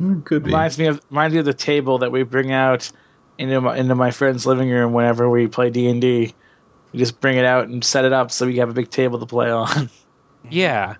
[0.00, 2.90] Mm, could be Reminds me of reminds me of the table that we bring out
[3.38, 6.34] into my, into my friend's living room whenever we play D and D.
[6.92, 9.18] We just bring it out and set it up so we have a big table
[9.18, 9.90] to play on.
[10.50, 10.96] Yeah.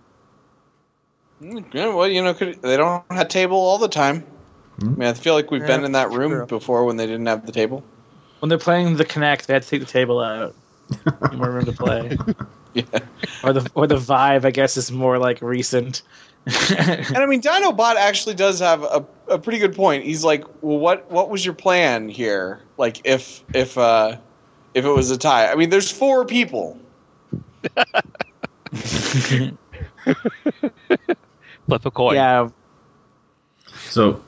[1.40, 4.24] Yeah, well, you know, could, they don't have table all the time.
[4.81, 6.47] I mean, I feel like we've been in that room true.
[6.47, 7.82] before when they didn't have the table.
[8.39, 10.55] when they're playing the Kinect, they had to take the table out.
[11.32, 12.16] More room to play.
[12.74, 12.85] Yeah.
[13.44, 16.01] Or the or the Vive, I guess, is more like recent.
[16.47, 20.05] And I mean, Dinobot actually does have a, a pretty good point.
[20.05, 22.60] He's like, "Well, what what was your plan here?
[22.78, 24.16] Like, if if uh
[24.74, 25.51] if it was a tie?
[25.51, 26.78] I mean, there's four people.
[31.66, 32.15] Flip a coin.
[32.15, 32.49] yeah,
[33.89, 34.23] So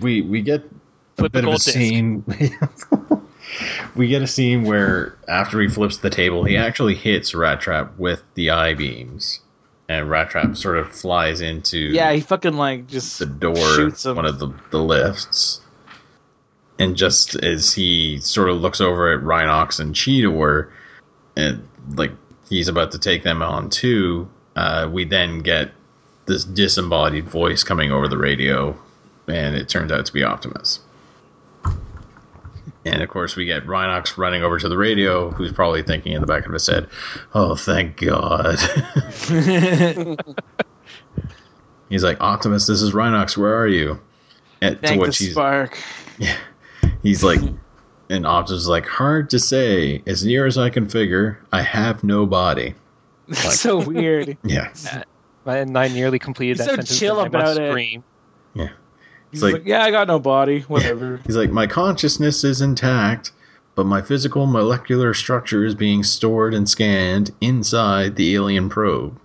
[0.00, 0.68] we we get a
[1.16, 1.70] Flip bit of a disc.
[1.70, 2.24] scene.
[3.96, 7.98] we get a scene where after he flips the table, he actually hits Rat Trap
[7.98, 9.40] with the eye beams,
[9.88, 14.04] and Rat Trap sort of flies into yeah, he fucking like just the door, shoots
[14.04, 14.16] him.
[14.16, 15.60] one of the the lifts.
[16.78, 20.70] And just as he sort of looks over at Rhinox and Cheetor,
[21.36, 22.12] and like
[22.48, 25.72] he's about to take them on too, uh, we then get
[26.26, 28.78] this disembodied voice coming over the radio,
[29.26, 30.80] and it turns out to be Optimus.
[32.84, 36.20] And of course, we get Rhinox running over to the radio, who's probably thinking in
[36.20, 36.88] the back of his head,
[37.34, 38.58] "Oh, thank God."
[41.88, 43.36] he's like, "Optimus, this is Rhinox.
[43.36, 44.00] Where are you?"
[44.60, 45.78] And to thank the which he's spark.
[47.02, 47.40] He's like,
[48.10, 50.02] and Optimus is like, hard to say.
[50.06, 52.74] As near as I can figure, I have no body.
[53.28, 54.36] That's so weird.
[54.44, 54.72] Yeah.
[55.46, 56.98] And I nearly completed He's that so sentence.
[56.98, 57.70] chill and I must about it.
[57.70, 58.04] Scream.
[59.30, 60.60] He's like- like, yeah, I got no body.
[60.68, 61.20] Whatever.
[61.26, 63.32] He's like, my consciousness is intact,
[63.74, 69.18] but my physical molecular structure is being stored and scanned inside the alien probe.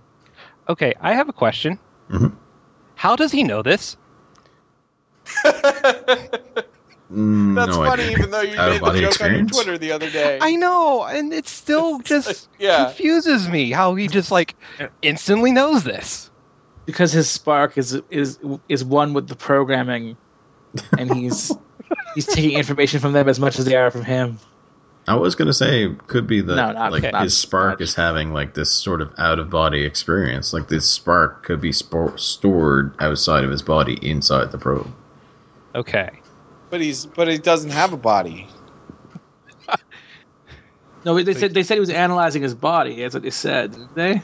[0.68, 1.78] Okay, I have a question.
[2.10, 2.32] Mhm.
[2.96, 3.96] How does he know this?
[7.14, 8.16] Mm, That's no funny, idea.
[8.18, 9.52] even though you made the joke experience?
[9.52, 10.38] on your Twitter the other day.
[10.42, 12.86] I know, and it still just yeah.
[12.86, 14.54] confuses me how he just like
[15.02, 16.30] instantly knows this.
[16.86, 18.38] because his spark is is
[18.68, 20.16] is one with the programming,
[20.98, 21.52] and he's
[22.14, 24.38] he's taking information from them as much as they are from him.
[25.06, 27.94] I was gonna say could be that No, not- like not- his spark not- is
[27.94, 30.52] having like this sort of out of body experience.
[30.52, 34.90] Like this spark could be spor- stored outside of his body inside the probe.
[35.74, 36.10] Okay.
[36.74, 38.48] But he's but he doesn't have a body.
[41.04, 43.00] No, they said they said he was analyzing his body.
[43.00, 44.22] That's what they said, didn't they?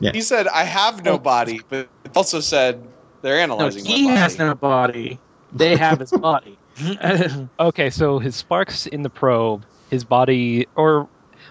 [0.00, 1.18] He said, "I have no oh.
[1.18, 2.82] body," but also said
[3.20, 3.84] they're No, analyzing.
[3.84, 4.18] he my body.
[4.18, 5.18] has no body.
[5.52, 6.56] They have his body.
[7.60, 11.06] Okay, so his sparks in the probe, his body, or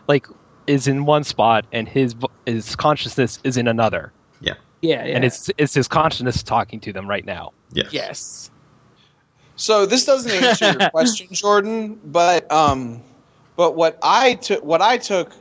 [0.07, 0.25] like,
[0.65, 2.15] is in one spot, and his
[2.47, 4.11] his consciousness is in another,
[4.41, 5.15] yeah, yeah.
[5.15, 7.53] and it's it's his consciousness talking to them right now.
[7.71, 7.93] Yes.
[7.93, 8.49] yes.
[9.55, 11.99] So this doesn't answer your question, Jordan.
[12.05, 13.01] But um,
[13.55, 15.33] but what I took what I took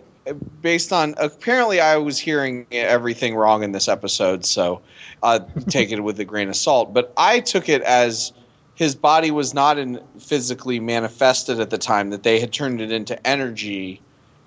[0.60, 4.82] based on apparently I was hearing everything wrong in this episode, so
[5.22, 6.92] uh, take it with a grain of salt.
[6.92, 8.32] But I took it as
[8.74, 12.92] his body was not in physically manifested at the time; that they had turned it
[12.92, 14.00] into energy,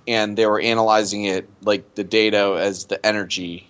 [0.07, 3.69] and they were analyzing it like the data as the energy.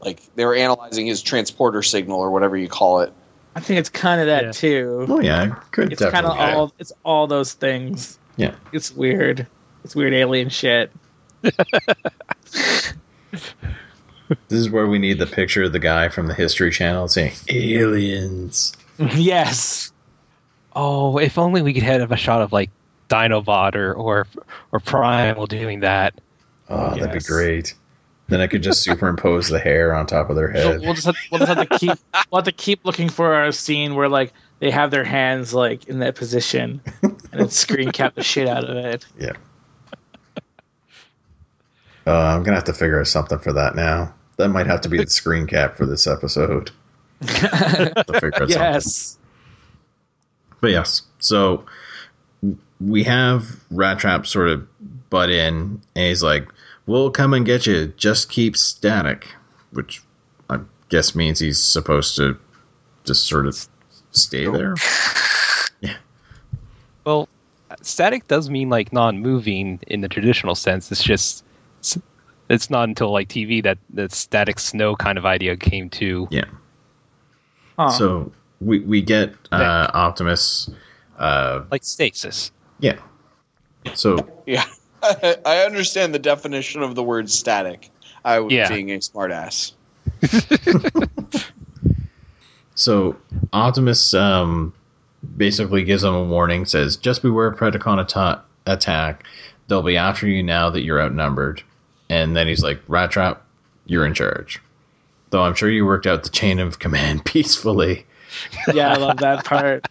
[0.00, 3.12] Like they were analyzing his transporter signal or whatever you call it.
[3.56, 4.52] I think it's kind of that Yeah.
[4.52, 5.06] too.
[5.08, 6.72] Oh yeah, could It's kind of all.
[6.78, 8.18] It's all those things.
[8.36, 8.54] Yeah.
[8.72, 9.46] It's weird.
[9.84, 10.90] It's weird alien shit.
[14.48, 17.32] This is where we need the picture of the guy from the History Channel saying
[17.50, 18.74] aliens.
[18.98, 19.92] yes.
[20.74, 22.70] Oh, if only we could have a shot of like
[23.10, 24.26] Dinobot or or
[24.72, 26.20] or Primal doing that.
[26.70, 27.74] Oh, that'd be great.
[28.28, 30.80] Then I could just superimpose the hair on top of their head.
[30.80, 31.98] we'll just have, we'll just have to keep
[32.30, 35.84] we'll have to keep looking for a scene where like they have their hands like
[35.88, 39.06] in that position and then screen cap the shit out of it.
[39.18, 39.32] Yeah.
[42.06, 44.14] Uh, I'm gonna have to figure out something for that now.
[44.36, 46.70] That might have to be the screen cap for this episode.
[47.22, 48.48] Out something.
[48.48, 49.18] yes.
[50.60, 51.64] But yes, so
[52.80, 54.66] we have Rat Trap sort of
[55.10, 56.48] butt in, and he's like,
[56.86, 57.88] "We'll come and get you.
[57.96, 59.28] Just keep static,"
[59.72, 60.02] which
[60.50, 62.36] I guess means he's supposed to
[63.04, 63.66] just sort of
[64.12, 64.74] stay there.
[65.80, 65.96] Yeah.
[67.04, 67.28] Well,
[67.82, 70.90] static does mean like non-moving in the traditional sense.
[70.90, 71.44] It's just
[72.48, 76.26] it's not until like TV that the static snow kind of idea came to.
[76.30, 76.44] Yeah.
[77.78, 77.90] Huh.
[77.90, 80.70] So we we get uh, Optimus.
[81.18, 82.50] Uh, Like stasis.
[82.80, 82.98] yeah.
[83.94, 84.16] So
[84.46, 84.64] Yeah,
[85.46, 87.90] I understand the definition of the word static.
[88.24, 88.68] I was Yeah.
[88.68, 89.72] being a smartass.
[92.76, 93.16] So
[93.52, 94.74] Optimus um,
[95.36, 99.24] basically gives them a warning, says, "Just beware of Predacon atta- attack.
[99.68, 101.62] They'll be after you now that you're outnumbered."
[102.08, 103.42] And then he's like, "Rat Trap,
[103.86, 104.60] you're in charge."
[105.30, 108.04] Though I'm sure you worked out the chain of command peacefully.
[108.72, 109.86] Yeah, I love that part.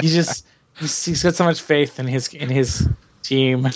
[0.00, 0.46] He just
[0.78, 2.88] he's, he's got so much faith in his in his
[3.22, 3.66] team.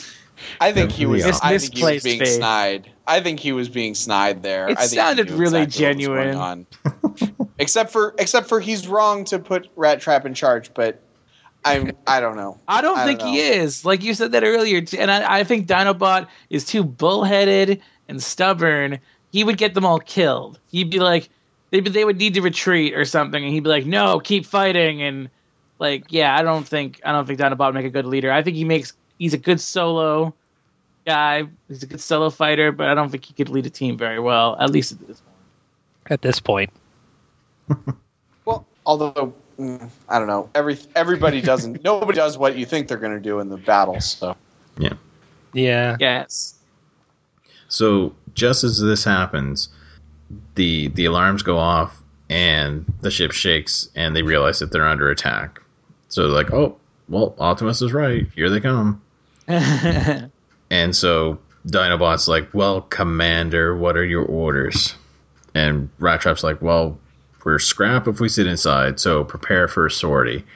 [0.61, 1.25] I think he was.
[1.25, 1.39] Yeah.
[1.43, 2.29] I think he was Misplaced being faith.
[2.29, 2.91] snide.
[3.07, 4.69] I think he was being snide there.
[4.69, 6.35] It I think sounded really exactly genuine.
[6.37, 6.67] on.
[7.59, 11.01] except for except for he's wrong to put Rat Trap in charge, but
[11.65, 12.59] I'm I don't know.
[12.67, 13.45] I don't I think don't he know.
[13.63, 13.85] is.
[13.85, 18.99] Like you said that earlier, and I, I think Dinobot is too bullheaded and stubborn.
[19.31, 20.59] He would get them all killed.
[20.71, 21.29] He'd be like,
[21.71, 25.03] they'd they would need to retreat or something, and he'd be like, "No, keep fighting."
[25.03, 25.29] And
[25.79, 28.31] like, yeah, I don't think I don't think Dinobot would make a good leader.
[28.33, 30.35] I think he makes he's a good solo
[31.07, 31.45] guy.
[31.69, 34.21] He's a good solo fighter, but I don't think he could lead a team very
[34.21, 34.57] well.
[34.61, 36.11] At least at this point.
[36.11, 36.71] At this point,
[38.45, 41.85] Well, although mm, I don't know, every everybody doesn't.
[41.85, 44.01] nobody does what you think they're going to do in the battle.
[44.01, 44.37] So
[44.79, 44.95] yeah.
[45.53, 45.97] Yeah.
[46.01, 46.55] Yes.
[47.69, 49.69] So just as this happens,
[50.57, 55.11] the the alarms go off and the ship shakes and they realize that they're under
[55.11, 55.61] attack.
[56.09, 56.77] So they're like, "Oh,
[57.13, 58.27] well, Optimus is right.
[58.35, 59.01] Here they come."
[60.71, 64.95] And so Dinobot's like, Well, Commander, what are your orders?
[65.55, 66.99] And Rat Trap's like, Well,
[67.45, 70.47] we're scrap if we sit inside, so prepare for a sortie.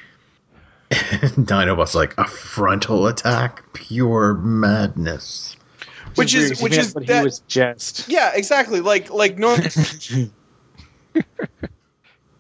[0.91, 1.01] And
[1.47, 3.63] Dinobot's like, A frontal attack?
[3.75, 5.55] Pure madness.
[6.15, 8.81] Which is- weird, which is but that- he was just yeah, exactly.
[8.81, 9.55] Like like no.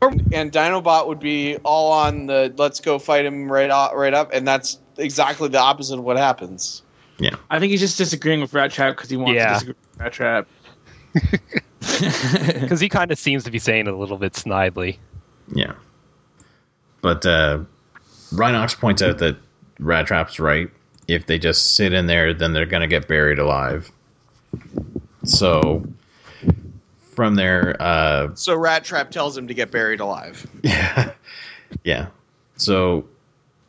[0.02, 4.30] and Dinobot would be all on the let's go fight him right up, right up,
[4.32, 6.82] and that's exactly the opposite of what happens.
[7.18, 9.46] Yeah, I think he's just disagreeing with Rat Trap because he wants Yeah.
[9.46, 10.48] to disagree with Rat Trap.
[12.60, 14.98] Because he kind of seems to be saying it a little bit snidely.
[15.54, 15.72] Yeah.
[17.00, 17.60] but uh,
[18.32, 19.36] Rhinox points out that
[19.78, 20.68] Rat Trap's right.
[21.08, 23.90] If they just sit in there, then they're going to get buried alive.
[25.24, 25.84] So
[27.16, 30.46] from there, uh, So Rat Trap tells him to get buried alive.
[30.62, 31.12] yeah,
[31.84, 32.06] yeah.
[32.56, 33.06] So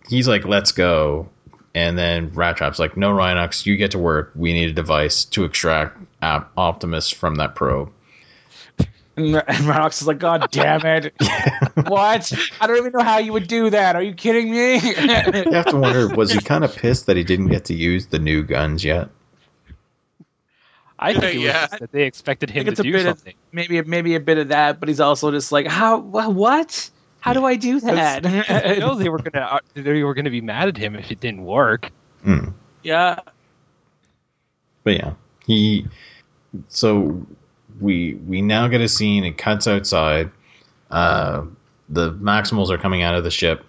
[0.10, 1.28] he's like, "Let's go,"
[1.74, 4.32] and then Rat Trap's like, "No, Rhinox, you get to work.
[4.36, 7.92] We need a device to extract Op- Optimus from that probe."
[9.16, 11.12] And, and Rhinox is like, God damn it.
[11.88, 12.32] what?
[12.62, 13.96] I don't even know how you would do that.
[13.96, 14.76] Are you kidding me?
[14.76, 14.94] You
[15.52, 18.20] have to wonder, was he kind of pissed that he didn't get to use the
[18.20, 19.10] new guns yet?
[21.00, 21.68] I think it was Yeah.
[21.80, 23.36] that they expected him to do bit of- something.
[23.52, 26.90] maybe maybe a bit of that, but he's also just like, how wha- what?
[27.20, 28.26] How do I do that?
[28.50, 31.20] I know they were gonna uh, they were gonna be mad at him if it
[31.20, 31.92] didn't work.
[32.24, 32.50] Hmm.
[32.84, 33.20] yeah.
[34.84, 35.14] But yeah,
[35.46, 35.86] he.
[36.70, 37.26] So
[37.82, 39.24] we we now get a scene.
[39.24, 40.32] It cuts outside.
[40.90, 41.44] Uh,
[41.90, 43.66] the Maximals are coming out of the ship,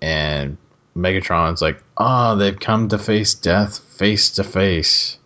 [0.00, 0.56] and
[0.96, 5.18] Megatron's like, "Oh, they've come to face death face to face."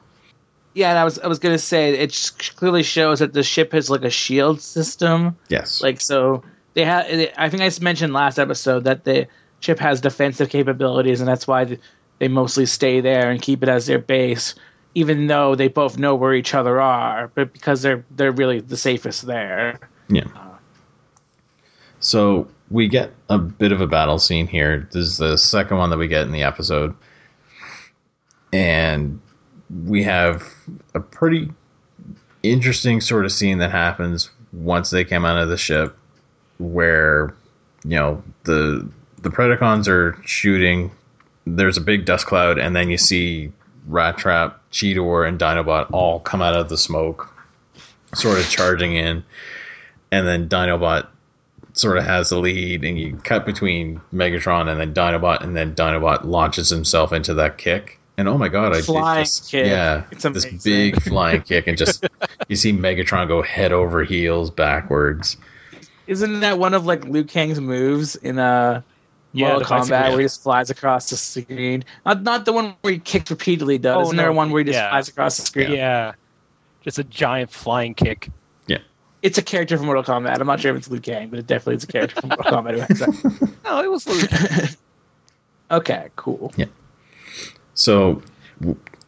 [0.77, 3.89] Yeah, and I was I was gonna say it clearly shows that the ship has
[3.89, 5.35] like a shield system.
[5.49, 5.81] Yes.
[5.81, 6.45] Like so
[6.75, 7.07] they have.
[7.39, 9.27] I think I mentioned last episode that the
[9.61, 11.79] ship has defensive capabilities, and that's why
[12.19, 14.55] they mostly stay there and keep it as their base,
[14.95, 17.29] even though they both know where each other are.
[17.35, 19.81] But because they're they're really the safest there.
[20.11, 20.27] Yeah.
[20.37, 20.59] Uh,
[22.01, 24.87] so we get a bit of a battle scene here.
[24.93, 26.95] This is the second one that we get in the episode.
[28.53, 29.21] And
[29.71, 30.53] we have
[30.95, 31.51] a pretty
[32.43, 35.97] interesting sort of scene that happens once they come out of the ship
[36.59, 37.35] where
[37.85, 38.89] you know the
[39.23, 40.91] the Predacons are shooting
[41.47, 43.53] there's a big dust cloud and then you see
[43.87, 47.33] Rat Trap, Cheetor and Dinobot all come out of the smoke
[48.15, 49.25] sort of charging in
[50.11, 51.07] and then Dinobot
[51.77, 55.75] sort of has the lead, and you cut between Megatron and then Dinobot, and then
[55.75, 58.01] Dinobot launches himself into that kick.
[58.19, 59.67] And oh my god, I Flying just, kick.
[59.67, 62.07] yeah, It's this big flying kick, and just
[62.49, 65.37] you see Megatron go head over heels backwards.
[66.07, 68.81] Isn't that one of like Liu Kang's moves in uh
[69.33, 70.09] Yeah, Mortal the bicycle, Kombat yeah.
[70.11, 71.85] where he just flies across the screen?
[72.07, 73.97] Not not the one where he kicks repeatedly though.
[73.97, 74.89] Oh, Isn't there one where he just yeah.
[74.91, 75.73] flies across the screen?
[75.73, 76.13] Yeah.
[76.83, 78.31] Just a giant flying kick.
[78.67, 78.79] Yeah.
[79.23, 80.41] It's a character from Mortal Kombat.
[80.41, 82.51] I'm not sure if it's Liu Kang, but it definitely is a character from Mortal
[82.53, 82.75] Kombat.
[82.75, 83.51] who has that.
[83.65, 84.77] No, it was.
[85.71, 86.55] okay, cool.
[87.77, 88.21] So,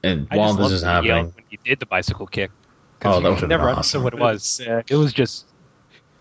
[0.03, 2.51] and I while this is happening, when he did the bicycle kick,
[3.05, 4.45] Oh, that you would've never been understood what it was.
[4.45, 4.91] Sick.
[4.91, 5.47] It was just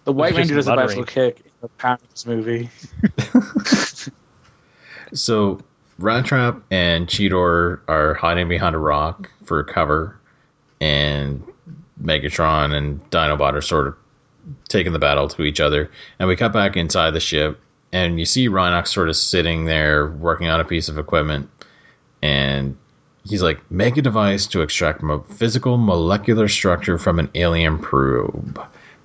[0.06, 0.88] The White just Ranger does a muttering.
[0.88, 2.70] bicycle kick in the Power Rangers movie.
[5.14, 5.62] So
[6.00, 10.20] Rat Trap and Cheetor are hiding behind a rock for cover,
[10.82, 11.42] and
[12.02, 13.96] Megatron and Dinobot are sort of
[14.68, 15.90] taking the battle to each other.
[16.20, 17.60] And we cut back inside the ship,
[17.94, 21.50] and you see Rhinox sort of sitting there working on a piece of equipment,
[22.22, 22.78] and
[23.26, 28.60] he's like, "Make a device to extract mo- physical molecular structure from an alien probe."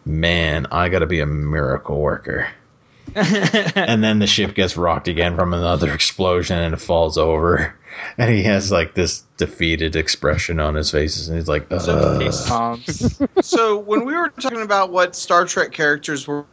[0.05, 2.49] Man, I gotta be a miracle worker
[3.15, 7.75] and then the ship gets rocked again from another explosion and it falls over
[8.17, 12.79] and he has like this defeated expression on his face and he's like So- "Ugh."
[13.43, 16.45] So when we were talking about what Star Trek characters were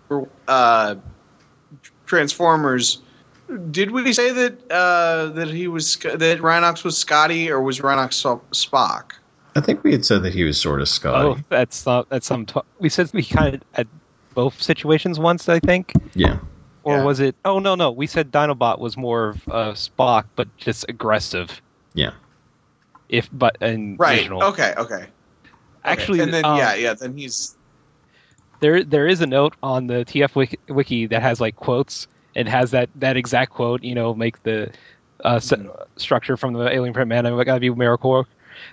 [0.47, 0.95] uh,
[2.05, 3.01] Transformers,
[3.71, 8.23] did we say that uh, that he was that Rhinox was Scotty or was Rhinox
[8.51, 9.11] Spock?
[9.55, 12.27] i think we had said that he was sort of oh, scotty that's some that's
[12.27, 12.45] some.
[12.45, 13.87] T- we said we kind of at
[14.35, 15.91] both situations once, I think.
[16.13, 16.37] yeah
[16.83, 17.03] Or Yeah.
[17.03, 17.35] was it?
[17.45, 17.91] Oh no, no.
[17.91, 21.61] We said Dinobot was more of uh, Spock, but just aggressive.
[21.95, 22.11] yeah
[23.09, 24.19] If but and Right.
[24.19, 24.43] original.
[24.43, 24.73] Okay.
[24.77, 25.07] Okay.
[25.83, 26.93] Actually, and then um, yeah, yeah.
[26.93, 27.57] Then he's
[28.61, 32.47] there there is a note on the TF wiki, wiki that has like quotes and
[32.47, 33.83] has that that exact quote.
[33.83, 34.71] You know, make the
[35.23, 35.53] uh, s-
[35.97, 37.25] structure from the Alien Print Man.
[37.25, 38.25] I gotta be Miracle.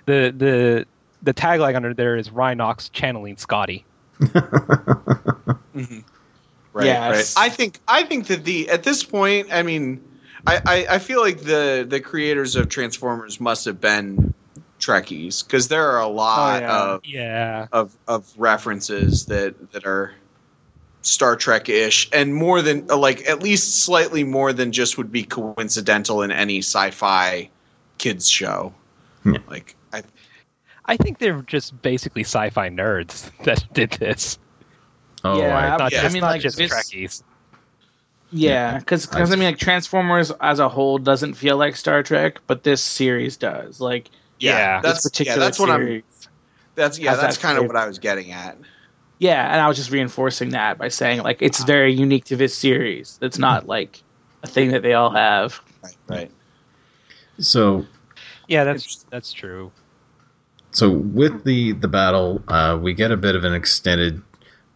[0.05, 0.85] The the
[1.21, 3.85] the tagline under there is Rhinox channeling Scotty.
[4.33, 6.03] right.
[6.75, 7.35] Yes.
[7.35, 7.45] Right.
[7.45, 10.01] I think I think that the at this point, I mean,
[10.45, 14.33] I, I, I feel like the the creators of Transformers must have been
[14.79, 16.83] Trekkies because there are a lot yeah.
[16.83, 20.13] of Yeah, of of references that that are
[21.07, 25.11] Star Trek ish and more than uh, like at least slightly more than just would
[25.11, 27.49] be coincidental in any sci-fi
[27.97, 28.73] kids show.
[29.25, 29.37] Yeah.
[29.47, 30.03] Like I
[30.85, 34.37] I think they're just basically sci-fi nerds that did this.
[35.23, 36.01] oh Yeah, I, Not Yeah.
[36.01, 37.23] just, I mean, not like, just this- Trekkies.
[38.29, 42.63] Yeah, because I mean, like Transformers as a whole doesn't feel like Star Trek, but
[42.63, 43.79] this series does.
[43.79, 44.09] Like
[44.39, 44.81] yeah, Yeah.
[44.81, 46.03] this that's yeah, particular that's what I'm
[46.75, 48.57] that's yeah, that's that kind of what I was getting at.
[49.19, 52.55] Yeah, and I was just reinforcing that by saying like it's very unique to this
[52.55, 53.17] series.
[53.21, 54.01] It's not like
[54.43, 55.59] a thing that they all have.
[55.83, 55.97] Right.
[56.07, 56.31] Right.
[57.39, 57.85] So
[58.47, 59.71] Yeah, that's that's true.
[60.71, 64.21] so with the the battle, uh, we get a bit of an extended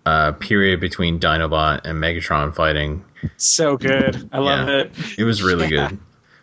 [0.05, 3.05] uh, period between Dinobot and Megatron fighting.
[3.37, 4.27] So good.
[4.31, 4.75] I love Yeah.
[4.79, 4.91] it.
[5.19, 5.89] It was really Yeah.
[5.89, 5.99] good.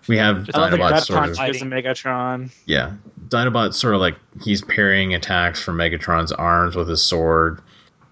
[0.06, 2.50] We have I love the Dinobot sort of gives a Megatron.
[2.66, 2.92] yeah.
[3.28, 7.60] Dinobot sort of like he's parrying attacks from Megatron's arms with his sword,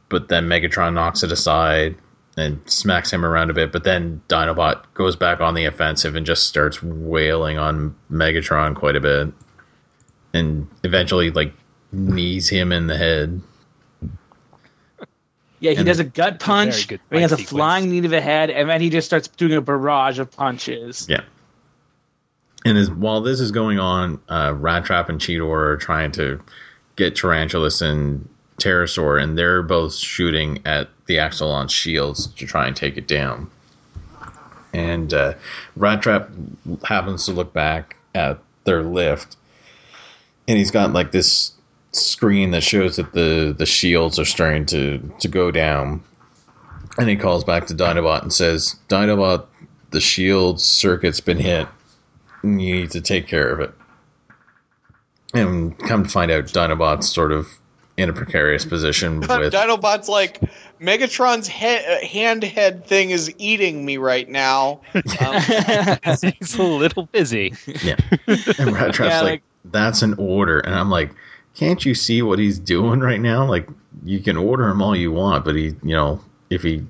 [0.08, 1.96] but then Megatron knocks it aside
[2.36, 3.72] and smacks him around a bit.
[3.72, 8.96] But then Dinobot goes back on the offensive and just starts wailing on Megatron quite
[8.96, 9.32] a bit,
[10.34, 11.52] and eventually like
[11.92, 13.40] knees him in the head.
[15.58, 16.88] Yeah, he And- does a gut punch.
[16.88, 17.50] good He has a sequence.
[17.50, 21.06] flying knee to the head, and then he just starts doing a barrage of punches.
[21.08, 21.20] Yeah.
[22.66, 26.40] And as while this is going on, uh, Rat Trap and Cheetor are trying to
[26.96, 28.28] get Tarantulas and
[28.58, 33.50] Terrorsaur, and they're both shooting at the Axalon shields to try and take it down.
[34.72, 35.34] And uh,
[35.76, 36.30] Rat Trap
[36.84, 39.36] happens to look back at their lift,
[40.48, 41.52] and he's got like this
[41.92, 46.02] screen that shows that the the shields are starting to to go down.
[46.98, 49.46] And he calls back to Dinobot and says, "Dinobot,
[49.90, 51.68] the shield circuit's been hit.
[52.42, 53.72] You need to take care of it."
[55.34, 57.46] And come to find out, Dinobot's sort of
[57.96, 60.40] in a precarious position with Dinobot's like
[60.80, 64.80] Megatron's he- uh, hand head thing is eating me right now.
[65.20, 65.40] Um,
[66.38, 67.54] He's a little busy.
[67.82, 67.96] yeah.
[68.58, 71.10] And Rat Trap's Yeah, like, like- "That's an order," and I'm like,
[71.54, 73.44] "Can't you see what he's doing right now?
[73.46, 73.68] Like,
[74.04, 76.20] you can order him all you want, but he, you know,
[76.50, 76.84] if he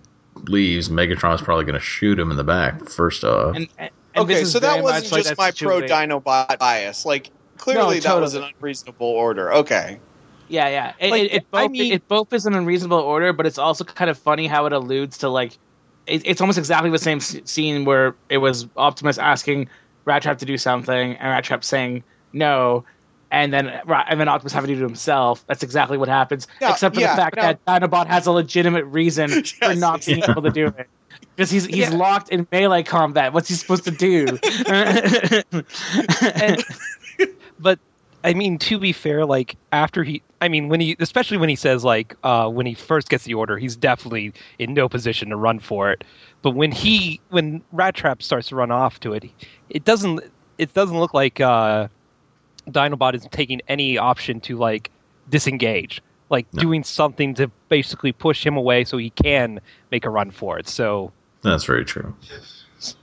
[0.49, 4.25] leaves, Megatron's probably going to shoot him in the back first off." And, and and
[4.25, 6.11] okay, so that wasn't much like just my pro situation.
[6.11, 7.05] Dinobot bias.
[7.07, 9.53] Like clearly No, that was an unreasonable order.
[9.53, 10.01] Okay.
[10.49, 10.93] Yeah, yeah.
[11.01, 13.59] It, Like, it, it I both mean- it both is an unreasonable order, but it's
[13.59, 15.53] also kind of funny how it alludes to like
[16.07, 19.69] it, it's almost exactly the same scene where it was Optimus asking
[20.05, 22.85] Rat Trap to do something and Rat Trap saying no,
[23.33, 25.45] and then and then Optimus having to do it himself.
[25.49, 27.43] That's exactly what happens, Yeah, except for yeah, the fact no.
[27.43, 30.89] that Dinobot has a legitimate reason for not being able to do it.
[31.35, 31.97] Because he's he's Yeah.
[31.97, 33.33] locked in melee combat.
[33.33, 34.39] What's he supposed to do?
[36.35, 36.65] And,
[37.59, 37.79] but
[38.27, 41.55] I mean, to be fair, like after he, I mean, when he, especially when he
[41.55, 45.37] says like uh, when he first gets the order, he's definitely in no position to
[45.37, 46.03] run for it.
[46.43, 49.25] But when he, when Rat Trap starts to run off to it,
[49.69, 50.21] it doesn't,
[50.59, 51.87] it doesn't look like uh,
[52.69, 54.91] Dinobot is taking any option to like
[55.29, 56.63] disengage, like No.
[56.63, 59.61] doing something to basically push him away so he can
[59.93, 60.67] make a run for it.
[60.67, 61.13] So
[61.43, 62.13] That's very true.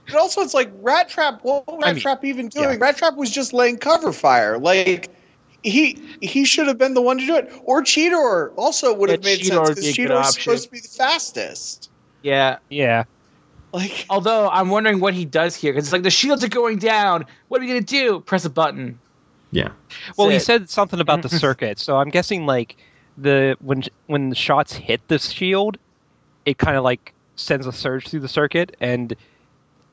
[0.08, 1.40] But also, it's like Rat Trap.
[1.42, 2.78] What was Rat mean, Trap even doing?
[2.78, 4.58] Rat Trap was just laying cover fire.
[4.58, 5.10] Like
[5.62, 7.52] he he should have been the one to do it.
[7.64, 10.30] Or Cheetor also would Yeah, have made Cheetor sense would be because a good Cheetor's
[10.30, 11.90] supposed to be the fastest.
[12.22, 13.04] yeah, yeah,
[13.72, 16.78] Like Although I'm wondering what he does here because it's like the shields are going
[16.78, 17.26] down.
[17.48, 18.20] What are we gonna do?
[18.20, 19.00] Press a button.
[19.50, 19.72] Yeah.
[20.16, 22.76] Well, he said something about the circuit, so I'm guessing like
[23.16, 25.78] the when when the shots hit the shield,
[26.44, 29.14] it kind of like sends a surge through the circuit, and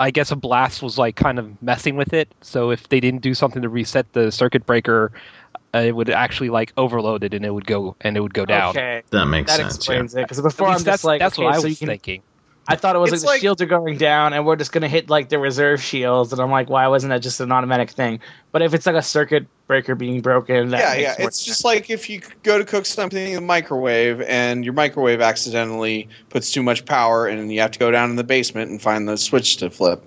[0.02, 2.34] I guess a blast was like kind of messing with it.
[2.42, 5.12] So if they didn't do something to reset the circuit breaker,
[5.76, 8.46] uh, it would actually like overload it, and it would go and it would go
[8.46, 8.72] down.
[8.72, 9.76] Okay, That makes that sense.
[9.76, 10.22] explains it.
[10.28, 12.24] Because before I'm least just that's like, that's okay, what I so was can, thinking.
[12.72, 14.88] I thought it was like It's the shields are going down, and we're just gonna
[14.88, 18.20] hit like the reserve shields, and I'm like, why wasn't that just an automatic thing?
[18.54, 21.12] But if it's like a circuit breaker being broken, that yeah, yeah.
[21.12, 21.46] It's sense.
[21.46, 26.08] just like if you go to cook something in the microwave and your microwave accidentally
[26.30, 29.08] puts too much power and you have to go down in the basement and find
[29.08, 30.04] the switch to flip.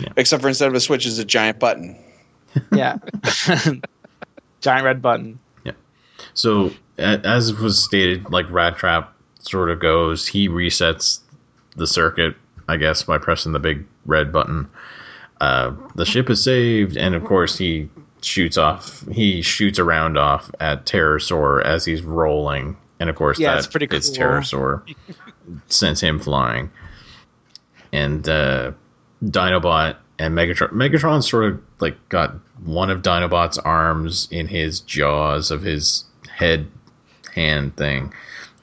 [0.00, 0.08] Yeah.
[0.16, 1.96] Except for instead of a switch is a giant button.
[2.72, 2.96] yeah,
[4.60, 5.38] giant red button.
[5.64, 5.72] Yeah.
[6.32, 11.20] So, as was stated, like Rat Trap sort of goes, he resets
[11.76, 12.34] the circuit,
[12.68, 14.68] I guess, by pressing the big red button.
[15.40, 17.88] Uh, the ship is saved, and of course, he
[18.22, 19.04] shoots off.
[19.12, 23.58] He shoots a round off at Terrorsaur as he's rolling, and of course, Yeah, that
[23.58, 24.00] it's pretty cool.
[24.00, 24.82] Terrorsaur,
[25.68, 26.70] sends him flying,
[27.92, 28.72] and uh,
[29.22, 30.70] Dinobot and Megatron.
[30.70, 32.34] Megatron sort of like got
[32.64, 36.04] one of Dinobot's arms in his jaws of his
[36.34, 36.66] head
[37.34, 38.12] hand thing,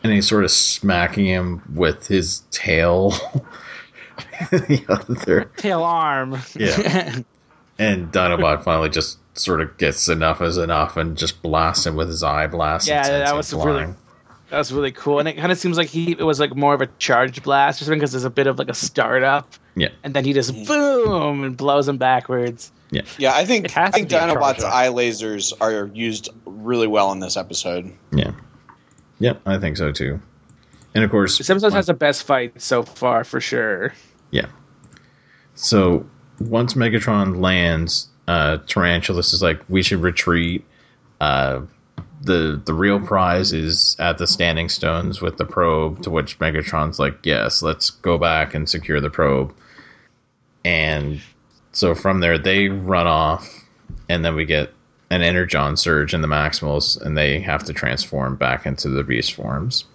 [0.03, 3.11] and he's sort of smacking him with his tail.
[4.51, 6.37] the other, Tail arm.
[6.55, 7.19] Yeah.
[7.79, 12.07] and Dinobot finally just sort of gets enough is enough and just blasts him with
[12.07, 12.87] his eye blast.
[12.87, 13.93] Yeah, that him was really-
[14.49, 16.75] That was really cool, and it kind of seems like he it was like more
[16.75, 19.89] of a charge blast or something because there's a bit of like a startup, Yeah.
[20.03, 22.71] and then he just boom and blows him backwards.
[22.91, 23.33] Yeah, yeah.
[23.33, 27.11] I think It I think to be a Dinobot's eye lasers are used really well
[27.11, 27.91] in this episode.
[28.11, 28.31] Yeah.
[29.19, 30.19] Yep, I think so too.
[30.95, 33.93] And of course, This episode has the best fight so far for sure.
[34.31, 34.47] Yeah.
[35.55, 36.05] so
[36.39, 40.65] once Megatron lands, uh, Tarantulas is like, we should retreat.
[41.21, 41.61] Uh,
[42.21, 46.01] the the real prize is at the standing stones with the probe.
[46.03, 49.53] To which Megatron's like, yes, let's go back and secure the probe.
[50.65, 51.21] And
[51.73, 53.65] so from there, they run off,
[54.09, 54.71] and then we get
[55.13, 59.33] an Energon surge in the Maximals, and they have to transform back into the beast
[59.33, 59.85] forms.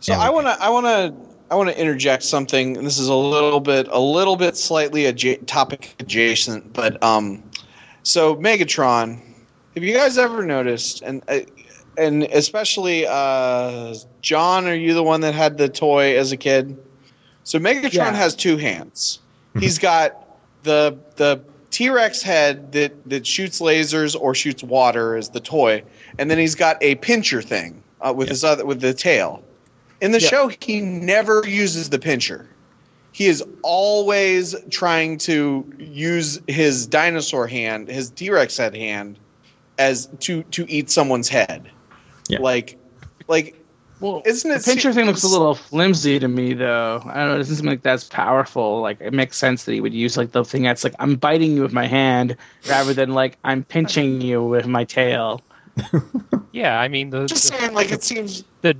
[0.00, 1.14] So Yeah, I want to I want to
[1.50, 2.74] I want to interject something.
[2.84, 7.42] This is a little bit a little bit slightly adja- topic adjacent, but um,
[8.04, 9.20] so Megatron.
[9.74, 11.40] Have you guys ever noticed and uh,
[11.98, 14.66] and especially uh, John?
[14.68, 16.78] Are you the one that had the toy as a kid?
[17.42, 18.12] So Megatron Yeah.
[18.12, 19.18] has two hands.
[19.58, 21.40] He's got the the
[21.76, 25.82] T Rex head that that shoots lasers or shoots water as the toy,
[26.18, 29.42] and then he's got a pincher thing uh, with his other with the tail.
[30.00, 30.28] In the Yeah.
[30.28, 32.48] show, he never uses the pincher.
[33.12, 39.18] He is always trying to use his dinosaur hand, his T Rex head hand,
[39.78, 41.68] as to to eat someone's head.
[42.30, 42.38] Yeah.
[42.40, 42.78] Like,
[43.28, 43.54] like
[44.00, 47.00] Well, Isn't the it pincher se- thing looks a little flimsy to me, though.
[47.06, 47.34] I don't know.
[47.34, 48.80] It doesn't seem like that's powerful.
[48.80, 51.56] Like it makes sense that he would use like the thing that's like I'm biting
[51.56, 52.36] you with my hand
[52.66, 55.42] rather than like I'm pinching you with my tail.
[56.52, 58.74] Yeah, I mean the just the, saying, like it seems the,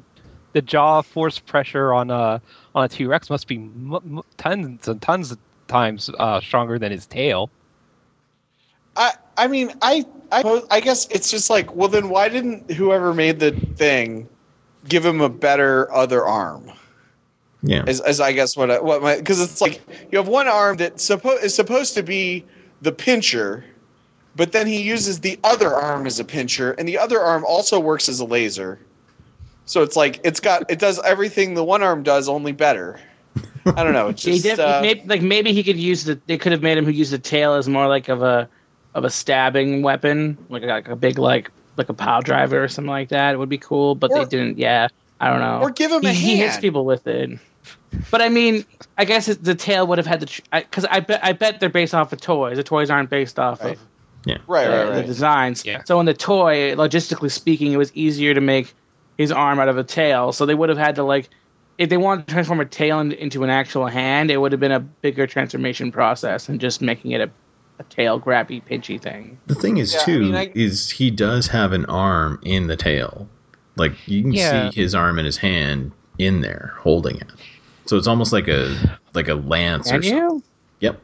[0.55, 2.41] the jaw force pressure on a
[2.75, 5.39] on a T Rex must be m- m- tons and tons of
[5.69, 7.51] times uh, stronger than his tail.
[8.97, 13.13] I I mean I I I guess it's just like well then why didn't whoever
[13.13, 14.27] made the thing
[14.89, 16.71] give him a better other arm?
[17.63, 17.85] Yeah.
[17.87, 19.81] As, as I guess what I, what my because it's like
[20.11, 22.45] you have one arm that suppo- is supposed to be
[22.83, 23.65] the pincher,
[24.37, 27.81] but then he uses the other arm as a pincher, and the other arm also
[27.81, 28.79] works as a laser.
[29.65, 33.01] So it's like it's got it does everything the one arm does only better.
[33.67, 34.09] I don't know.
[34.09, 36.21] It's he just did, uh, maybe, like maybe he could use the.
[36.27, 38.49] They could have made him who use the tail as more like of a
[38.95, 42.69] of a stabbing weapon, like a, like a big like like a pile driver or
[42.69, 43.35] something like that.
[43.35, 44.59] It would be cool, but Or- they didn't.
[44.59, 44.89] Yeah,
[45.21, 45.61] I don't know.
[45.61, 47.39] or give him he, a he hits people with it.
[48.11, 48.65] But I mean,
[48.99, 51.95] I guess the tail would have had the because I, bet I bet they're based
[51.95, 52.57] off of toys.
[52.57, 53.77] The toys aren't based off Right.
[54.27, 55.65] of right, uh, right, the designs.
[55.65, 55.83] Yeah.
[55.85, 58.75] So in the toy, logistically speaking, it was easier to make
[59.19, 60.33] his arm out of a tail.
[60.33, 61.31] So they would have had to like,
[61.79, 64.61] if they wanted to transform a tail in, into an actual hand, it would have
[64.61, 67.31] been a bigger transformation process than just making it a,
[67.79, 69.39] a tail grabby pinchy thing.
[69.47, 72.67] The thing is, Yeah, I too, mean, I- is he does have an arm in
[72.69, 73.29] the tail.
[73.77, 74.71] Like you can Yeah.
[74.71, 77.29] see his arm and his hand in there holding it.
[77.85, 78.75] So it's almost like a
[79.15, 80.19] like a lance Can or something.
[80.19, 80.43] you?
[80.81, 81.01] Yep.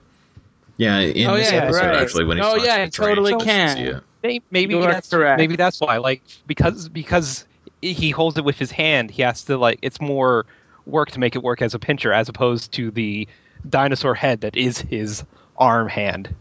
[0.78, 1.96] Yeah, in Oh, this yeah, episode right.
[1.96, 3.84] actually when he's Oh, yeah, to it totally Tarantulas, can.
[3.84, 4.00] you.
[4.22, 5.38] Maybe maybe that's correct.
[5.38, 5.98] maybe that's why.
[5.98, 7.44] Like because because
[7.82, 10.46] he holds it with his hand, he has to like it's more
[10.86, 13.28] work to make it work as a pincher as opposed to the
[13.68, 15.24] dinosaur head that is his
[15.58, 16.34] arm hand.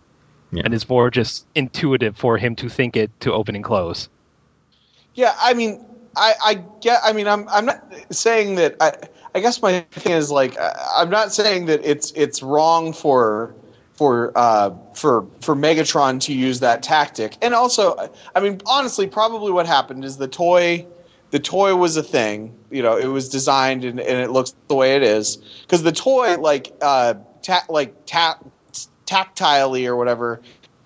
[0.51, 0.63] Yeah.
[0.65, 4.09] And is more just intuitive for him to think it to open and close.
[5.15, 5.83] Yeah, I mean,
[6.15, 6.99] I, I get.
[7.03, 8.75] I mean, I'm I'm not saying that.
[8.81, 8.93] I
[9.33, 13.55] I guess my thing is like I, I'm not saying that it's it's wrong for
[13.93, 17.37] for uh for for Megatron to use that tactic.
[17.41, 17.95] And also,
[18.35, 20.85] I mean, honestly, probably what happened is the toy.
[21.31, 22.97] The toy was a thing, you know.
[22.97, 26.73] It was designed and, and it looks the way it is because the toy, like,
[26.81, 28.43] uh, ta- like tap
[29.11, 30.41] tactilely or whatever,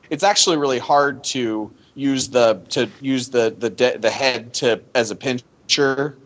[0.10, 4.82] it's actually really hard to use the to use the the de- the head to
[4.96, 6.18] as a pincher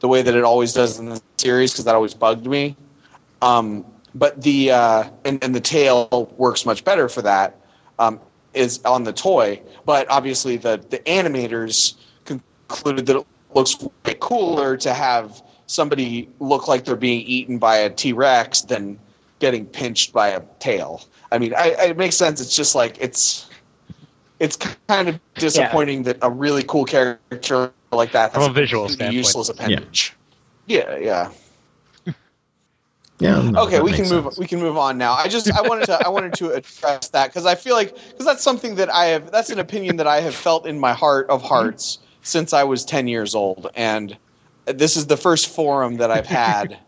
[0.00, 2.74] the way that it always does in the series because that always bugged me.
[3.42, 7.60] Um, but the uh, and, and the tail works much better for that
[7.98, 8.20] um,
[8.54, 9.60] is on the toy.
[9.84, 11.94] But obviously the the animators
[12.24, 17.76] concluded that it looks way cooler to have somebody look like they're being eaten by
[17.76, 18.98] a T-Rex than
[19.38, 21.02] getting pinched by a tail
[21.32, 23.48] I mean I, I, it makes sense it's just like it's
[24.40, 24.56] it's
[24.88, 28.94] kind of disappointing that a really cool character like that From has a visual completely
[28.94, 29.26] standpoint.
[29.26, 30.14] useless appendage.
[30.66, 31.30] Yeah, yeah.
[33.18, 33.50] Yeah.
[33.50, 34.24] no, Okay, we can makes move.
[34.24, 34.38] sense.
[34.38, 35.12] We can move on now.
[35.12, 38.24] I just I wanted to I wanted to address that because I feel like because
[38.24, 41.28] that's something that I have that's an opinion that I have felt in my heart
[41.28, 44.16] of hearts since I was ten years old, and
[44.64, 46.78] this is the first forum that I've had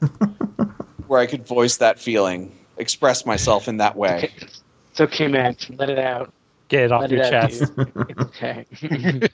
[1.06, 4.30] where I could voice that feeling, express myself in that way.
[4.90, 5.56] It's okay, man.
[5.76, 6.32] Let it out.
[6.68, 7.76] Get it off Let your it chest.
[7.76, 8.20] dude.
[8.20, 8.66] Okay.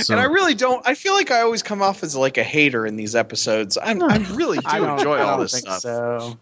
[0.00, 0.86] So, and I really don't.
[0.86, 3.76] I feel like I always come off as like a hater in these episodes.
[3.82, 5.80] I'm, I really do I don't, enjoy I all don't this think stuff.
[5.80, 6.38] So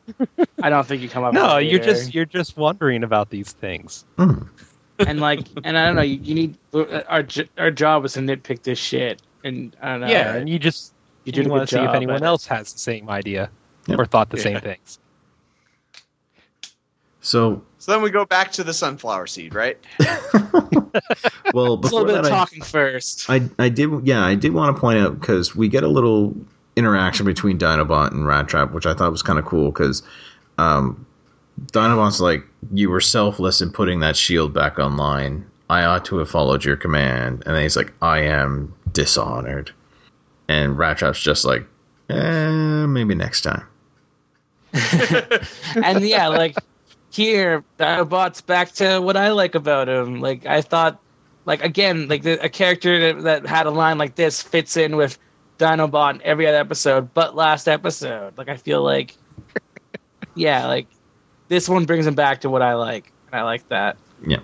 [0.63, 1.33] I don't think you come up.
[1.33, 4.05] No, as a you're just you're just wondering about these things.
[4.17, 4.43] hmm.
[4.99, 6.03] and like, and I don't know.
[6.03, 6.59] You, you need
[7.09, 7.27] our
[7.57, 10.09] our job is to nitpick this shit, and I don't know.
[10.09, 10.93] yeah, and you just
[11.25, 13.51] you you, did a want to see if anyone else has the same idea
[13.87, 13.99] Yep.
[13.99, 14.43] or thought the Yeah.
[14.43, 14.99] same things.
[17.21, 19.79] So, So then we go back to the sunflower seed, right?
[21.53, 23.29] well, It's a little bit that, of I, talking first.
[23.29, 26.35] I I did yeah I did want to point out because we get a little
[26.77, 30.03] interaction between Dinobot and Rat Trap, which I thought was kind of cool because
[30.59, 31.05] um,
[31.73, 35.45] Dinobot's like you were selfless in putting that shield back online.
[35.69, 39.73] I ought to have followed your command, and then he's like, I am dishonored,
[40.49, 41.67] and Rat Trap's just like,
[42.09, 43.65] eh, maybe next time.
[45.83, 46.57] and yeah, like
[47.11, 50.21] here, Dinobot's back to what I like about him.
[50.21, 51.01] Like I thought,
[51.45, 54.97] like again, like the, a character that, that had a line like this fits in
[54.97, 55.19] with
[55.59, 58.37] Dinobot in every other episode, but last episode.
[58.37, 59.17] Like I feel like,
[60.35, 60.87] yeah, like
[61.49, 63.97] this one brings him back to what I like, and I like that.
[64.27, 64.41] Yeah.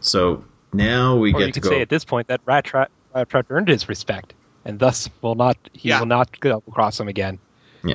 [0.00, 1.70] So now we or get you to could go.
[1.70, 4.34] say at this point that Rat Trap, Rat Trap earned his respect,
[4.64, 5.98] and thus will not he Yeah.
[5.98, 7.38] will not go across him again.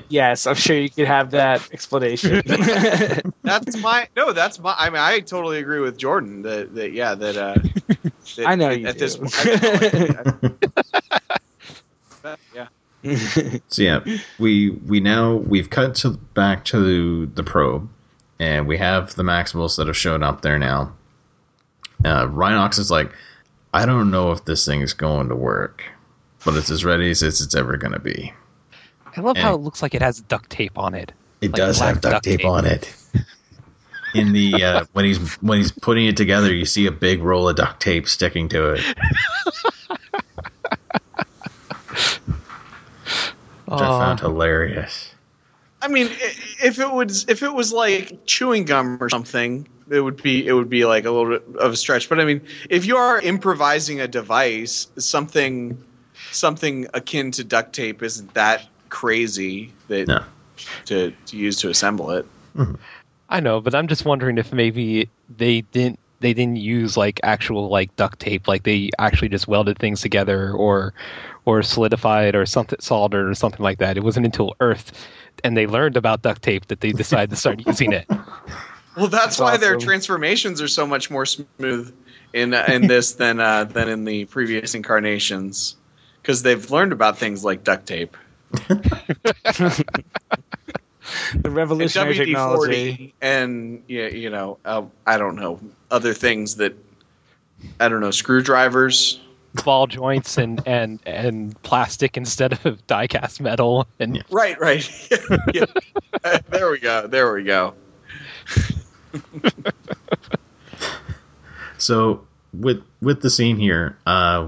[0.09, 2.41] Yes, I'm sure you could have that explanation.
[3.43, 4.31] That's my no.
[4.31, 4.75] That's my.
[4.77, 6.41] I mean, I totally agree with Jordan.
[6.43, 7.15] That, that yeah.
[7.15, 7.55] That, uh,
[8.35, 8.99] that I know at, you at do.
[8.99, 10.57] this point.
[12.53, 12.67] Yeah.
[13.67, 14.03] So yeah,
[14.37, 17.89] we we now we've cut to back to the probe,
[18.39, 20.93] and we have the Maximals that have shown up there now.
[22.05, 23.11] Uh, Rhinox is like,
[23.73, 25.83] I don't know if this thing is going to work,
[26.45, 28.33] but it's as ready as it's, it's ever going to be.
[29.17, 31.11] I love how it looks like it has duct tape on it.
[31.41, 32.47] It Like does have duct, duct tape, tape.
[32.47, 32.93] on it.
[34.13, 37.47] In the uh, when he's when he's putting it together, you see a big roll
[37.47, 38.83] of duct tape sticking to it,
[43.65, 45.13] which I found hilarious.
[45.81, 46.07] I mean,
[46.63, 50.53] if it was if it was like chewing gum or something, it would be it
[50.53, 52.09] would be like a little bit of a stretch.
[52.09, 55.81] But I mean, if you are improvising a device, something
[56.31, 60.23] something akin to duct tape isn't that crazy that No.
[60.85, 62.27] to to use to assemble it.
[63.29, 67.69] I know, but I'm just wondering if maybe they didn't they didn't use like actual
[67.69, 70.93] like duct tape, like they actually just welded things together or
[71.45, 73.97] or solidified or something soldered or something like that.
[73.97, 74.91] It wasn't until Earth
[75.43, 78.05] and they learned about duct tape that they decided to start using it.
[78.95, 81.95] Well, that's That's why their transformations are so much more smooth
[82.33, 85.75] in uh, in this than uh, than in the previous incarnations,
[86.21, 88.17] because they've learned about things like duct tape.
[91.33, 93.13] The and revolutionary WD technology.
[93.21, 95.59] and yeah, you know, uh, I don't know
[95.89, 96.73] other things that
[97.79, 99.19] I don't know screwdrivers.
[99.65, 104.21] Ball joints and and and plastic instead of die cast metal and Yeah.
[104.29, 105.11] Right, right.
[105.53, 105.65] yeah.
[106.23, 107.07] Uh, there we go.
[107.07, 107.73] There we go.
[111.81, 114.47] So with with the scene here, uh,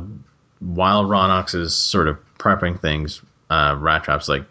[0.60, 4.45] while Rhinox is sort of prepping things, uh, Rat Trap's like,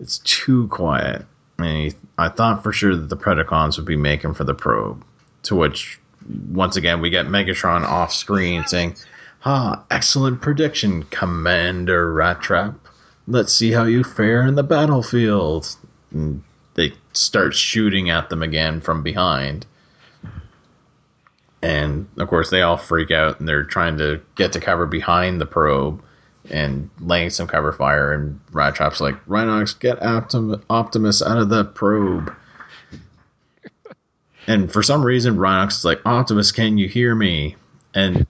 [0.00, 1.26] it's too quiet.
[1.58, 5.04] And he, I thought for sure that the Predacons would be making for the probe.
[5.44, 6.00] To which,
[6.50, 8.96] once again, we get Megatron off screen saying,
[9.44, 12.74] "Ah, excellent prediction, Commander Rat Trap.
[13.28, 15.76] Let's see how you fare in the battlefield."
[16.10, 16.42] And
[16.74, 19.66] they start shooting at them again from behind
[21.64, 25.40] and of course they all freak out and they're trying to get to cover behind
[25.40, 26.02] the probe
[26.50, 31.48] and laying some cover fire and Rat Trap's like Rhinox get Optim- Optimus out of
[31.48, 32.34] the probe
[34.46, 37.56] and for some reason Rhinox is like Optimus can you hear me
[37.94, 38.26] and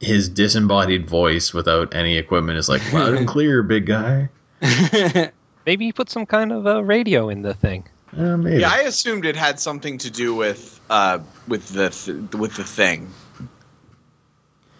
[0.00, 4.28] his disembodied voice without any equipment is like loud and clear big guy
[5.66, 7.84] maybe he put some kind of a radio in the thing.
[8.16, 11.18] uh, maybe Yeah, I assumed it had something to do with uh
[11.48, 13.08] with the th- with the thing.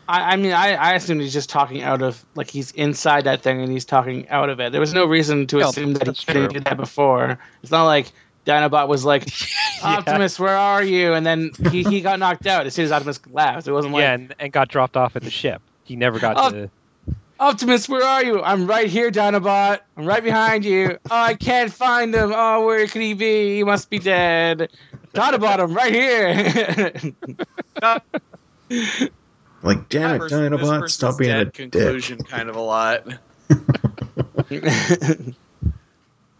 [0.09, 3.43] I, I mean, I, I assumed he's just talking out of like he's inside that
[3.43, 4.72] thing and he's talking out of it.
[4.72, 7.39] There was no reason to No, assume that he that's couldn't do that before.
[7.62, 8.10] It's not like
[8.47, 9.28] Dinobot was like,
[9.85, 11.12] Optimus, where are you?
[11.12, 13.68] And then he, he got knocked out as soon as Optimus left.
[13.68, 15.60] It wasn't like, yeah, and, and got dropped off at the ship.
[15.85, 16.51] He never got Oh.
[16.51, 16.70] to.
[17.40, 18.43] Optimus, where are you?
[18.43, 19.78] I'm right here, Dinobot.
[19.97, 20.98] I'm right behind you.
[21.09, 22.32] Oh, I can't find him.
[22.35, 23.56] Oh, where could he be?
[23.56, 24.70] He must be dead.
[25.14, 26.93] Dinobot, I'm right here.
[29.62, 32.60] like damn it That person- Dinobot stop being a dead dick conclusion kind of a
[32.60, 33.06] lot.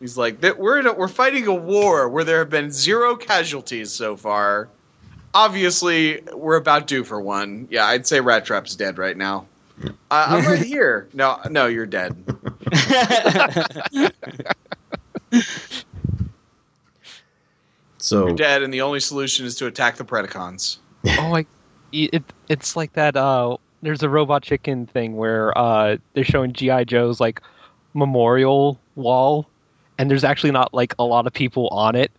[0.01, 3.17] He's like, that we're in a, we're fighting a war where there have been zero
[3.17, 4.69] casualties so far.
[5.35, 7.67] Obviously, we're about due for one.
[7.71, 9.47] Yeah, I'd say Rat Trap's dead right now.
[9.85, 11.09] Uh, I'm right here.
[11.15, 12.17] No, no, you're dead.
[17.99, 20.79] so You're dead, and the only solution is to attack the Predacons.
[21.07, 21.47] Oh my!
[21.93, 23.17] It it's like that.
[23.17, 27.41] Uh, there's a robot chicken thing where uh they're showing GI Joe's like
[27.95, 29.49] memorial wall,
[29.99, 32.11] and there's actually not like a lot of people on it,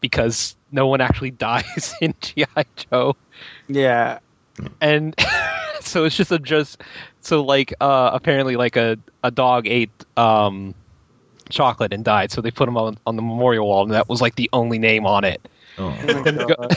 [0.00, 2.46] because no one actually dies in GI
[2.76, 3.16] Joe,
[3.68, 4.18] Yeah.
[4.80, 5.14] and
[5.80, 6.82] so it's just a just
[7.20, 10.74] so like uh apparently like a a dog ate um
[11.50, 14.20] chocolate and died, so they put him on on the memorial wall, and that was
[14.20, 15.46] like the only name on it.
[15.78, 15.94] Oh.
[16.08, 16.76] Oh my God.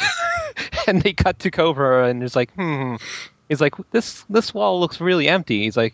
[0.87, 2.95] and they cut to Cobra, and it's like, hmm.
[3.49, 5.63] He's like, this this wall looks really empty.
[5.63, 5.93] He's like,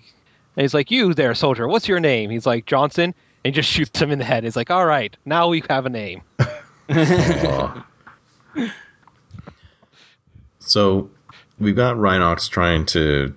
[0.55, 1.67] and he's like, you there, soldier.
[1.67, 2.29] What's your name?
[2.29, 4.43] He's like Johnson, and just shoots him in the head.
[4.43, 6.21] He's like, all right, now we have a name.
[10.67, 11.09] So
[11.59, 13.33] we've got Rhinox trying to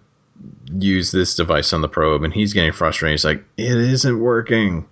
[0.79, 3.15] use this device on the probe, and he's getting frustrated.
[3.15, 4.87] He's like, "It isn't working."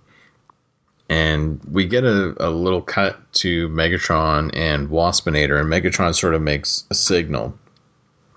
[1.09, 6.41] And we get a, a little cut to Megatron and Waspinator, and Megatron sort of
[6.41, 7.57] makes a signal,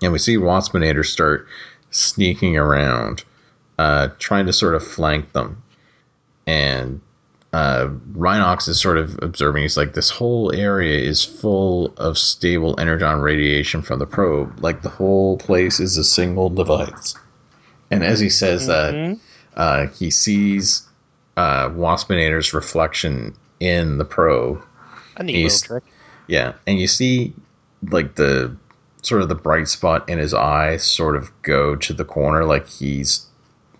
[0.01, 1.47] and we see Waspinator start
[1.91, 3.23] sneaking around,
[3.77, 5.61] uh, trying to sort of flank them,
[6.47, 6.99] and
[7.53, 9.61] uh, Rhinox is sort of observing.
[9.61, 14.59] He's like, this whole area is full of stable energon radiation from the probe.
[14.63, 17.13] Like the whole place is a single device.
[17.91, 19.19] And as he says that,
[19.55, 20.87] uh, he sees
[21.37, 24.61] uh, Waspinator's reflection in the probe.
[25.17, 25.93] A neat He's- little trick.
[26.27, 27.33] Yeah, and you see
[27.89, 28.55] like the
[29.01, 32.67] sort of the bright spot in his eye sort of go to the corner, like
[32.69, 33.25] he's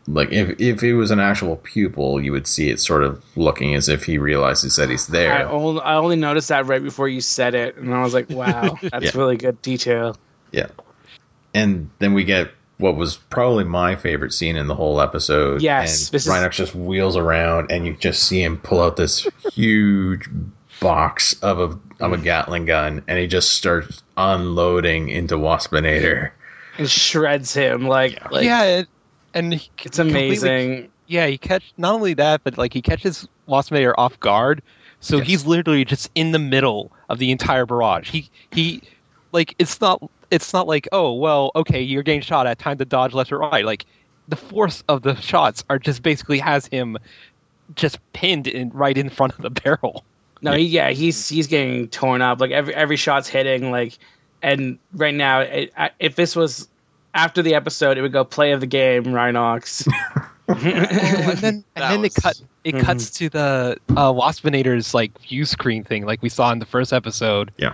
[0.06, 3.74] like if if it was an actual pupil, you would see it sort of looking
[3.76, 5.48] as if he realizes that he's I there.
[5.50, 8.78] only, I only noticed that right before you said it, and I was like, "Wow,
[8.92, 9.12] that's Yeah.
[9.16, 10.18] really good detail."
[10.52, 10.68] Yeah,
[11.54, 15.62] and then we get what was probably my favorite scene in the whole episode.
[15.62, 19.28] Yes, and this is- just wheels around, and you just see him pull out this
[19.54, 20.30] huge
[20.80, 26.32] box of a of a Gatling gun, and he just starts unloading into Waspinator.
[26.78, 28.88] And shreds him like, like yeah, it,
[29.34, 30.90] and he it's amazing.
[31.08, 34.62] yeah, he catch not only that, but like he catches Waspinator off guard.
[35.00, 35.28] So Yes.
[35.28, 38.10] he's literally just in the middle of the entire barrage.
[38.10, 38.82] He he
[39.32, 40.02] like it's not
[40.34, 43.38] it's not like, oh well, okay, you're getting shot at, time to dodge left or
[43.40, 43.64] right.
[43.66, 43.86] Like
[44.28, 46.98] the force of the shots are just basically has him
[47.76, 50.04] just pinned in right in front of the barrel.
[50.42, 52.42] No, he, yeah, he's he's getting torn up.
[52.42, 53.72] Like every every shot's hitting.
[53.72, 53.98] Like,
[54.42, 56.68] and right now, it, I- if this was
[57.14, 59.88] after the episode, it would go play of the game, Rhinox.
[60.48, 60.58] and
[61.38, 62.82] then and That then it cut it Mhm.
[62.82, 66.92] cuts to the uh, Waspinator's like view screen thing, like we saw in the first
[66.92, 67.52] episode.
[67.58, 67.74] Yeah.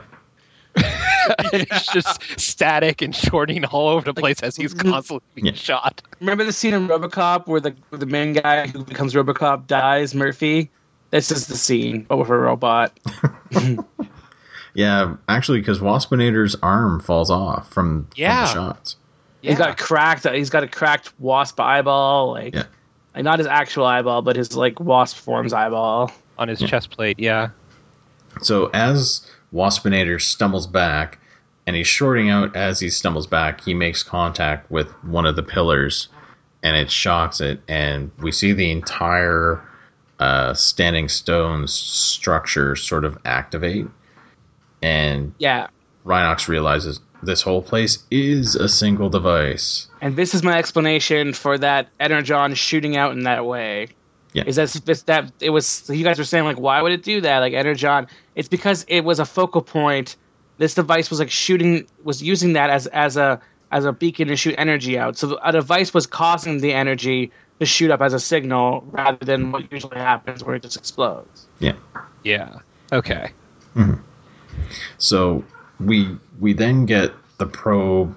[1.54, 5.54] and it's just static and shorting all over the place as he's constantly being Yeah.
[5.54, 6.02] shot.
[6.20, 10.14] Remember the scene in RoboCop where the where the main guy who becomes RoboCop dies,
[10.16, 10.70] Murphy?
[11.12, 12.98] This is the scene, but with a robot.
[14.76, 18.46] Yeah, actually, because Waspinator's arm falls off from, Yeah.
[18.46, 18.96] from the shots.
[19.42, 20.28] He's got a cracked.
[20.30, 22.64] He's got a cracked wasp eyeball, like, Yeah.
[23.16, 26.12] like not his actual eyeball, but his like wasp form's eyeball.
[26.38, 27.20] on his chest plate.
[27.20, 27.50] Yeah,
[28.42, 31.19] So as Waspinator stumbles back,
[31.70, 35.44] and he's shorting out as he stumbles back, he makes contact with one of the
[35.44, 36.08] pillars,
[36.64, 39.62] and it shocks it, and we see the entire
[40.20, 43.86] uh, standing stones structure sort of activate,
[44.82, 45.68] and Yeah,
[46.08, 49.86] Rhinox realizes this whole place is a single device.
[50.02, 53.90] and this is my explanation for that Energon shooting out in that way.
[54.34, 54.46] Yeah.
[54.48, 57.22] Is that it's that it was you guys were saying like why would it do
[57.22, 58.08] that like Energon?
[58.34, 60.16] It's because it was a focal point.
[60.60, 63.42] This device was like shooting was using that as as a
[63.72, 65.18] as a beacon to shoot energy out.
[65.18, 69.52] So a device was causing the energy to shoot up as a signal rather than
[69.52, 71.48] what usually happens where it just explodes.
[71.60, 71.74] Yeah.
[72.24, 72.60] yeah.
[72.92, 73.32] Okay.
[74.98, 75.44] So
[75.80, 78.16] we we then get the probe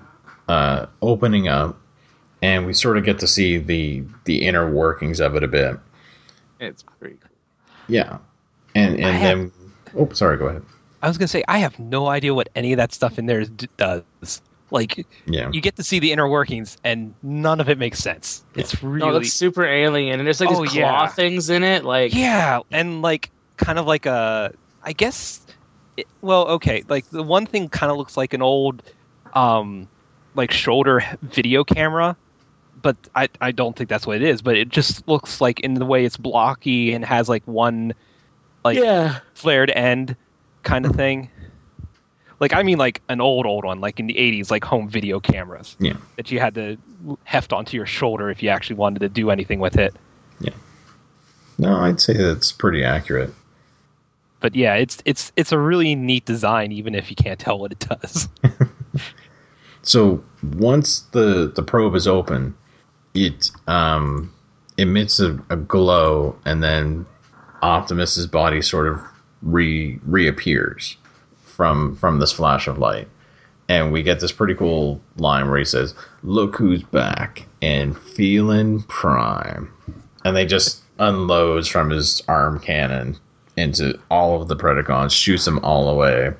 [0.48, 1.78] uh, opening up,
[2.42, 5.76] and we sort of get to see the the inner workings of it a bit.
[6.58, 7.30] It's pretty cool.
[7.88, 8.18] Yeah,
[8.74, 9.52] and and have- then
[9.96, 10.62] oh, sorry, go ahead.
[11.02, 13.40] I was gonna say I have no idea what any of that stuff in there
[13.40, 14.42] is, does.
[14.70, 18.44] Like Yeah, you get to see the inner workings, and none of it makes sense.
[18.54, 21.08] It's really No, it really looks super alien, and there's like Oh, these claw yeah.
[21.08, 21.84] things in it.
[21.84, 24.52] Like, Yeah, and like kind of like a,
[24.82, 25.46] I guess.
[25.96, 26.82] It, well, okay.
[26.88, 28.82] Like the one thing kind of looks like an old,
[29.34, 29.88] um,
[30.34, 32.16] like shoulder video camera,
[32.80, 34.40] but I I don't think that's what it is.
[34.42, 37.92] But it just looks like in the way it's blocky and has like one,
[38.64, 40.16] like yeah, flared end,
[40.62, 41.30] kind of thing.
[42.40, 45.20] Like I mean, like an old old one, like in the '80s, like home video
[45.20, 46.76] cameras yeah, that you had to
[47.24, 49.94] heft onto your shoulder if you actually wanted to do anything with it.
[50.40, 50.54] Yeah.
[51.58, 53.32] No, I'd say that's pretty accurate.
[54.40, 57.72] but yeah, it's it's it's a really neat design, even if you can't tell what
[57.72, 58.28] it does.
[59.82, 60.22] So
[60.54, 62.54] once the the probe is open,
[63.14, 64.32] it um,
[64.78, 67.04] emits a, a glow, and then
[67.62, 69.00] Optimus's body sort of
[69.42, 70.96] re reappears
[71.44, 73.08] from from this flash of light,
[73.68, 78.82] and we get this pretty cool line where he says, "Look who's back and feeling
[78.84, 79.70] prime,"
[80.24, 83.16] and they just unloads from his arm cannon
[83.56, 86.32] into all of the Predacons, shoots them all away.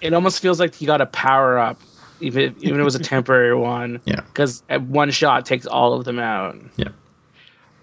[0.00, 1.78] It almost feels like he got a power up,
[2.20, 4.00] even even if it was a temporary one.
[4.04, 4.20] Yeah.
[4.22, 6.56] Because one shot takes all of them out.
[6.76, 6.88] Yeah.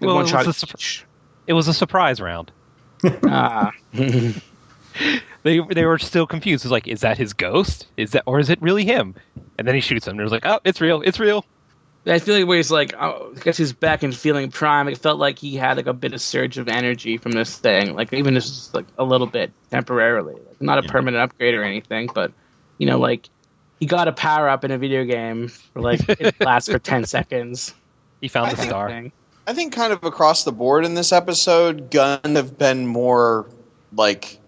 [0.00, 0.46] Well, one it shot.
[0.46, 1.04] was a surp-
[1.46, 2.50] It was a surprise round.
[3.26, 3.72] Ah.
[5.44, 6.64] They they were still confused.
[6.64, 7.88] It was like, is that his ghost?
[7.96, 9.14] Is that or is it really him?
[9.58, 10.12] And then he shoots him.
[10.12, 11.02] And it was like, oh, it's real.
[11.02, 11.44] It's real.
[12.06, 14.88] I feel like where he's like, oh, I guess he's back and feeling prime.
[14.88, 17.94] It felt like he had like a bit of surge of energy from this thing,
[17.94, 20.90] like even just like a little bit temporarily, like not a Yeah.
[20.90, 22.32] permanent upgrade or anything, but
[22.78, 23.28] you know, like
[23.80, 27.04] he got a power up in a video game for like it lasts for ten
[27.06, 27.74] seconds.
[28.20, 28.88] He found I the star.
[28.88, 29.12] Thing.
[29.46, 33.46] I think kind of across the board in this episode, gun have been more
[33.92, 34.38] like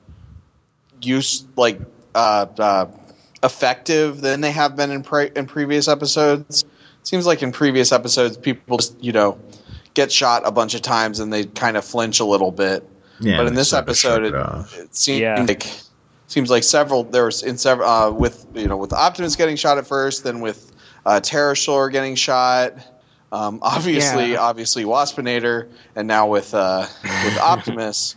[1.02, 1.80] use like
[2.14, 2.86] uh, uh,
[3.42, 6.64] effective than they have been in pre- in previous episodes.
[7.02, 9.38] Seems like in previous episodes, people just you know
[9.94, 12.88] get shot a bunch of times and they kind of flinch a little bit.
[13.20, 15.44] Yeah, but in this episode, shook it, it seems Yeah.
[15.46, 15.66] like
[16.26, 19.78] seems like several there was in several uh, with you know with Optimus getting shot
[19.78, 20.72] at first, then with
[21.04, 22.72] uh, Terrorsaur getting shot.
[23.32, 24.40] Um, obviously, Yeah.
[24.40, 26.86] obviously Waspinator, and now with uh,
[27.24, 28.16] with Optimus,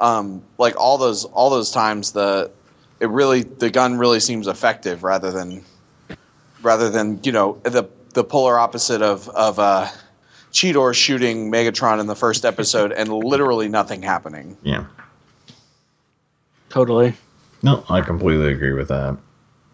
[0.00, 2.50] um, like all those all those times, the
[3.00, 5.64] it really the gun really seems effective rather than
[6.62, 7.84] rather than you know the
[8.14, 9.88] the polar opposite of of uh,
[10.52, 14.56] Cheetor shooting Megatron in the first episode and literally nothing happening.
[14.62, 14.84] yeah.
[16.68, 17.14] Totally.
[17.62, 19.16] No, I completely agree with that.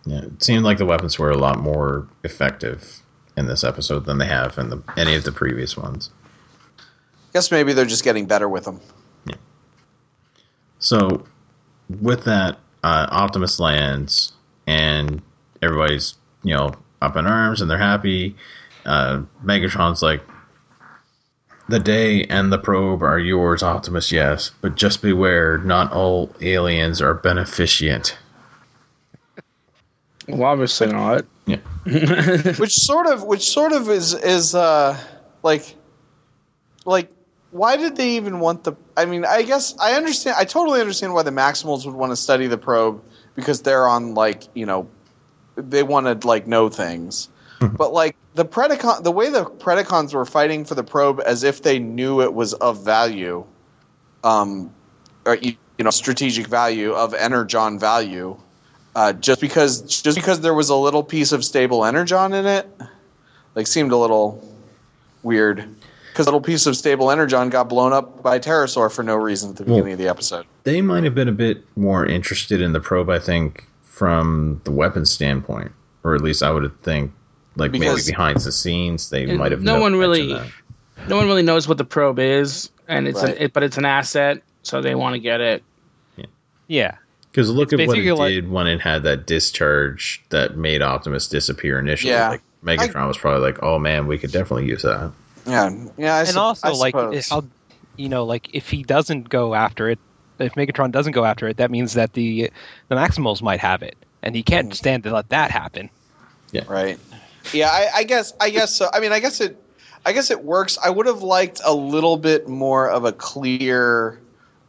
[0.06, 3.00] Yeah, it seemed like the weapons were a lot more effective
[3.36, 6.10] in this episode than they have in the any of the previous ones.
[6.78, 6.82] I
[7.32, 8.80] guess maybe they're just getting better with them.
[9.26, 9.34] Yeah.
[10.78, 11.24] So,
[12.00, 14.32] with that, uh, Optimus lands,
[14.66, 15.20] and
[15.62, 16.72] everybody's you know
[17.02, 18.36] up in arms and they're happy.
[18.84, 20.22] Uh, Megatron's like,
[21.68, 24.12] "The day and the probe are yours, Optimus.
[24.12, 28.16] Yes, but just beware, not all aliens are beneficient."
[30.28, 31.24] Well, obviously not.
[31.46, 31.58] Yeah.
[31.84, 34.98] which sort of which sort of is is uh
[35.44, 35.76] like
[36.84, 37.08] like
[37.52, 41.14] why did they even want the i mean i guess i understand i totally understand
[41.14, 43.00] why the maximals would want to study the probe
[43.36, 44.88] because they're on like you know
[45.54, 47.28] they want to like know things
[47.60, 51.62] but like the predacon the way the predacons were fighting for the probe as if
[51.62, 53.46] they knew it was of value
[54.24, 54.74] um
[55.24, 58.36] or you you know strategic value of energon value
[58.96, 62.66] uh, just because just because there was a little piece of stable energon in it,
[63.54, 64.42] like seemed a little
[65.22, 65.64] weird.
[66.12, 69.50] Because a little piece of stable energon got blown up by Terrorsaur for no reason
[69.50, 70.46] at the Well- beginning of the episode.
[70.64, 74.70] They might have been a bit more interested in the probe, I think, from the
[74.72, 75.72] weapons standpoint,
[76.04, 77.12] or at least I would think,
[77.56, 79.60] like Because- maybe behind the scenes, they might have.
[79.62, 80.46] no no- one really- that.
[81.06, 83.36] No one really knows what the probe is, and it's Right.
[83.36, 85.62] an, it, but it's an asset, so they want to get it.
[86.66, 86.94] Yeah.
[87.36, 90.56] Because look It's at what it basically like- did when it had that discharge that
[90.56, 92.14] made Optimus disappear initially.
[92.14, 92.30] Yeah.
[92.30, 95.12] Like Megatron was probably like, "Oh man, we could definitely use that."
[95.46, 96.14] Yeah, yeah.
[96.14, 96.94] I and sup- also I like
[97.28, 97.44] how
[97.98, 99.98] you know like if he doesn't go after it
[100.38, 102.50] if megatron doesn't go after it that means that the
[102.88, 104.74] the maximals might have it and he can't mm.
[104.74, 105.88] stand to let that happen
[106.52, 106.64] Yeah.
[106.68, 106.98] right?
[107.52, 108.32] Yeah, I, I guess.
[108.40, 108.88] I guess so.
[108.92, 109.62] I mean, I guess it.
[110.04, 110.78] I guess it works.
[110.82, 114.18] I would have liked a little bit more of a clear,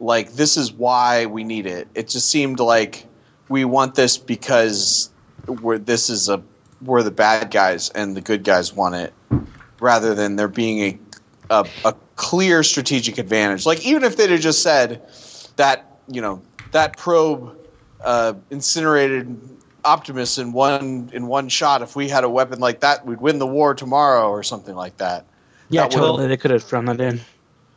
[0.00, 1.88] like this is why we need it.
[1.94, 3.06] It just seemed like
[3.48, 5.12] we want this because
[5.46, 6.42] we're this is a
[6.80, 9.12] we're the bad guys and the good guys want it,
[9.80, 10.98] rather than there being a
[11.50, 13.66] a, a clear strategic advantage.
[13.66, 15.02] Like even if they'd have just said
[15.56, 16.42] that you know
[16.72, 17.56] that probe
[18.04, 21.82] uh, incinerated Optimus in one in one shot.
[21.82, 24.98] If we had a weapon like that, we'd win the war tomorrow or something like
[24.98, 25.26] that.
[25.70, 26.26] Yeah, That totally.
[26.26, 27.20] They could have thrown that in.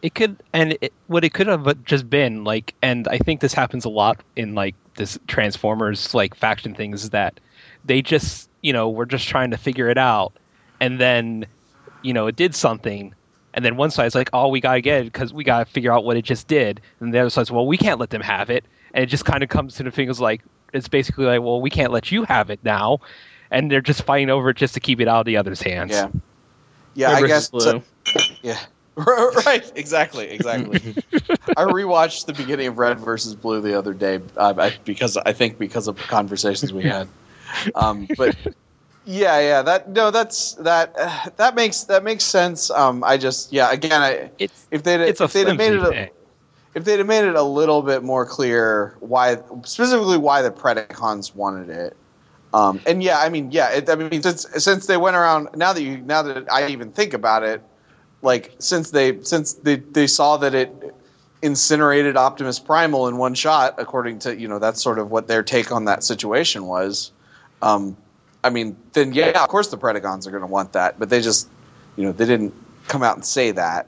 [0.01, 3.53] It could and it, what it could have just been like and i think this
[3.53, 7.39] happens a lot in like this transformers like faction things is that
[7.85, 10.33] they just you know were just trying to figure it out
[10.79, 11.45] and then
[12.01, 13.13] you know it did something
[13.53, 16.03] and then one side's like oh we gotta get it because we gotta figure out
[16.03, 18.65] what it just did and the other side's well we can't let them have it
[18.93, 20.41] and it just kind of comes to the fingers like
[20.73, 22.99] it's basically like well we can't let you have it now
[23.51, 25.91] and they're just fighting over it just to keep it out of the other's hands
[25.91, 26.07] Yeah,
[26.95, 27.13] yeah.
[27.13, 27.49] Red I guess.
[27.51, 27.83] so-
[28.41, 28.57] yeah.
[29.45, 29.71] right.
[29.75, 30.29] Exactly.
[30.29, 30.95] Exactly.
[31.57, 35.33] I rewatched the beginning of Red versus Blue the other day uh, I, because I
[35.33, 37.07] think because of conversations we had.
[37.75, 38.35] Um, but
[39.05, 39.61] yeah, yeah.
[39.61, 40.93] That no, that's that.
[40.97, 42.69] Uh, that makes that makes sense.
[42.71, 43.71] Um, I just yeah.
[43.71, 46.09] Again, I it's if they if they'd have made it a,
[46.73, 51.35] if they'd have made it a little bit more clear why, specifically why the Predacons
[51.35, 51.97] wanted it.
[52.53, 55.73] Um, and yeah, I mean, yeah, it, I mean, since since they went around now
[55.73, 57.61] that you now that I even think about it,
[58.21, 60.95] like since they since they they saw that it
[61.41, 65.43] incinerated Optimus Primal in one shot, according to you know that's sort of what their
[65.43, 67.11] take on that situation was.
[67.61, 67.97] Um,
[68.43, 71.21] I mean, then yeah, of course the Predacons are going to want that, but they
[71.21, 71.49] just
[71.95, 72.53] you know they didn't
[72.87, 73.87] come out and say that.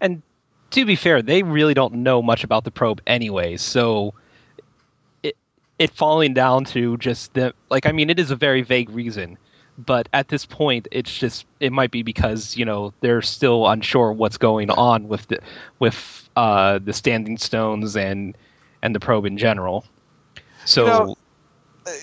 [0.00, 0.22] And
[0.70, 4.14] to be fair, they really don't know much about the probe anyway, so
[5.22, 5.36] it
[5.78, 9.38] it falling down to just the like I mean it is a very vague reason,
[9.78, 14.12] but at this point it's just it might be because, you know, they're still unsure
[14.12, 15.38] what's going on with the
[15.78, 18.36] with uh the standing stones and
[18.82, 19.84] and the probe in general.
[20.64, 21.14] So You know,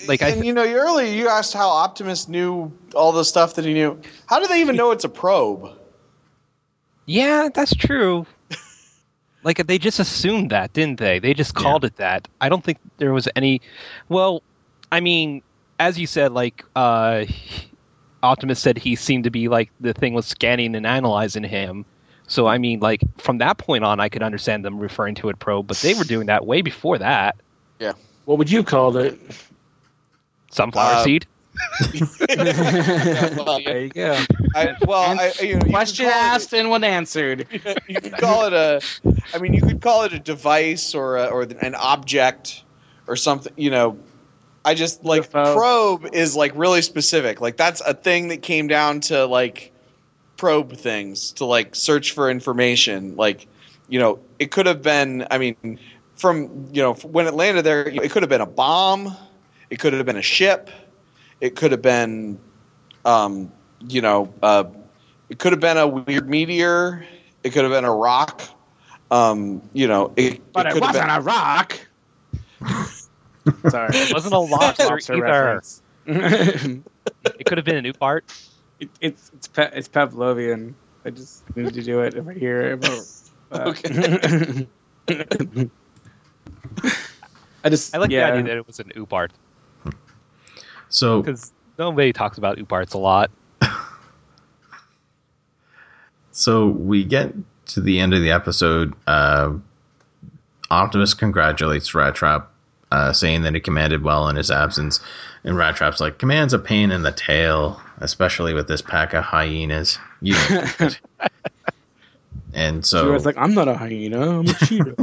[0.07, 3.55] Like, I and th- you know, earlier you asked how Optimus knew all the stuff
[3.55, 3.99] that he knew.
[4.27, 5.69] How do they even know it's a probe?
[7.05, 8.25] Yeah, that's true.
[9.43, 11.19] like they just assumed that, didn't they?
[11.19, 12.27] They just called it that.
[12.41, 13.61] I don't think there was any
[14.09, 14.41] well,
[14.91, 15.43] I mean,
[15.79, 17.25] as you said like uh
[18.23, 21.85] Optimus said he seemed to be like the thing was scanning and analyzing him.
[22.27, 25.37] So I mean like from that point on I could understand them referring to it
[25.39, 27.35] probe, but they were doing that way before that.
[27.79, 27.93] Yeah.
[28.25, 29.19] What would you call it?
[30.49, 31.27] Sunflower Uh, seed.
[33.37, 34.17] well, there you go.
[34.55, 37.47] I, well, I, you know, you Question call it- asked and one answered.
[37.87, 38.81] you could call it a
[39.33, 42.63] i mean you could call it a device or a, or an object
[43.07, 43.97] or something you know
[44.65, 48.99] i just like probe is like really specific like that's a thing that came down
[48.99, 49.71] to like
[50.37, 53.47] probe things to like search for information like
[53.87, 55.79] you know it could have been i mean
[56.17, 59.15] from you know when it landed there it could have been a bomb
[59.69, 60.69] it could have been a ship
[61.39, 62.37] it could have been
[63.05, 63.51] um
[63.87, 64.65] you know uh
[65.29, 67.03] it could have been a weird meteor.
[67.43, 68.43] It could have been a rock.
[69.09, 71.79] Um, you know, it, But it, could have wasn't been- a rock.
[73.69, 73.89] Sorry.
[73.93, 75.23] It wasn't a lobster Lobster either.
[75.23, 75.81] reference.
[76.05, 76.81] it,
[77.39, 78.21] It could have been an oopart.
[78.79, 80.73] it's it's pe- it's Pavlovian.
[81.05, 82.81] I just need to do it if I hear it.
[82.81, 84.67] But, Okay.
[87.63, 88.31] I just I like yeah.
[88.31, 89.29] the idea that it was an oopart
[90.89, 93.31] So because nobody talks about ooparts a lot.
[96.31, 97.33] So we get
[97.67, 98.93] to the end of the episode.
[99.07, 99.53] Uh,
[100.69, 102.47] Optimus congratulates Rattrap,
[102.91, 104.99] uh, saying that he commanded well in his absence.
[105.43, 109.97] And Rattrap's like, "Command's a pain in the tail, especially with this pack of hyenas."
[110.21, 110.99] You know it."
[112.53, 114.95] and She so was like, I'm not a hyena, I'm a cheetah.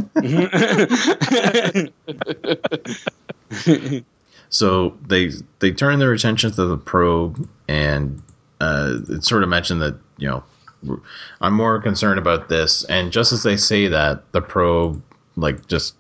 [4.53, 5.31] So they
[5.61, 8.23] they turn their attention to the probe, and
[8.61, 11.01] uh, it's sort of mentioned that you know
[11.41, 12.85] I'm more concerned about this.
[12.85, 15.03] And just as they say that, the probe
[15.37, 15.95] like just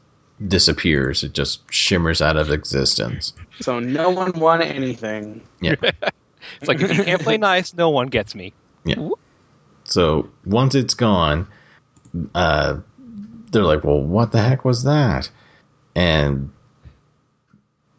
[0.48, 1.22] disappears.
[1.22, 3.32] It just shimmers out of existence.
[3.60, 5.42] so no one won anything.
[5.60, 5.74] Yeah.
[6.60, 8.52] It's like if you can't play nice, no one gets me.
[8.84, 9.10] Yeah.
[9.84, 11.46] So once it's gone,
[12.34, 12.78] uh,
[13.52, 15.30] they're like, "Well, what the heck was that?"
[15.94, 16.50] And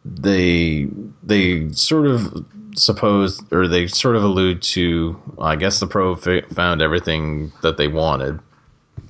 [0.04, 0.88] they
[1.22, 2.44] they sort of
[2.76, 7.76] suppose, or they sort of allude to, I guess the probe fa- found everything that
[7.78, 8.40] they wanted,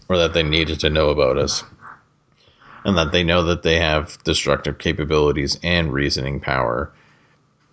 [0.09, 1.65] or that they needed to know about us,
[2.85, 6.93] and that they know that they have destructive capabilities and reasoning power.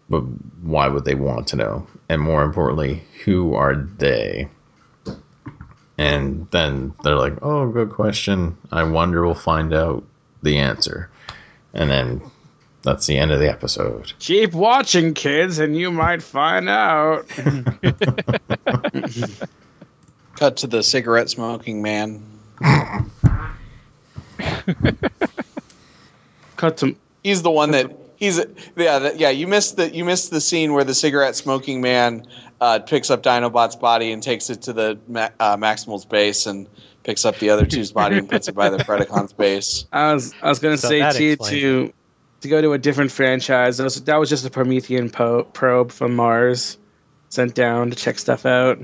[0.09, 0.21] But
[0.61, 1.87] why would they want to know?
[2.09, 4.49] And more importantly, who are they?
[5.97, 8.57] And then they're like, "Oh, good question.
[8.71, 10.03] I wonder we'll find out
[10.41, 11.09] the answer."
[11.73, 12.21] And then
[12.81, 14.13] that's the end of the episode.
[14.19, 17.27] Keep watching, kids, and you might find out.
[20.35, 22.23] cut to the cigarette smoking man.
[26.57, 28.39] Cut to He's the one that he's
[28.75, 29.29] yeah that, yeah.
[29.29, 32.25] You missed the you missed the scene where the cigarette smoking man
[32.59, 36.67] uh, picks up Dinobot's body and takes it to the Ma- uh, Maximal's base and
[37.03, 39.85] picks up the other two's body and puts it by the Predacon's base.
[39.91, 41.93] I was I was gonna So say to you to
[42.41, 43.77] to go to a different franchise.
[43.77, 46.77] That was, that was just a Promethean po- probe from Mars
[47.29, 48.79] sent down to check stuff out.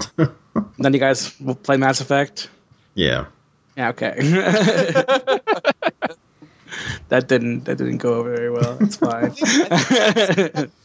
[0.16, 2.48] then you guys will play Mass Effect.
[2.94, 3.26] Yeah.
[3.76, 4.14] Yeah, okay.
[7.08, 8.76] that didn't that didn't go over very well.
[8.80, 9.32] It's fine.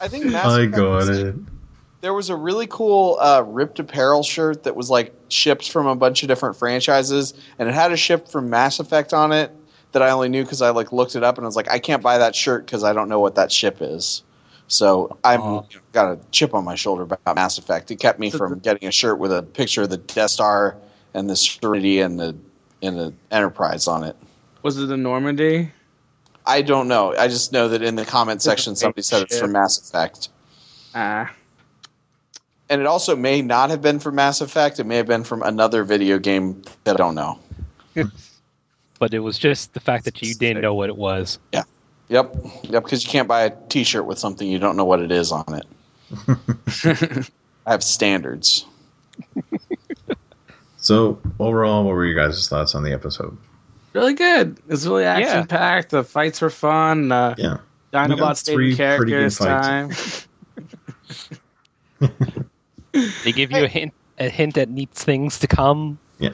[0.01, 1.35] I think Mass I Effect got was- it.
[2.01, 5.95] There was a really cool uh, ripped apparel shirt that was like shipped from a
[5.97, 9.51] bunch of different franchises, and it had a ship from Mass Effect on it
[9.91, 11.77] that I only knew because I like looked it up and I was like, I
[11.79, 14.23] can't buy that shirt because I don't know what that ship is.
[14.69, 15.63] So I'm Aw.
[15.91, 17.91] got a chip on my shoulder about Mass Effect.
[17.91, 20.77] It kept me from getting a shirt with a picture of the Death Star
[21.13, 22.33] and the Serenity and the
[22.81, 24.15] in an Enterprise on it.
[24.61, 25.71] Was it the Normandy?
[26.45, 27.15] I don't know.
[27.15, 30.29] I just know that in the comment section somebody said it's from Mass Effect.
[30.95, 31.31] Ah,
[32.69, 34.79] And it also may not have been from Mass Effect.
[34.79, 37.39] It may have been from another video game that I don't know.
[38.99, 41.39] But it was just the fact that you didn't know what it was.
[41.53, 41.63] Yeah.
[42.09, 42.35] Yep.
[42.63, 45.09] Yep, because you can't buy a t shirt with something you don't know what it
[45.09, 45.65] is on it.
[47.65, 48.65] I have standards.
[50.89, 53.37] So overall, what were your guys' thoughts on the episode?
[53.93, 54.57] really good.
[54.57, 55.91] It was really action packed.
[55.91, 57.11] The fights were fun.
[57.11, 57.57] Uh, Yeah,
[57.93, 59.91] We Dinobot stayed in pretty character good this time.
[63.23, 65.99] They give you a hint, a hint at neat things to come.
[66.17, 66.31] Yeah.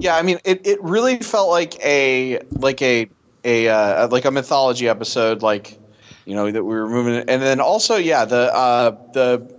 [0.00, 3.08] Yeah, I mean, it, it really felt like a like a
[3.44, 5.78] a uh, like a mythology episode, like
[6.24, 9.51] you know that we were moving, and then also yeah, the uh, the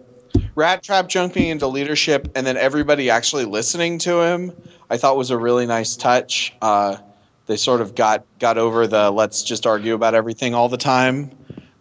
[0.55, 4.51] rat trap jumping into leadership, and then everybody actually listening to him,
[4.89, 6.53] I thought was a really nice touch.
[6.61, 6.97] Uh,
[7.45, 11.31] they sort of got got over the let's just argue about everything all the time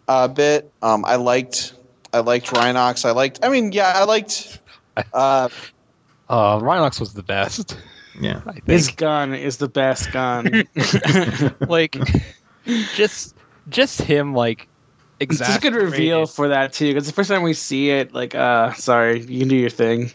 [0.07, 0.71] uh, bit.
[0.81, 1.73] Um, I liked
[2.13, 3.05] I liked Rhinox.
[3.05, 3.39] I liked.
[3.43, 4.59] I mean, yeah, I liked.
[5.13, 5.49] Uh,
[6.29, 7.77] Uh, Rhinox was the best.
[8.19, 8.41] yeah.
[8.47, 8.65] I think.
[8.65, 10.63] His gun is the best gun.
[11.67, 11.97] like
[12.95, 13.35] just
[13.69, 14.67] just him like
[15.31, 16.35] It's just a good reveal exasperated.
[16.35, 19.47] for that too, because the first time we see it, like, uh, sorry, you can
[19.47, 20.11] do your thing.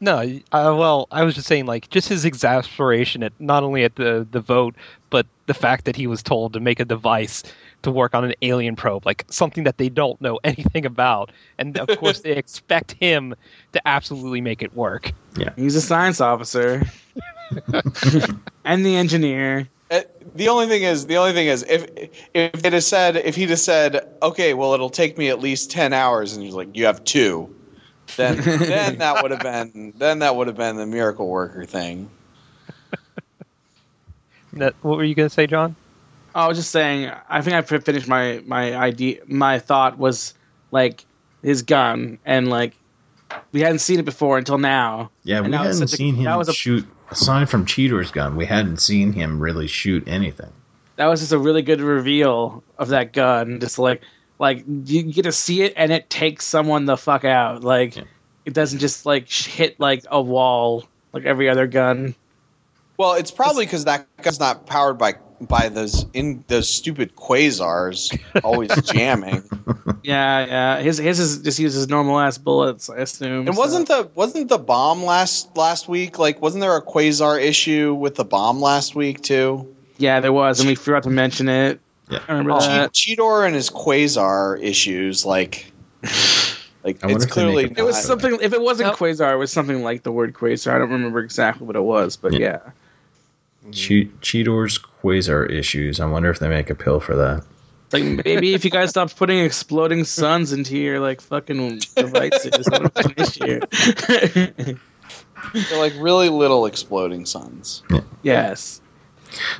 [0.00, 0.18] No,
[0.52, 4.26] uh, well, I was just saying like just his exasperation at not only at the
[4.30, 4.74] the vote,
[5.08, 7.42] but the fact that he was told to make a device
[7.82, 11.78] to work on an alien probe, like something that they don't know anything about, and
[11.78, 13.34] of course they expect him
[13.72, 15.12] to absolutely make it work.
[15.38, 16.82] Yeah, he's a science officer
[18.64, 19.68] and the engineer.
[19.94, 20.00] Uh,
[20.34, 21.86] the only thing is, the only thing is, if
[22.34, 25.70] if it had said, if he'd have said, okay, well, it'll take me at least
[25.70, 27.54] ten hours, and he's like, you have two,
[28.16, 32.10] then then that would have been then that would have been the miracle worker thing.
[34.54, 35.74] That, what were you gonna say, John?
[36.34, 37.10] I was just saying.
[37.28, 39.18] I think I finished my my idea.
[39.26, 40.34] My thought was
[40.70, 41.04] like
[41.42, 42.74] his gun, and like
[43.50, 45.10] we hadn't seen it before until now.
[45.24, 46.86] Yeah, we And that was hadn't such a- seen him that was a- shoot.
[47.10, 50.50] Aside from Cheetor's gun, we hadn't seen him really shoot anything.
[50.96, 53.60] That was just a really good reveal of that gun.
[53.60, 54.02] Just like
[54.38, 57.62] like you get to see it, and it takes someone the fuck out.
[57.62, 58.04] Like Yeah.
[58.44, 62.14] it doesn't just like hit like a wall like every other gun.
[62.96, 68.16] Well, it's probably because that gun's not powered by by those in those stupid quasars
[68.44, 69.42] always jamming.
[70.02, 70.80] Yeah, yeah.
[70.80, 72.88] His his is just uses normal ass bullets.
[72.88, 73.46] I assume.
[73.48, 76.18] And so- wasn't the wasn't the bomb last last week?
[76.18, 79.74] Like, wasn't there a quasar issue with the bomb last week too?
[79.98, 81.80] Yeah, there was, and we forgot to mention it.
[82.10, 82.18] Yeah.
[82.28, 82.60] I remember Oh.
[82.60, 82.92] that.
[82.92, 85.72] Che- Cheetor and his quasar issues, like,
[86.84, 88.38] like it's if they make clearly It was something.
[88.40, 88.98] If it wasn't Nope.
[88.98, 90.74] quasar, it was something like the word quasar.
[90.74, 92.38] I don't remember exactly what it was, but Yeah.
[92.38, 92.58] yeah.
[93.72, 96.00] Che- Cheetor's quasar issues.
[96.00, 97.44] I wonder if they make a pill for that.
[97.92, 102.88] Like maybe if you guys stop putting exploding suns into your like fucking devices, that'll
[102.90, 104.76] be an issue.
[105.52, 107.82] They're like really little exploding suns.
[108.22, 108.80] yes.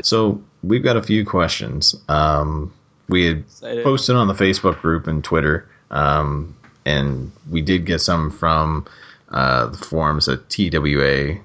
[0.03, 1.95] So we've got a few questions.
[2.09, 2.73] Um,
[3.09, 3.85] we had Excited.
[3.85, 6.57] posted on the Facebook group and Twitter, um,
[6.87, 8.87] and we did get some from
[9.31, 11.37] uh, the forums at TWA,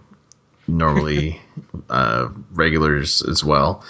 [0.77, 1.39] normally
[1.89, 3.83] uh, regulars as well.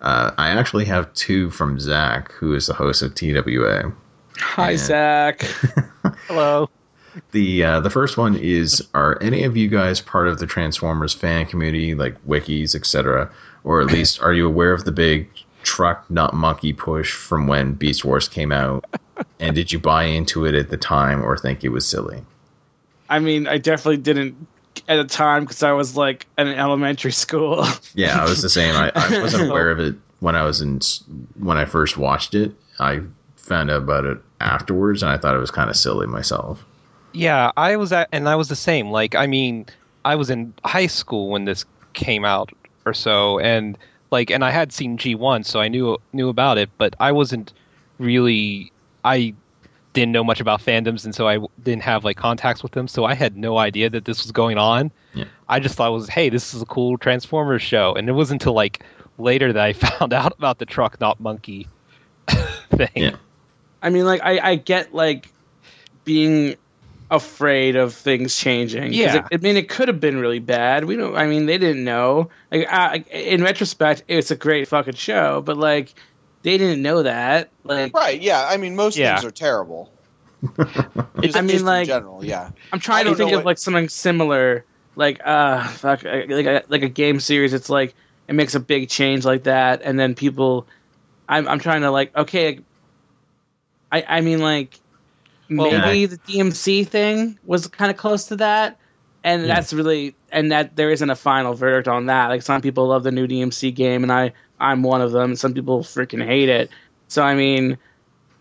[0.00, 3.92] Uh, I actually have two from Zach, who is the host of TWA.
[4.38, 4.76] Hi, Yeah.
[4.76, 5.40] Zach.
[6.28, 6.68] Hello.
[7.32, 11.14] The uh, the first one is: Are any of you guys part of the Transformers
[11.14, 13.30] fan community, like wikis, etc.,
[13.64, 15.26] or at least are you aware of the big
[15.62, 18.84] truck not monkey push from when Beast Wars came out?
[19.40, 22.22] and did you buy into it at the time, or think it was silly?
[23.08, 24.46] I mean, I definitely didn't
[24.88, 27.64] at the time because I was like in elementary school.
[27.94, 28.74] Yeah, I was the same.
[28.74, 30.80] I, I wasn't aware of it when I was in
[31.38, 32.52] when I first watched it.
[32.78, 33.00] I
[33.36, 36.64] found out about it afterwards, and I thought it was kind of silly myself.
[37.12, 38.90] Yeah, I was at, and I was the same.
[38.90, 39.66] Like, I mean,
[40.04, 42.52] I was in high school when this came out
[42.84, 43.78] or so, and
[44.10, 47.12] like, and I had seen G one, so I knew knew about it, but I
[47.12, 47.52] wasn't
[47.98, 48.72] really.
[49.04, 49.34] I
[49.96, 53.04] didn't know much about fandoms, and so I didn't have like contacts with them, so
[53.04, 54.92] I had no idea that this was going on.
[55.14, 55.24] Yeah.
[55.48, 58.42] I just thought it was, hey, this is a cool Transformers show, and it wasn't
[58.42, 58.84] until like
[59.18, 61.66] later that I found out about the truck not monkey
[62.70, 62.88] thing.
[62.94, 63.16] Yeah.
[63.82, 65.30] I mean, like I, I get like
[66.04, 66.56] being
[67.10, 68.92] afraid of things changing.
[68.92, 69.16] Yeah.
[69.16, 70.84] it- I mean, it could have been really bad.
[70.84, 71.16] We don't.
[71.16, 72.28] I mean, they didn't know.
[72.50, 75.94] Like, I, in retrospect, it's a great fucking show, but like,
[76.42, 77.50] they didn't know that.
[77.64, 78.20] Like, Right?
[78.20, 78.46] Yeah.
[78.48, 79.14] I mean, most Yeah.
[79.16, 79.90] things are terrible.
[80.58, 82.50] I mean, just in like- general, yeah.
[82.72, 84.64] I'm trying to think of what- like something similar
[84.98, 87.52] like uh fuck like a, like a game series.
[87.52, 87.94] It's like
[88.28, 90.66] it makes a big change like that, and then people,
[91.28, 92.60] I'm I'm trying to like okay,
[93.92, 94.78] I I mean like
[95.50, 96.06] Well, maybe yeah.
[96.06, 98.78] the DMC thing was kind of close to that,
[99.24, 99.54] and Yeah.
[99.54, 102.28] that's really and that there isn't a final verdict on that.
[102.28, 105.36] Like some people love the new DMC game, and I I'm one of them.
[105.36, 106.70] Some people freaking hate it.
[107.08, 107.78] So I mean,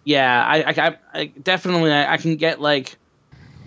[0.05, 2.97] yeah, I I, I, I definitely I, I can get like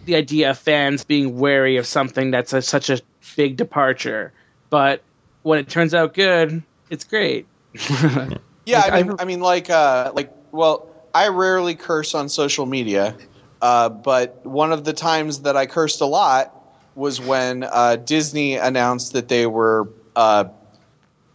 [0.06, 3.00] the idea of fans being wary of something that's a, such a
[3.36, 4.32] big departure,
[4.70, 5.04] but
[5.42, 7.48] when it turns out good, it's great.
[8.66, 12.28] Yeah, Like, I mean, I- I mean, like, uh, like, well, I rarely curse on
[12.28, 13.16] social media,
[13.62, 16.54] uh, but one of the times that I cursed a lot
[16.94, 20.44] was when uh, Disney announced that they were uh,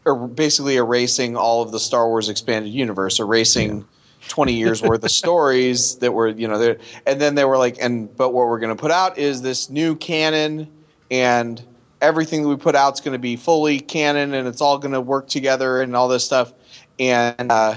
[0.05, 3.85] er- basically erasing all of the Star Wars expanded universe, erasing.
[4.29, 7.75] 20 years worth of stories that were you know there and then they were like
[7.81, 10.65] and but what we're going to put out is this new canon
[11.11, 11.61] and
[11.99, 14.93] everything that we put out is going to be fully canon and it's all going
[14.93, 16.53] to work together and all this stuff
[16.99, 17.75] and uh,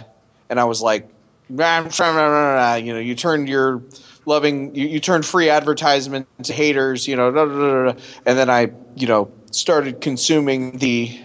[0.48, 1.08] and I was like,
[1.48, 3.82] "Nah, nah, nah, nah, nah," you know, you turned your
[4.24, 7.94] loving, you, you turned free advertisement to haters, you know,
[8.26, 11.18] and then I, you know, started consuming the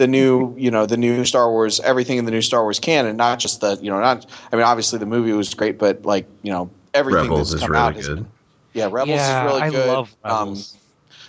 [0.00, 3.18] the new, you know, the new Star Wars, everything in the new Star Wars canon,
[3.18, 4.24] not just the, you know, not.
[4.50, 7.68] I mean, obviously the movie was great, but like, you know, everything Rebels that's is
[7.68, 8.16] come out really has good.
[8.16, 8.32] been-
[8.72, 9.88] yeah, Rebels yeah, is really I good.
[9.88, 10.76] love Um, Rebels.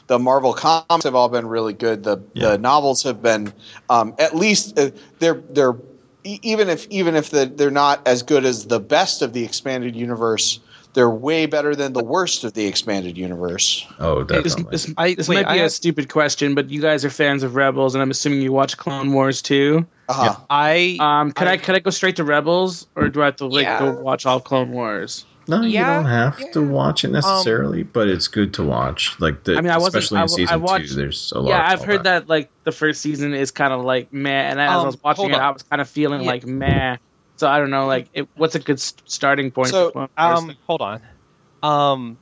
[0.08, 2.04] the Marvel comics have all been really good.
[2.04, 2.52] The Yeah.
[2.52, 3.52] the novels have been
[3.90, 5.76] um, at least uh, they're they're
[6.24, 9.44] e- even if even if the, they're not as good as the best of the
[9.44, 10.62] expanded universe,
[10.94, 13.86] they're way better than the worst of the expanded universe.
[14.00, 14.72] Oh, this definitely.
[14.72, 17.44] this, I- this wait, might be I a stupid question, but you guys are fans
[17.44, 19.86] of Rebels, and I'm assuming you watch Clone Wars too.
[20.10, 20.36] Uh-huh.
[20.50, 23.36] I Um, could I, I- could I go straight to Rebels, or do I have
[23.38, 23.80] to like Yeah.
[23.80, 25.26] go watch all Clone Wars?
[25.48, 29.20] no, you don't have to watch it necessarily, but it's good to watch.
[29.20, 31.32] Like the, I mean, I wasn't- especially I in w- I season watched- two, there's
[31.36, 31.50] a lot.
[31.50, 32.04] Yeah, I've heard callback.
[32.04, 34.98] that like the first season is kind of like meh, and as I Um, was
[35.04, 35.42] watching it, on.
[35.42, 36.28] I was kind of feeling Yeah.
[36.28, 36.98] like meh.
[37.42, 39.70] So I don't know, like, it, what's a good starting point?
[39.70, 40.44] So, for Clone Wars?
[40.44, 41.02] Um, hold on.
[41.64, 42.18] Um,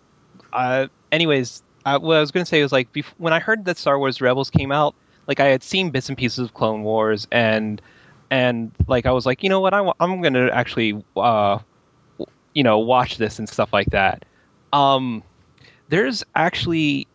[0.54, 3.66] uh, anyways, uh, what I was going to say was like bef- when I heard
[3.66, 4.96] that Star Wars Rebels came out,
[5.28, 7.82] like I had seen bits and pieces of Clone Wars, and
[8.32, 11.60] and like I was like, you know what, I wa- I'm going to actually, uh,
[12.54, 14.24] you know, watch this and stuff like that.
[14.72, 15.22] Um,
[15.90, 17.10] there's actually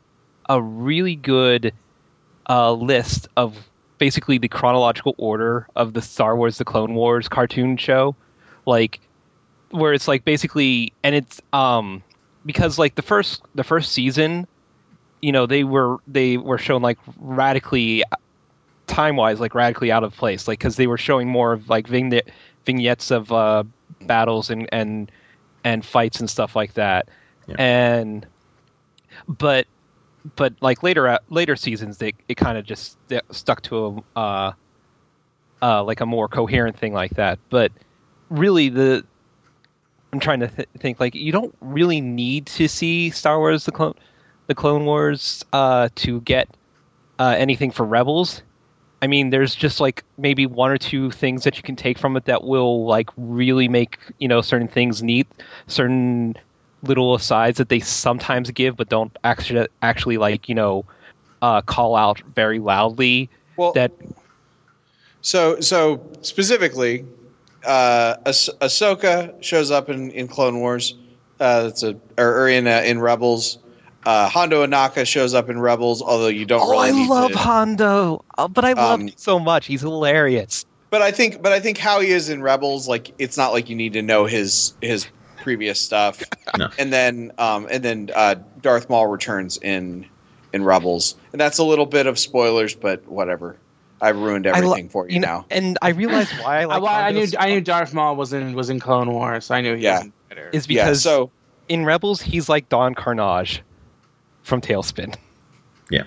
[0.51, 1.73] a really good
[2.51, 3.57] uh, list of
[3.99, 8.15] basically the chronological order of the Star Wars: The Clone Wars cartoon show,
[8.67, 9.01] like
[9.71, 12.03] where it's like basically and it's um
[12.47, 14.47] because like the first the first season
[15.21, 18.05] you know they were they were shown like radically
[18.87, 20.47] time wise like radically out of place.
[20.47, 22.29] Like because they were showing more of like vignette
[22.65, 23.65] vignettes of uh
[24.03, 25.11] battles and and
[25.65, 27.09] and fights and stuff like that.
[27.49, 27.57] Yeah.
[27.59, 28.27] and
[29.29, 29.67] but
[30.37, 32.99] but like later uh, later seasons they it kind of just
[33.31, 34.53] stuck to a uh
[35.63, 37.71] uh like a more coherent thing like that but
[38.31, 39.05] really the
[40.13, 43.73] I'm trying to th- think like you don't really need to see Star Wars the
[43.73, 43.95] clone
[44.47, 46.49] the Clone Wars uh, to get
[47.19, 48.43] uh, anything for Rebels.
[49.03, 52.17] I mean, there's just like maybe one or two things that you can take from
[52.17, 55.27] it that will like really make you know certain things neat,
[55.67, 56.37] certain
[56.85, 60.85] little asides that they sometimes give but don't actually actually like you know
[61.43, 63.29] uh, call out very loudly.
[63.57, 63.93] Well, That
[65.21, 67.05] so so specifically,
[67.65, 68.31] uh, ah-
[68.61, 70.95] Ahsoka shows up in, in Clone Wars.
[71.41, 73.59] Uh, that's a or, or in uh, in Rebels.
[74.07, 76.91] Uh, Hondo Ohnaka shows up in Rebels, although you don't Oh, really.
[76.91, 79.65] I love to- Hondo, Uh, but I love Um, him so much.
[79.67, 80.67] He's hilarious.
[80.91, 83.69] But I think, but I think how he is in Rebels, like it's not like
[83.71, 85.07] you need to know his his
[85.45, 86.23] previous stuff.
[86.57, 86.69] No.
[86.79, 90.07] And then, um, and then uh, Darth Maul returns in
[90.53, 93.57] in Rebels, and that's a little bit of spoilers, but whatever.
[94.01, 95.47] I've ruined I lo- everything for you, You know, now.
[95.51, 96.83] and I realized why I I, like.
[96.83, 99.47] well, I knew I knew Darth Maul was in was in Clone Wars.
[99.47, 100.05] So I knew he Yeah.
[100.05, 100.51] was better.
[100.53, 100.85] is Yeah.
[100.85, 101.31] because So
[101.69, 103.61] in Rebels he's like Don Carnage
[104.45, 105.17] from TaleSpin.
[105.91, 106.05] Yeah.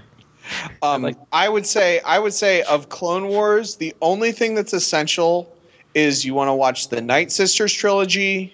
[0.82, 4.72] Um, like- I would say I would say of Clone Wars, the only thing that's
[4.72, 5.54] essential
[5.94, 8.54] is you want to watch the Night Sisters trilogy,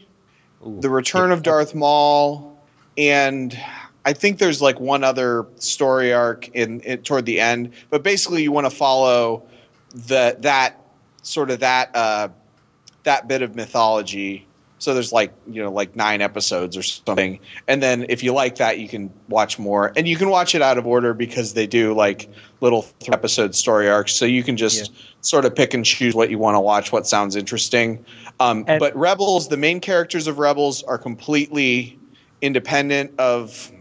[0.66, 0.80] Ooh.
[0.82, 2.58] the Return of Darth Maul,
[2.98, 3.58] and
[4.06, 7.72] I think there's like one other story arc in, in toward the end.
[7.90, 9.44] But basically, you want to follow
[9.94, 10.80] the that
[11.22, 12.30] sort of that uh,
[13.04, 14.48] that bit of mythology.
[14.80, 18.56] So there's like you know like nine episodes or something, and then if you like
[18.56, 21.68] that, you can watch more, and you can watch it out of order because they
[21.68, 22.30] do like
[22.60, 24.14] little three episode story arcs.
[24.14, 24.92] So you can just
[25.22, 28.04] sort of pick and choose what you want to watch, what sounds interesting.
[28.40, 31.98] Um, And- but Rebels, the main characters of Rebels are completely
[32.42, 33.72] independent of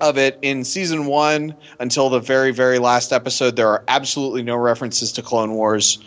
[0.00, 0.38] of it.
[0.42, 5.22] In season one until the very very last episode there are absolutely no references to
[5.22, 5.98] clone wars.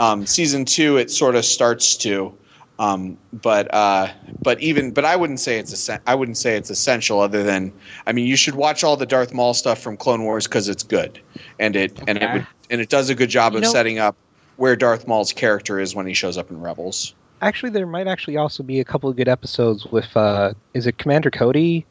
[0.00, 2.34] Um, season two it sort of starts to
[2.78, 4.08] um, but uh,
[4.42, 7.72] but even but I wouldn't say it's I wouldn't say it's essential other than
[8.06, 10.82] I mean you should watch all the Darth Maul stuff from Clone Wars because it's
[10.82, 11.18] good.
[11.58, 13.98] And it and it would, and it does a good job You of know- setting
[13.98, 14.16] up
[14.56, 17.14] where Darth Maul's character is when he shows up in Rebels.
[17.42, 20.98] Actually, there might actually also be a couple of good episodes with uh, is it
[20.98, 21.84] Commander Cody,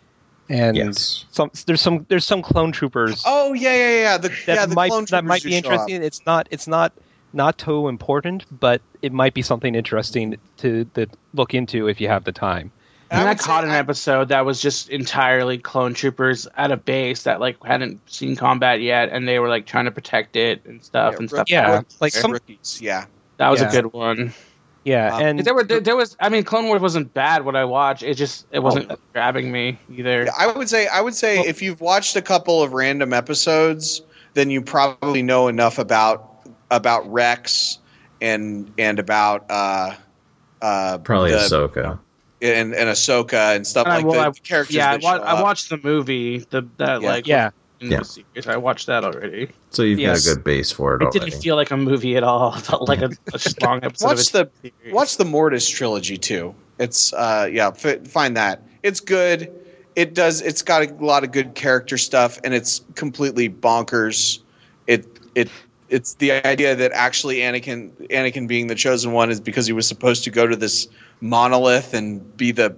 [0.50, 1.26] and Yes.
[1.32, 4.76] some there's some there's some clone troopers Oh yeah yeah yeah the, that yeah the
[4.76, 5.74] might clone that might be do show up.
[5.74, 6.04] interesting.
[6.04, 6.94] It's not it's not
[7.34, 12.08] not too important, but it might be something interesting to, to look into if you
[12.08, 12.72] have the time.
[13.12, 16.48] And I And I would caught an I- episode that was just entirely clone troopers
[16.58, 19.92] at a base that like hadn't seen combat yet, and they were like trying to
[19.92, 21.50] protect it and stuff Yeah, and stuff.
[21.52, 23.06] Yeah, like some- rookies yeah
[23.38, 23.68] that was Yeah.
[23.70, 24.34] a good one.
[24.86, 27.56] Yeah, Um, and there were there, there was I mean Clone Wars wasn't bad what
[27.56, 28.04] I watched.
[28.04, 28.98] It just it wasn't Oh.
[29.14, 30.28] grabbing me either.
[30.38, 34.02] I would say I would say Well- if you've watched a couple of random episodes,
[34.36, 36.30] then you probably know enough about
[36.70, 37.80] about Rex
[38.22, 39.96] and and about uh
[40.62, 41.98] uh Probably the, Ahsoka.
[42.44, 44.76] and and Ahsoka and stuff And I- like well, the, I- the characters.
[44.76, 47.08] yeah, I, wa- show I watched the movie the that Yeah.
[47.08, 47.54] like yeah, in
[47.92, 48.00] Yeah.
[48.00, 48.48] the series.
[48.48, 49.50] I watched that already.
[49.72, 50.26] So you've Yes.
[50.26, 51.20] got a good base for it It already.
[51.32, 52.54] didn't feel like a movie at all.
[52.58, 54.06] It felt like a, a strong episode.
[54.08, 54.50] Watch of a the
[54.82, 54.94] series.
[54.94, 56.54] watch the Mortis trilogy too.
[56.80, 58.62] It's uh yeah, f- find that.
[58.84, 59.52] It's good.
[59.96, 60.42] It does.
[60.42, 64.40] It's got a lot of good character stuff, and it's completely bonkers.
[64.88, 65.06] It
[65.36, 65.50] it
[65.90, 69.88] it's the idea that actually Anakin Anakin being the chosen one is because he was
[69.88, 70.88] supposed to go to this
[71.22, 72.76] monolith and be the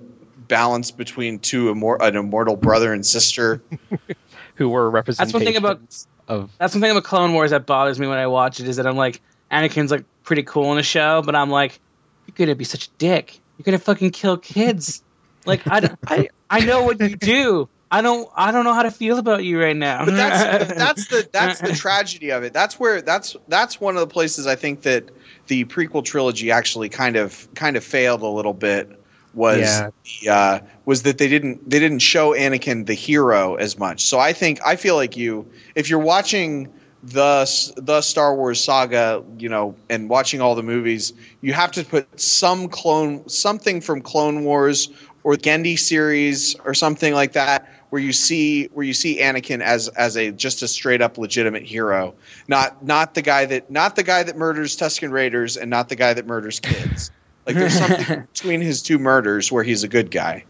[0.48, 3.62] balance between two immor- an immortal brother and sister.
[4.58, 5.80] who were That's one thing about
[6.28, 8.76] of that's one thing about Clone Wars that bothers me when I watch it is
[8.78, 9.22] that I'm like
[9.52, 11.80] Anakin's like pretty cool in the show, but I'm like
[12.26, 13.40] you're gonna be such a dick.
[13.58, 15.02] You're gonna fucking kill kids.
[15.46, 17.70] Like I, I I know what you do.
[17.90, 20.04] I don't I don't know how to feel about you right now.
[20.04, 22.52] but that's that's the that's the tragedy of it.
[22.52, 25.10] That's where that's that's one of the places I think that
[25.48, 29.02] the prequel trilogy actually kind of kind of failed a little bit
[29.34, 29.90] was Yeah.
[30.22, 34.06] the, uh, was that they didn't they didn't show Anakin the hero as much.
[34.06, 36.72] So I think I feel like you if you're watching
[37.04, 41.84] the the Star Wars saga, you know, and watching all the movies, you have to
[41.84, 44.90] put some clone something from Clone Wars
[45.26, 49.90] or Genndy series or something like that where you see where you see Anakin as
[49.90, 52.16] as a just a straight up legitimate hero,
[52.48, 55.98] not not the guy that not the guy that murders Tusken Raiders and not the
[55.98, 57.12] guy that murders kids.
[57.46, 60.46] Like there's something between his two murders where he's a good guy.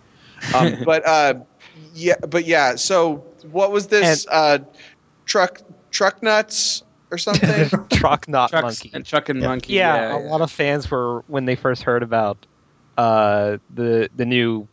[0.56, 1.36] Um, but uh,
[1.94, 2.76] yeah, but yeah.
[2.76, 3.18] So
[3.52, 4.60] what was this uh,
[5.26, 7.70] truck truck nuts or something?
[7.92, 8.92] truck not Trucks monkey.
[8.94, 9.48] and Chuck and Yeah.
[9.48, 9.74] Monkey.
[9.74, 12.46] yeah, a lot of fans were when they first heard about
[12.98, 14.68] uh, the the new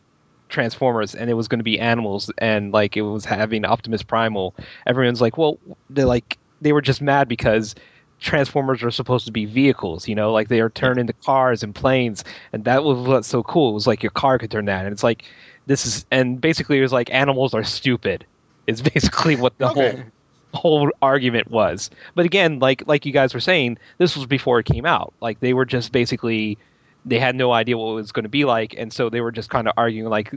[0.49, 4.53] Transformers and it was going to be animals and like it was having Optimus Primal.
[4.85, 7.75] Everyone's like, well, they're like they were just mad because
[8.21, 11.75] Transformers are supposed to be vehicles, you know, like they are turned into cars and
[11.75, 13.71] planes, and that was what's so cool.
[13.71, 15.25] It was like your car could turn that, and it's like
[15.65, 18.25] this is, and basically it was like animals are stupid.
[18.67, 19.91] Is basically what the Okay.
[19.91, 20.11] whole
[20.53, 21.89] whole argument was.
[22.15, 25.13] But again, like like you guys were saying, this was before it came out.
[25.21, 26.57] Like they were just basically
[27.05, 29.31] they had no idea what it was going to be like, and so they were
[29.31, 30.31] just kind of arguing like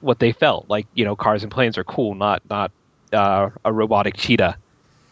[0.00, 0.86] what they felt like.
[0.94, 2.72] You know, cars and planes are cool, not not
[3.12, 4.56] uh, a robotic cheetah.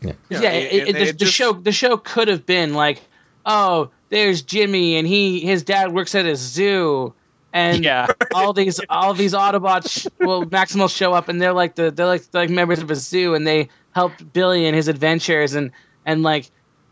[0.02, 3.00] yeah, Yeah, it, and it, the, it the show the show could have been like,
[3.44, 7.14] oh, there's Jimmy and he his dad works at a zoo,
[7.52, 11.90] and Yeah, all these all these Autobots, well, Maximals show up and they're like the
[11.90, 15.70] they're like like members of a zoo and they help Billy in his adventures and
[16.04, 16.50] and like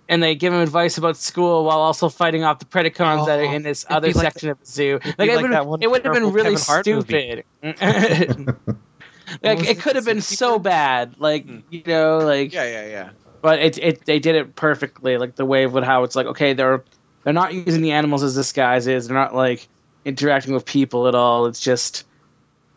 [0.09, 3.45] and they give him advice about school while also fighting off the Predacons that are
[3.45, 5.01] in this Oh, other like section of the zoo.
[5.19, 7.23] Like, it like would it would have been really Kevin Hart movie.
[7.23, 7.45] stupid.
[9.43, 11.15] like it it, could have been so bad.
[11.19, 11.61] Like Hmm.
[11.71, 13.11] you know, like yeah, yeah, yeah.
[13.43, 15.17] but it it they did it perfectly.
[15.19, 16.85] Like the way with how it's like okay, they're
[17.25, 19.07] they're not using the animals as disguises.
[19.09, 19.69] They're not like
[20.05, 21.47] interacting with people at all.
[21.47, 22.05] It's just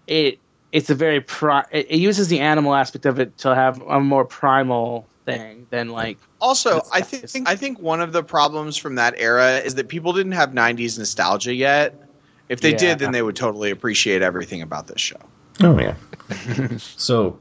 [0.07, 0.39] it
[0.71, 3.99] it's a very pri- it, it uses the animal aspect of it to have a
[3.99, 7.31] more primal thing than like Also, I nice.
[7.31, 10.51] think I think one of the problems from that era is that people didn't have
[10.51, 11.99] '90s nostalgia yet.
[12.49, 12.77] If they Yeah.
[12.77, 15.19] did, then they would totally appreciate everything about this show.
[15.61, 15.95] Oh yeah.
[16.77, 17.39] so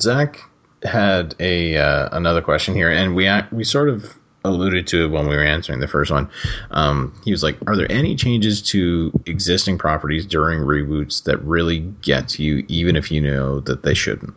[0.00, 0.40] Zach
[0.84, 4.16] had a uh, another question here, and we we sort of
[4.48, 6.28] alluded to it when we were answering the first one.
[6.70, 11.80] Um, he was like, "Are there any changes to existing properties during reboots that really
[12.02, 14.34] get to you, even if you know that they shouldn't?"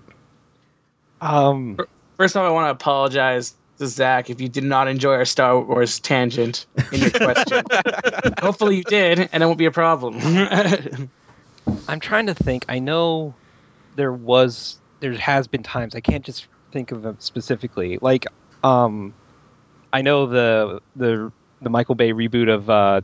[1.22, 1.78] um,
[2.18, 5.60] First off, I want to apologize to Zach if you did not enjoy our Star
[5.60, 7.64] Wars tangent in your question.
[8.40, 10.20] Hopefully you did, and it won't be a problem.
[11.88, 12.66] I'm trying to think.
[12.70, 13.34] I know
[13.96, 17.98] there was there has been times I can't just think of them specifically.
[18.02, 18.28] Like,
[18.64, 19.16] um,
[19.94, 23.02] I know the the the Michael Bay reboot of uh,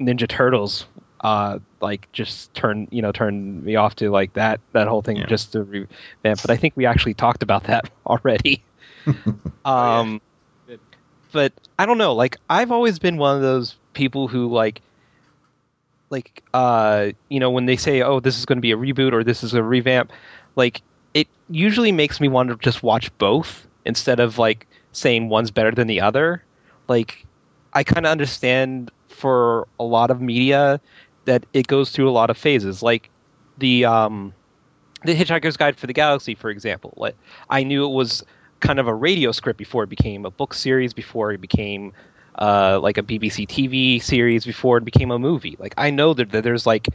[0.00, 0.86] Ninja Turtles,
[1.20, 5.16] uh, like just turn you know turn me off to like that that whole thing
[5.16, 5.26] Yeah.
[5.26, 5.88] just to revamp.
[6.42, 8.64] But I think we actually talked about that already.
[9.64, 10.20] um,
[10.66, 10.80] Good.
[11.32, 12.14] but I don't know.
[12.14, 14.82] Like I've always been one of those people who like
[16.10, 19.12] like uh you know when they say oh this is going to be a reboot
[19.12, 20.10] or this is a revamp
[20.56, 20.80] like
[21.12, 25.70] it usually makes me want to just watch both instead of like saying one's better
[25.70, 26.42] than the other
[26.88, 27.24] like
[27.74, 30.80] i kind of understand for a lot of media
[31.24, 33.10] that it goes through a lot of phases like
[33.58, 34.32] the um
[35.04, 37.14] the hitchhiker's guide for the galaxy for example like
[37.50, 38.24] i knew it was
[38.60, 41.92] kind of a radio script before it became a book series before it became
[42.40, 45.56] uh, like a BBC TV series before it became a movie.
[45.58, 46.86] Like I know that, that there's like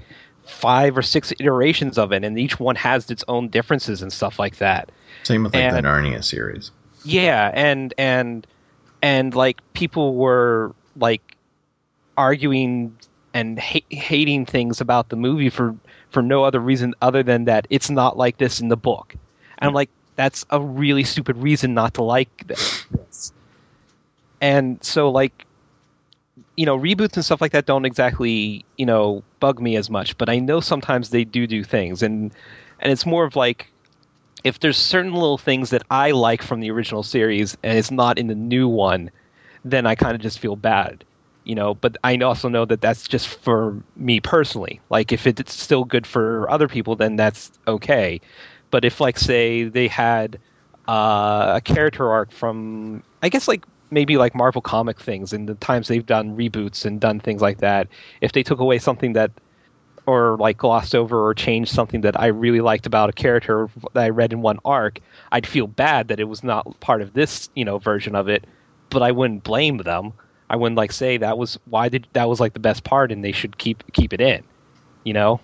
[0.45, 4.39] five or six iterations of it, and each one has its own differences and stuff
[4.39, 4.89] like that.
[5.23, 6.71] Same with like the And- Narnia series.
[7.03, 8.47] Yeah, and and
[9.01, 11.37] and like people were like
[12.17, 12.97] arguing
[13.33, 15.75] and ha- hating things about the movie for
[16.09, 19.15] for no other reason other than that it's not like this in the book.
[19.59, 22.85] And I'm like, that's a really stupid reason not to like this.
[24.41, 25.47] And so like
[26.57, 30.17] you know, reboots and stuff like that don't exactly, you know, bug me as much,
[30.17, 32.31] but I know sometimes they do do things and
[32.79, 33.72] and it's more of like
[34.43, 38.17] if there's certain little things that I like from the original series and it's not
[38.17, 39.09] in the new one,
[39.63, 41.03] then I kind of just feel bad,
[41.45, 41.73] you know.
[41.75, 44.81] But I also know that that's just for me personally.
[44.89, 48.19] Like if it's still good for other people, then that's okay.
[48.73, 50.39] But if, like, say they had
[50.87, 55.53] uh, a character arc from, I guess, like maybe like Marvel comic things and the
[55.55, 57.87] times they've done reboots and done things like that,
[58.21, 59.29] if they took away something that
[60.05, 64.03] or like glossed over or changed something that I really liked about a character that
[64.03, 64.99] I read in one arc,
[65.31, 68.45] I'd feel bad that it was not part of this, you know, version of it,
[68.89, 70.13] but I wouldn't blame them.
[70.49, 73.23] I wouldn't like say that was why did that was like the best part and
[73.23, 74.43] they should keep keep it in.
[75.03, 75.39] You know?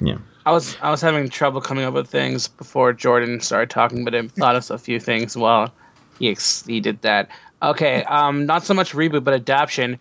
[0.00, 0.18] Yeah.
[0.44, 4.14] I was I was having trouble coming up with things before Jordan started talking, but
[4.14, 5.72] I thought of a few things while
[6.18, 7.28] he ex- he did that.
[7.62, 9.98] Okay, um, not so much reboot, but adaptation.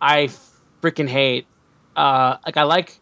[0.00, 0.28] I
[0.82, 1.46] freaking hate.
[1.96, 3.00] Uh, like I like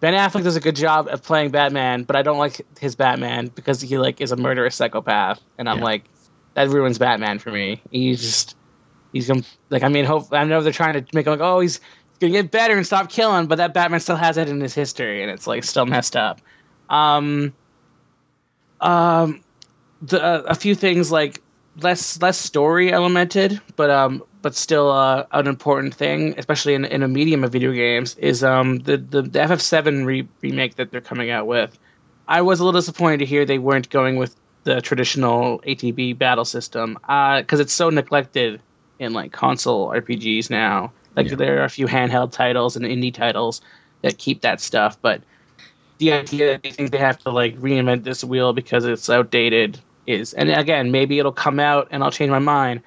[0.00, 3.48] Ben Affleck does a good job of playing Batman, but I don't like his Batman
[3.48, 5.84] because he like is a murderous psychopath, and I'm Yeah.
[5.84, 6.10] like
[6.54, 7.82] that ruins Batman for me.
[7.90, 8.56] He's just
[9.12, 11.60] he's gonna like I mean hope I know they're trying to make him like oh
[11.60, 11.80] he's
[12.20, 15.22] gonna get better and stop killing, but that Batman still has it in his history,
[15.22, 16.40] and it's like still messed up.
[16.90, 17.54] Um,
[18.80, 19.42] um,
[20.02, 21.40] the, uh, a few things like
[21.76, 27.02] less less story elemented, but um, but still uh, an important thing, especially in in
[27.02, 31.00] a medium of video games, is um the the, the FF7 re- remake that they're
[31.00, 31.78] coming out with.
[32.28, 36.44] I was a little disappointed to hear they weren't going with the traditional ATB battle
[36.44, 38.62] system because it's so neglected
[38.98, 40.92] in like console RPGs now.
[41.16, 41.36] Like Yeah.
[41.36, 43.60] there are a few handheld titles and indie titles
[44.02, 45.22] that keep that stuff, but
[45.98, 49.80] the idea that they think they have to like reinvent this wheel because it's outdated
[50.20, 52.80] is and again maybe it'll come out and I'll change my mind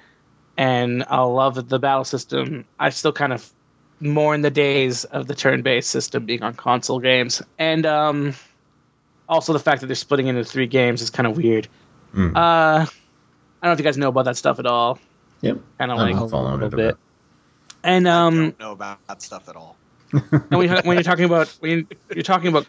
[0.56, 2.64] and I'll love the battle system.
[2.80, 3.50] I still kind of
[4.00, 8.34] mourn the days of the turn-based system being on console games and um
[9.28, 11.68] also the fact that they're splitting into three games is kind of weird.
[12.14, 12.36] Mm.
[12.36, 12.86] Uh
[13.60, 14.98] I don't know if you guys know about that stuff at all.
[15.40, 15.58] Yep.
[15.78, 16.76] Kind of I'm like following little bit.
[16.76, 16.96] bit.
[17.84, 19.76] and I um don't know about that stuff at all.
[20.12, 22.66] and when, you, when you're talking about when you're talking about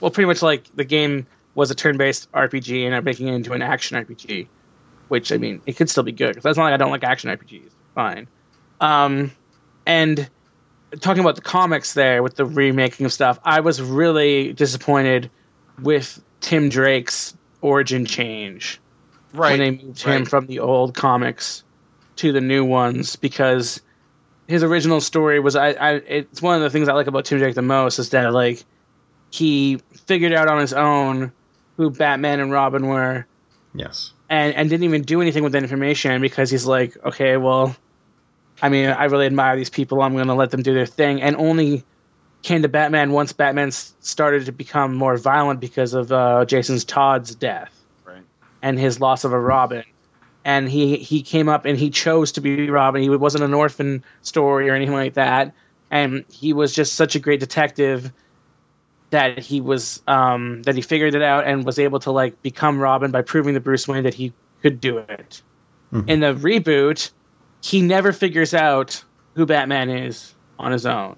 [0.00, 1.26] well pretty much like the game
[1.58, 4.46] was a turn-based rpg and i'm making it into an action rpg
[5.08, 7.04] which i mean it could still be good because that's not like i don't like
[7.04, 8.26] action rpgs fine
[8.80, 9.30] um
[9.86, 10.28] and
[11.00, 15.30] talking about the comics there with the remaking of stuff i was really disappointed
[15.82, 18.80] with tim drake's origin change
[19.34, 19.50] Right.
[19.50, 21.62] when they moved him from the old comics
[22.16, 23.80] to the new ones because
[24.46, 27.38] his original story was I, I it's one of the things I like about Tim
[27.38, 28.64] Drake the most is that like
[29.30, 31.30] he figured out on his own
[31.78, 33.26] who Batman and Robin were
[33.74, 34.12] Yes.
[34.28, 37.74] and and didn't even do anything with that information because he's like okay well
[38.60, 41.22] I mean I really admire these people I'm going to let them do their thing
[41.22, 41.84] and only
[42.42, 47.34] came to Batman once Batman started to become more violent because of uh, Jason's Todd's
[47.34, 47.72] death
[48.04, 48.22] Right.
[48.62, 49.84] and his loss of a Robin.
[50.44, 53.02] And he he came up and he chose to be Robin.
[53.02, 55.52] He wasn't an orphan story or anything like that.
[55.90, 58.12] And he was just such a great detective
[59.10, 62.78] that he was um, that he figured it out and was able to like become
[62.78, 65.42] Robin by proving to Bruce Wayne that he could do it.
[65.92, 66.08] Mhm.
[66.08, 67.10] In the reboot,
[67.62, 69.02] he never figures out
[69.34, 71.16] who Batman is on his own.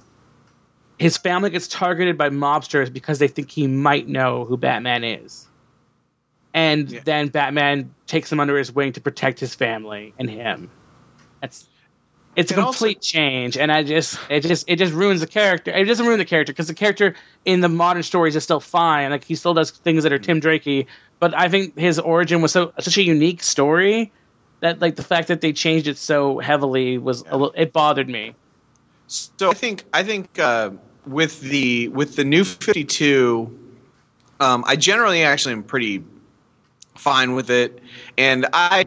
[0.98, 5.48] His family gets targeted by mobsters because they think he might know who Batman is
[6.54, 7.00] and Yeah.
[7.04, 10.70] then Batman takes him under his wing to protect his family and him.
[11.40, 11.68] That's
[12.40, 15.26] it's a And also- complete change, and I just it just it just ruins the
[15.26, 15.70] character.
[15.70, 19.10] It doesn't ruin the character because the character in the modern stories is still fine.
[19.10, 20.86] Like he still does things that are Tim Drakey,
[21.18, 24.10] but I think his origin was so such a unique story
[24.60, 28.08] that like the fact that they changed it so heavily was a little, it bothered
[28.08, 28.34] me.
[29.06, 30.70] So I think I think uh,
[31.06, 33.56] with the with the new Fifty Two,
[34.38, 36.04] um, I generally actually am pretty
[36.96, 37.80] fine with it,
[38.18, 38.84] and I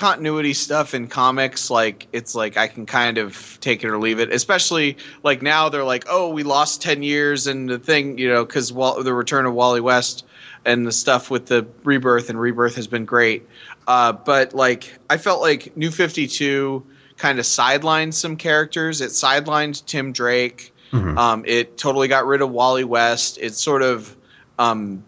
[0.00, 4.18] continuity stuff in comics like it's like I can kind of take it or leave
[4.18, 4.32] it.
[4.32, 8.46] Especially like now they're like, oh, we lost ten years and the thing, you know,
[8.46, 10.24] because the return of Wally West
[10.64, 13.46] and the stuff with the rebirth and rebirth has been great.
[13.86, 16.86] Uh, but like I felt like New Fifty Two
[17.18, 19.02] kind of sidelined some characters.
[19.02, 20.72] It sidelined Tim Drake.
[20.92, 21.18] Mhm.
[21.18, 23.36] Um, it totally got rid of Wally West.
[23.38, 24.16] It sort of
[24.58, 25.04] um,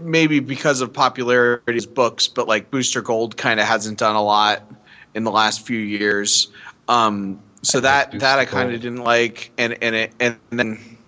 [0.00, 4.16] maybe because of popularity of his books, but like Booster Gold kind of hasn't done
[4.16, 4.62] a lot
[5.14, 6.48] in the last few years.
[6.88, 10.98] Um, so I that that I kind of didn't like, and and it and then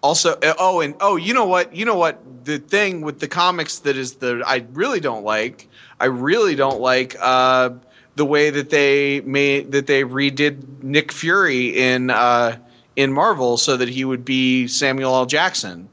[0.00, 3.28] also uh, oh and oh you know what you know what the thing with the
[3.28, 5.68] comics that is the I really don't like
[6.00, 7.70] I really don't like uh,
[8.16, 12.56] the way that they made that they redid Nick Fury in uh,
[12.96, 15.26] in Marvel so that he would be Samuel L.
[15.26, 15.88] Jackson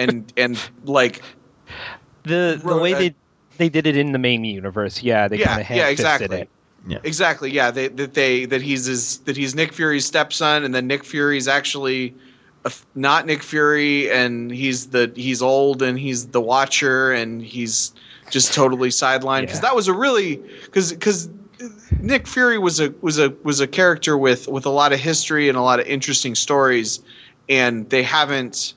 [0.00, 1.22] and and like
[2.24, 3.14] The the way uh, they
[3.58, 6.40] they did it in the main universe, yeah, they yeah kind of yeah exactly
[6.88, 7.00] it.
[7.04, 10.86] exactly yeah they, that they that he's his, that he's Nick Fury's stepson and then
[10.86, 12.14] Nick Fury's actually
[12.64, 17.42] a f- not Nick Fury and he's the he's old and he's the Watcher and
[17.42, 17.92] he's
[18.30, 19.62] just totally sidelined because Yeah.
[19.68, 21.28] that was a really because because
[22.00, 25.48] Nick Fury was a was a was a character with with a lot of history
[25.50, 27.00] and a lot of interesting stories
[27.50, 28.72] and they haven't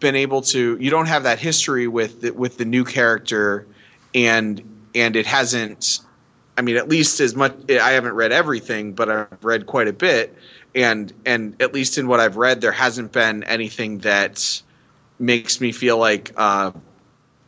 [0.00, 3.66] been able to you don't have that history with the, with the new character
[4.14, 4.62] and
[4.94, 6.00] and it hasn't
[6.56, 7.54] I mean, at least as much.
[7.68, 10.36] I haven't read everything, but I've read quite a bit,
[10.74, 14.62] and and at least in what I've read, there hasn't been anything that
[15.18, 16.70] makes me feel like uh,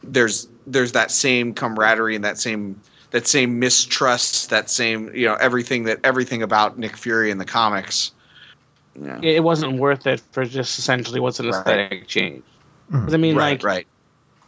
[0.03, 2.81] there's there's that same camaraderie and that same
[3.13, 7.45] that same mistrust, that same you know everything that everything about Nick Fury in the
[7.45, 8.11] comics.
[9.00, 9.18] Yeah.
[9.23, 11.55] It, it wasn't worth it for just essentially what's an Right.
[11.58, 12.42] aesthetic change.
[12.92, 13.05] Mhm.
[13.05, 13.86] 'Cause I mean, right, like, right.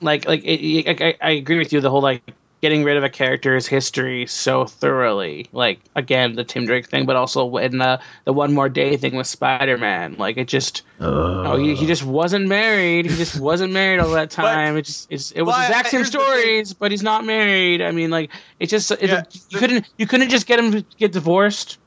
[0.00, 2.22] like like it, it- I, I agree with you the whole like
[2.60, 7.14] getting rid of a character's history so thoroughly like again the tim drake thing but
[7.14, 11.76] also in the the one more day thing with spider-man like it just oh he,
[11.76, 15.42] he just wasn't married he just wasn't married all that time it just it's, it
[15.42, 16.26] was But exact same here's the thing.
[16.26, 19.88] stories but he's not married i mean like it just it, Yeah, you the- couldn't
[19.96, 21.78] you couldn't just get him to get divorced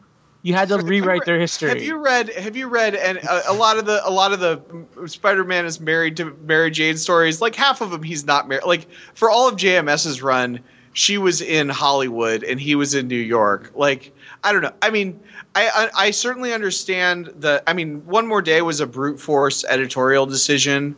[0.43, 2.29] you had to you rewrite their history Have you read?
[2.33, 2.95] Have you read?
[2.95, 4.61] And a, a lot of the a lot of the
[5.07, 7.41] Spider-Man is married to Mary Jane stories.
[7.41, 8.65] Like half of them, he's not married.
[8.65, 10.59] Like for all of JMS's run,
[10.93, 13.71] she was in Hollywood and he was in New York.
[13.75, 14.13] Like
[14.43, 14.73] I don't know.
[14.81, 15.19] I mean,
[15.53, 17.61] I I, I certainly understand the.
[17.67, 20.95] I mean, One More Day was a brute force editorial decision,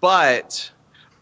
[0.00, 0.70] but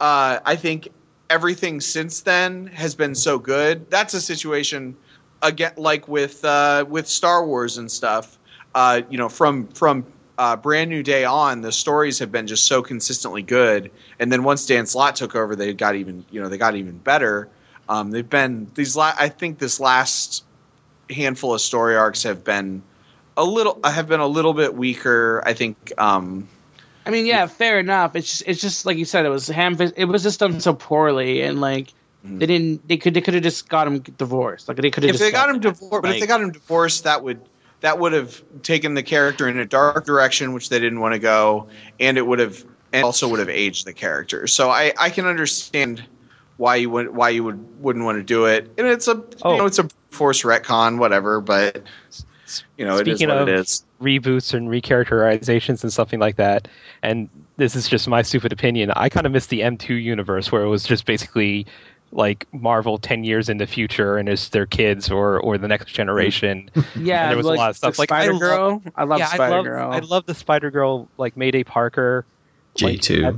[0.01, 0.89] uh, I think
[1.29, 3.91] everything since then has been so good.
[3.91, 4.97] That's a situation
[5.45, 8.39] again, like with uh, with Star Wars and stuff.
[8.75, 10.05] Uh, you know, from from
[10.37, 13.93] uh, Brand New Day on, the stories have been just so consistently good.
[14.19, 16.99] And then once Dan Slott took over, they got even you know they got even
[16.99, 17.49] better.
[17.89, 18.97] Um, they've been these.
[18.97, 20.45] La- I think this last
[21.11, 22.83] handful of story arcs have been
[23.37, 25.43] a little have been a little bit weaker.
[25.47, 25.93] I think.
[25.99, 26.49] Um,
[27.07, 28.17] I mean, yeah, fair enough.
[28.17, 29.27] It's just, it's just like you said.
[29.27, 29.77] It was ham.
[29.79, 31.93] It was just done so poorly, and like
[32.25, 32.39] Mhm.
[32.39, 32.89] they didn't.
[32.89, 33.15] They could.
[33.15, 34.69] They could have just got him divorced.
[34.69, 35.11] Like they could have.
[35.11, 35.75] if just they got him that.
[35.75, 37.41] divorced, but if they got him divorced, that would
[37.81, 41.19] that would have taken the character in a dark direction, which they didn't want to
[41.19, 41.67] go,
[42.01, 44.47] and it would have and also would have aged the character.
[44.47, 46.03] So I I can understand
[46.57, 49.53] why you would why you would wouldn't want to do it, and it's a Oh.
[49.53, 51.83] you know it's a force retcon, whatever, but
[52.79, 53.85] you know it is Speaking what of it is.
[54.01, 56.69] reboots and recharacterizations and something like that.
[57.03, 58.93] And this is just my stupid opinion.
[58.97, 61.67] I kind of miss the M2 universe where it was just basically
[62.15, 65.93] like Marvel 10 years in the future and it's their kids or or the next
[65.93, 66.71] generation.
[66.97, 67.99] yeah, and there was a lot of stuff.
[67.99, 68.83] Like, Spider Girl.
[68.97, 69.91] I love yeah, Spider Girl.
[69.93, 72.25] I love the Spider Girl like Mayday Parker.
[72.77, 73.27] J two.
[73.27, 73.35] I-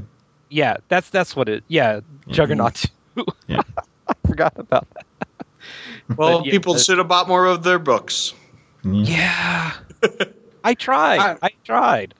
[0.51, 1.65] Yeah, that's that's what it.
[1.69, 2.31] Yeah, mm-hmm.
[2.33, 2.85] Juggernaut
[3.17, 3.25] 2.
[3.49, 3.61] Yeah.
[4.09, 5.07] I forgot about that.
[6.17, 8.33] Well, but yeah, people the- should have bought more of their books.
[8.85, 9.03] Mm-hmm.
[9.13, 9.73] Yeah.
[10.63, 11.19] I tried.
[11.19, 12.15] I- I, tried.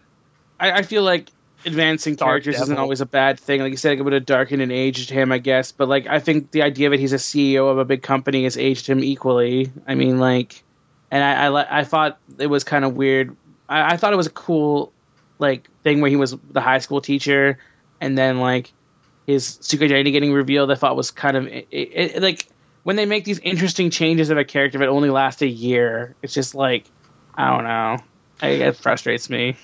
[0.59, 1.31] I, I feel like
[1.67, 3.61] advancing Dark characters isn't always a bad thing.
[3.61, 5.73] Like you said, it would have darkened and aged him, I guess.
[5.73, 8.57] But like, I think the idea that he's a CEO of a big company has
[8.57, 9.71] aged him equally.
[9.87, 10.63] I mean, like,
[11.11, 13.37] and I I, I thought it was kind of weird.
[13.69, 14.93] I, I thought it was a cool
[15.39, 17.59] like thing where he was the high school teacher,
[18.01, 18.73] and then like
[19.27, 22.47] his secret identity getting revealed, I thought was kind of it, it, like
[22.85, 26.15] when they make these interesting changes of a character that only lasts a year.
[26.23, 26.85] It's just like
[27.35, 27.99] I don't know.
[28.41, 29.57] I, it frustrates me.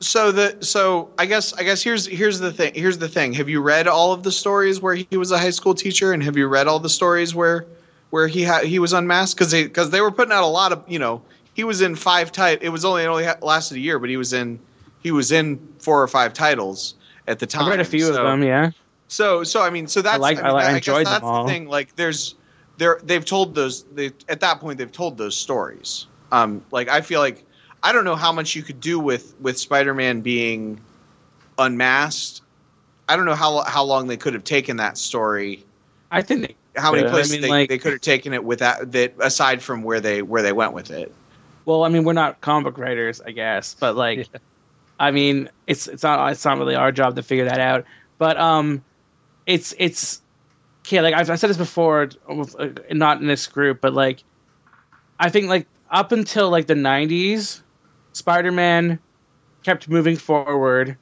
[0.00, 3.32] So the so I guess I guess here's here's the thing here's the thing.
[3.32, 6.22] Have you read all of the stories where he was a high school teacher, and
[6.22, 7.66] have you read all the stories where
[8.10, 10.72] where he had he was unmasked because they because they were putting out a lot
[10.72, 11.20] of you know
[11.54, 14.16] he was in five tit it was only it only lasted a year but he
[14.16, 14.58] was in
[15.02, 16.94] he was in four or five titles
[17.26, 17.66] at the time.
[17.66, 18.70] I read a few so, of them, yeah.
[19.08, 21.28] So so I mean so that's I, like, mean, I, like, I enjoyed that's them
[21.28, 21.44] all.
[21.44, 21.66] the thing.
[21.66, 22.36] Like there's
[22.76, 26.06] they're they've told those they at that point they've told those stories.
[26.30, 27.44] Um, like I feel like
[27.82, 30.80] I don't know how much you could do with with Spider-Man being
[31.58, 32.42] unmasked.
[33.08, 35.64] I don't know how how long they could have taken that story.
[36.10, 38.32] I think they, How many Yeah, I places mean, they, like- they could have taken
[38.32, 41.12] it with that that aside from where they where they went with it.
[41.64, 44.40] well, I mean, we're not comic book writers, I guess, but like, Yeah.
[45.00, 47.84] I mean, it's it's not it's not really our job to figure that out.
[48.18, 48.82] But um,
[49.46, 50.20] it's it's
[50.86, 51.00] okay.
[51.00, 54.24] Like I've, I said this before, uh, not in this group, but like,
[55.20, 57.60] I think like up until like the '90s,
[58.18, 58.98] Spider-Man
[59.64, 60.96] kept moving forward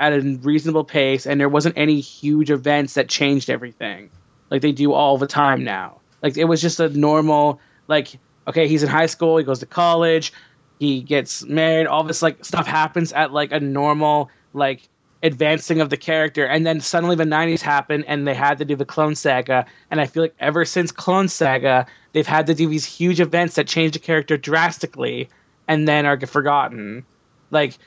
[0.00, 4.10] at a reasonable pace, and there wasn't any huge events that changed everything,
[4.50, 6.00] like they do all the time now.
[6.22, 8.18] Like it was just a normal, like
[8.48, 10.32] okay, he's in high school, he goes to college,
[10.80, 14.88] he gets married, all this like stuff happens at like a normal like
[15.22, 18.74] advancing of the character, and then suddenly the '90s happened, and they had to do
[18.74, 22.68] the Clone Saga, and I feel like ever since Clone Saga, they've had to do
[22.68, 25.28] these huge events that change the character drastically,
[25.68, 27.04] and then are forgotten.
[27.50, 27.78] Like,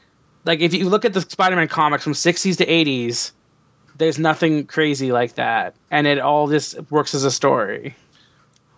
[0.46, 3.32] like if you look at the Spider-Man comics from '60s to '80s,
[3.98, 7.96] there's nothing crazy like that, and it all just works as a story.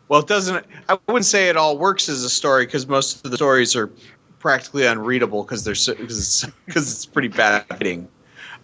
[0.08, 0.66] Well, it doesn't.
[0.88, 3.92] I wouldn't say it all works as a story because most of the stories are
[4.40, 8.08] practically unreadable because they're so because it's because it's pretty bad writing.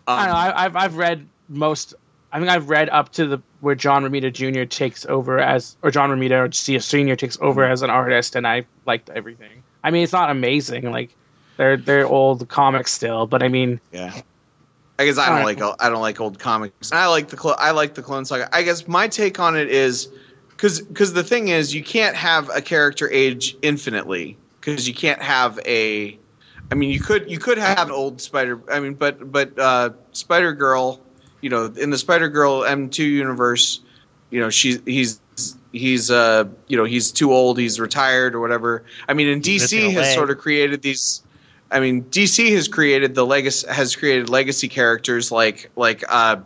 [0.08, 0.34] Um, I know.
[0.34, 1.94] I, I've I've read most.
[2.32, 4.64] I think I've read up to the where John Romita Jr.
[4.64, 8.48] takes over as, or John Romita or C- Senior takes over as an artist, and
[8.48, 9.64] I liked everything.
[9.84, 10.90] I mean, it's not amazing.
[10.92, 11.16] Like
[11.58, 14.22] they're they're old comics still, but I mean, Yeah.
[15.00, 16.92] I guess I don't like I don't like old comics.
[16.92, 18.48] I like the I like the Clone Saga.
[18.56, 20.08] I guess my take on it is
[20.50, 25.22] because because the thing is you can't have a character age infinitely because you can't
[25.22, 26.18] have a.
[26.72, 28.62] I mean, you could you could have an old Spider.
[28.72, 31.02] I mean, but but uh, Spider Girl,
[31.42, 33.82] you know, in the Spider Girl M two universe,
[34.30, 35.20] you know, she's he's
[35.74, 37.58] he's uh you know he's too old.
[37.58, 38.84] He's retired or whatever.
[39.10, 41.22] I mean, and DC has sort of created these.
[41.72, 46.38] I mean, DC has created the legacy has created legacy characters like like uh,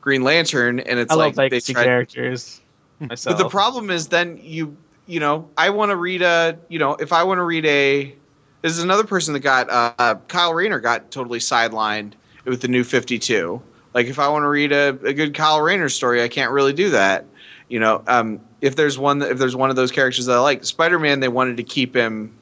[0.00, 2.60] Green Lantern, and it's I like love legacy they tried, characters
[3.00, 3.38] myself.
[3.38, 6.94] but the problem is then you you know I want to read a you know
[6.96, 8.14] if I want to read a
[8.60, 12.12] this is another person that got uh, Kyle Rayner got totally sidelined
[12.44, 13.62] with the new Fifty Two.
[13.94, 16.72] Like if I want to read a, a good Kyle Rayner story, I can't really
[16.72, 17.26] do that.
[17.72, 20.62] You know, um, if there's one if there's one of those characters that I like,
[20.62, 22.36] Spider Man, they wanted to keep him,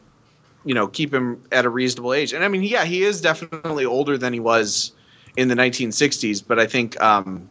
[0.65, 2.33] you know, keep him at a reasonable age.
[2.33, 4.91] And I mean, yeah, he is definitely older than he was
[5.37, 7.49] in the 1960s, but I think um,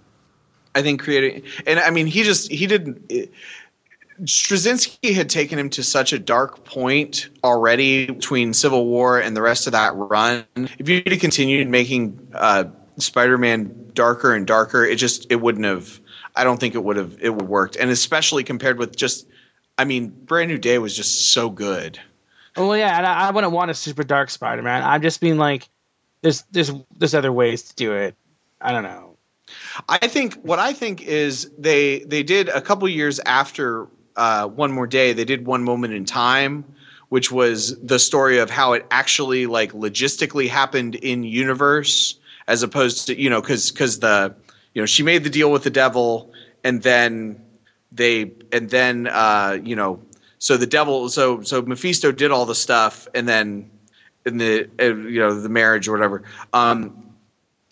[0.76, 3.02] I think creating and I mean he just he didn't.
[3.08, 3.32] It,
[4.24, 9.42] Straczynski had taken him to such a dark point already between Civil War and the
[9.42, 10.44] rest of that run.
[10.78, 12.66] If you had continued making uh,
[12.98, 16.02] Spider-Man darker and darker, it just it wouldn't have.
[16.36, 19.28] I don't think it would have it would worked, and especially compared with just.
[19.78, 21.98] I mean, Brand New Day was just so good.
[22.58, 24.84] Well, yeah, and I, I wouldn't want a super dark Spider-Man.
[24.84, 25.70] I'm just being like,
[26.22, 28.16] there's there's there's other ways to do it.
[28.60, 29.16] I don't know.
[29.88, 34.72] I think what I think is they they did a couple years after uh, One
[34.72, 35.14] More Day.
[35.14, 36.66] They did One Moment in Time,
[37.10, 43.08] which was the story of how it actually like logistically happened in universe, as opposed
[43.08, 44.36] to you know because because the
[44.74, 46.32] you know she made the deal with the devil
[46.64, 47.42] and then
[47.92, 50.02] they and then uh, you know
[50.38, 53.70] so the devil so so Mephisto did all the stuff and then
[54.26, 56.24] in the uh, you know the marriage or whatever.
[56.54, 57.14] Um,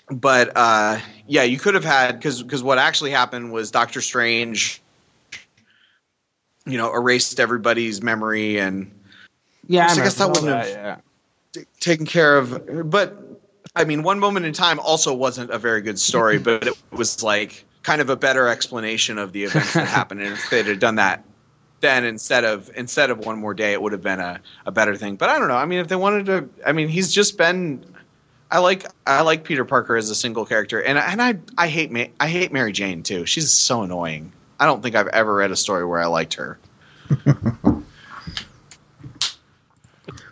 [0.10, 4.82] but uh, yeah, you could have had because because what actually happened was Doctor Strange,
[6.66, 8.92] you know, erased everybody's memory and
[9.68, 10.98] Yeah, So I guess that wouldn't yeah.
[11.52, 12.90] t- taken care of.
[12.90, 13.27] But
[13.78, 17.24] I mean, one moment in time also wasn't a very good story, but it was
[17.24, 20.22] like kind of a better explanation of the events that happened.
[20.22, 21.24] And if they'd have done that
[21.80, 24.96] then instead of instead of one more day, it would have been a, a better
[24.96, 25.16] thing.
[25.16, 25.56] But I don't know.
[25.56, 27.86] I mean, if they wanted to, I mean, he's just been.
[28.50, 31.92] I like I like Peter Parker as a single character, and and I I hate
[31.92, 33.26] Ma- I hate Mary Jane too.
[33.26, 34.32] She's so annoying.
[34.60, 36.58] I don't think I've ever read a story where I liked her.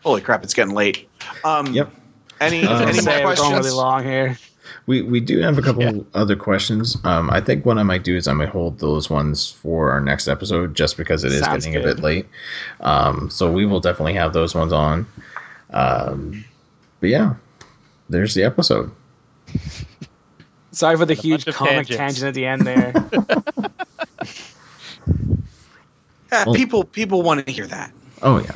[0.04, 0.44] Holy crap!
[0.44, 1.10] It's getting late.
[1.44, 1.94] Um, Yep.
[2.42, 3.54] Any Um, any more we're going questions?
[3.66, 4.38] really long here.
[4.88, 6.02] We we do have a couple Yeah.
[6.14, 6.98] other questions.
[7.04, 10.02] Um, I think what I might do is I might hold those ones for our
[10.02, 12.28] next episode, just because it is Sounds getting a bit late.
[12.82, 15.08] Um, so we will definitely have those ones on.
[15.72, 16.44] Um,
[17.00, 17.36] but yeah,
[18.10, 18.92] there's the episode.
[20.72, 21.98] Sorry for the A huge comic tangents.
[21.98, 22.92] tangent at the end there.
[26.32, 27.92] Yeah, Well- people people want to hear that.
[28.22, 28.56] Oh yeah.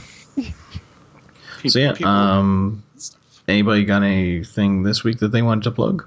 [1.68, 2.84] So yeah, People- um,
[3.50, 6.06] anybody got anything this week that they wanted to plug?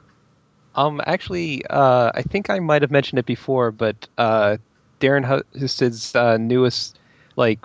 [0.75, 4.57] Um, actually, uh, I think I might have mentioned it before, but uh,
[5.01, 5.25] Darren
[5.59, 6.99] Husted's uh, newest
[7.37, 7.59] like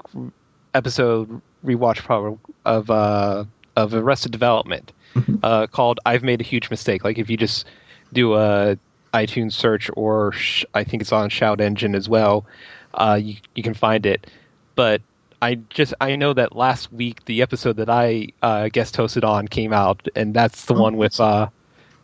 [0.74, 5.40] episode rewatch program of uh, of Arrested Development Mhm.
[5.42, 7.66] uh, called "I've Made a Huge Mistake." Like if you just
[8.14, 8.78] do a
[9.14, 12.46] iTunes search, or sh- I think it's on Shout Engine as well,
[12.96, 14.28] uh, you you can find it.
[14.76, 15.02] But
[15.42, 19.48] I just I know that last week the episode that I uh, guest hosted on
[19.48, 21.50] came out, and that's the Oh, one with uh,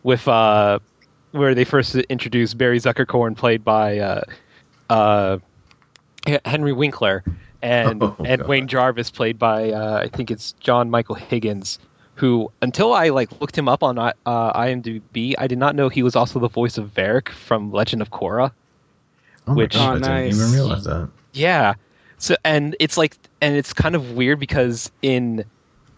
[0.04, 0.80] with uh,
[1.32, 4.22] where they first introduced Barry Zuckerkorn, played by uh,
[4.90, 5.38] uh,
[6.46, 7.24] Henry Winkler,
[7.62, 8.48] and Oh, and God.
[8.48, 11.80] Wayne Jarvis, played by uh, I think it's John Michael Higgins.
[12.16, 16.04] Who, until I like looked him up on uh, IMDb, I did not know he
[16.04, 18.52] was also the voice of Varrick from Legend of Korra.
[19.48, 21.10] Oh Which- my gosh, Oh, I didn't even realize that.
[21.34, 21.74] Yeah.
[22.24, 25.44] So and it's like and it's kind of weird because in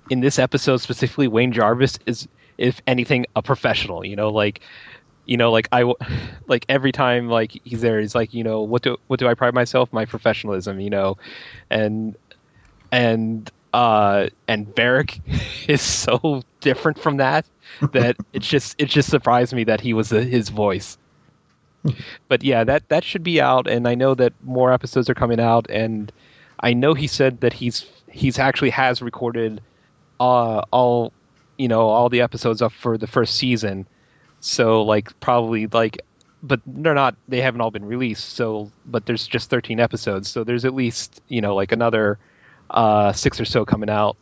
[0.09, 4.61] in this episode specifically Wayne Jarvis is if anything a professional, you know, like
[5.25, 5.83] you know like I
[6.47, 9.35] like every time like he's there he's like, you know, what do what do I
[9.35, 11.15] pride myself my professionalism, you know.
[11.69, 12.15] And
[12.91, 15.21] and uh and Varrick
[15.67, 17.45] is so different from that
[17.93, 20.97] that it's just it just surprised me that he was uh his voice
[22.27, 25.39] but yeah, that that should be out, and I know that more episodes are coming
[25.39, 26.11] out, and
[26.61, 29.61] I know he said that he's he's actually has recorded
[30.19, 31.13] uh, all
[31.57, 33.87] you know all the episodes up for the first season,
[34.39, 35.99] so like probably like,
[36.43, 40.43] but they're not they haven't all been released, so but there's just 13 episodes, so
[40.43, 42.17] there's at least you know like another
[42.71, 44.17] uh, six or so coming out,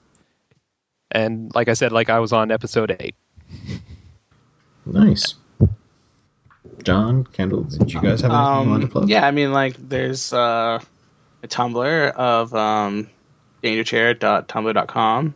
[1.12, 3.16] and like I said, like I was on episode eight.
[4.86, 5.36] Nice.
[6.84, 9.10] John, Kendall, did you guys have anything you wanted to um, plug?
[9.10, 10.80] yeah, I mean, like, there's uh,
[11.42, 13.10] a Tumblr of um,
[13.64, 15.36] dangerchair.tumblr.com.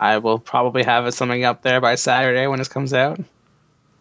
[0.00, 3.20] I will probably have something up there by Saturday when this comes out.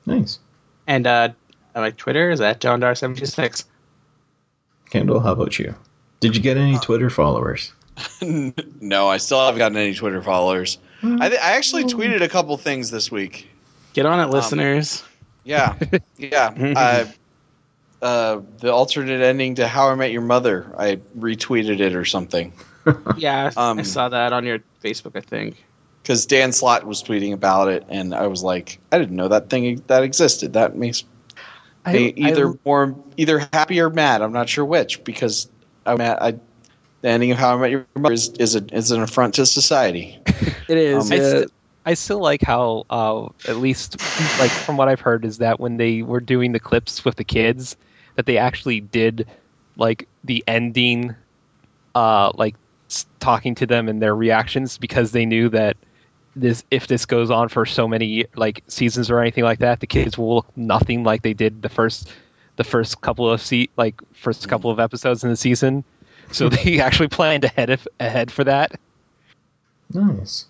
[0.06, 0.40] Nice.
[0.85, 1.30] And uh,
[1.76, 3.66] my Twitter is at JohnDar76.
[4.90, 5.76] Kendall, how about you?
[6.19, 7.74] Did you get any Twitter followers?
[8.22, 10.77] no, I still haven't gotten any Twitter followers.
[11.03, 13.48] I, th- I actually tweeted a couple things this week.
[13.93, 15.03] Get on it, listeners.
[15.48, 15.76] Yeah,
[16.17, 16.53] yeah.
[16.76, 17.06] uh,
[18.01, 20.72] uh, the alternate ending to How I Met Your Mother.
[20.77, 22.53] I retweeted it or something
[23.17, 25.64] Yeah, I um, saw that on your Facebook, I think.
[26.01, 29.50] because Dan Slott was tweeting about it, and I was like, I didn't know that
[29.50, 30.53] thing that existed.
[30.53, 31.03] That makes
[31.85, 34.22] me either more either happy or mad.
[34.22, 35.50] I'm not sure which because
[35.85, 36.32] I'm at, I,
[37.01, 39.45] the ending of How I Met Your Mother is is, a, is an affront to
[39.45, 40.19] society.
[40.67, 41.09] It is.
[41.09, 41.51] Um, I, st-
[41.88, 43.98] I still like how, uh, at least
[44.38, 47.24] like from what I've heard, is that when they were doing the clips with the
[47.24, 47.78] kids,
[48.18, 49.26] that they actually did
[49.78, 51.16] like the ending,
[51.96, 52.56] uh, like
[53.22, 55.78] talking to them and their reactions because they knew that
[56.36, 59.88] this if this goes on for so many like seasons or anything like that, the
[59.88, 62.12] kids will look nothing like they did the first
[62.58, 65.86] the first couple of se- like first couple of episodes in the season.
[66.34, 68.74] So they actually planned ahead of, ahead for that.
[69.94, 70.48] Nice.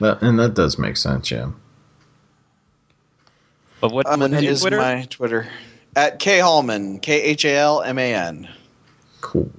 [0.00, 1.50] That, and that does make sense, yeah.
[3.80, 4.76] But what, Um, what's and is Twitter?
[4.78, 5.46] my Twitter
[5.96, 8.48] at K Hallman K H A L M A N,
[9.20, 9.50] Cool.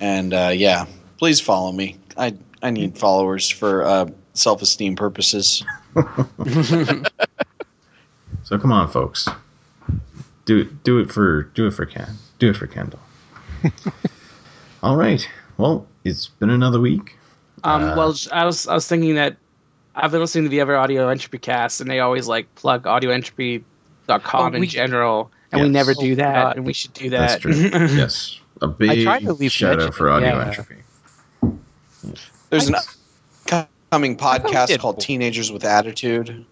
[0.00, 0.86] and uh, yeah,
[1.18, 1.96] please follow me.
[2.16, 5.64] I I need followers for uh, self esteem purposes.
[8.42, 9.28] So come on, folks.
[10.44, 10.82] Do it.
[10.82, 11.44] Do it for.
[11.54, 12.08] Do it for Ken.
[12.40, 12.98] Do it for Kendall.
[14.82, 15.24] All right.
[15.56, 17.16] Well, it's been another week.
[17.62, 19.36] Um, Uh, well, I was I was thinking that
[20.00, 23.62] I've been listening to the other audio entropy cast, and they always like plug audioentropy.com
[24.08, 26.56] Oh, in we- general, and we never Oh, do that, God.
[26.56, 27.40] and we should do That's that.
[27.42, 27.52] true.
[27.72, 28.40] yes.
[28.62, 30.46] A big tried to at least shout out for audio yeah.
[30.48, 30.76] entropy.
[32.50, 32.74] There's an
[33.52, 34.80] upcoming podcast did.
[34.80, 36.44] called Teenagers with Attitude.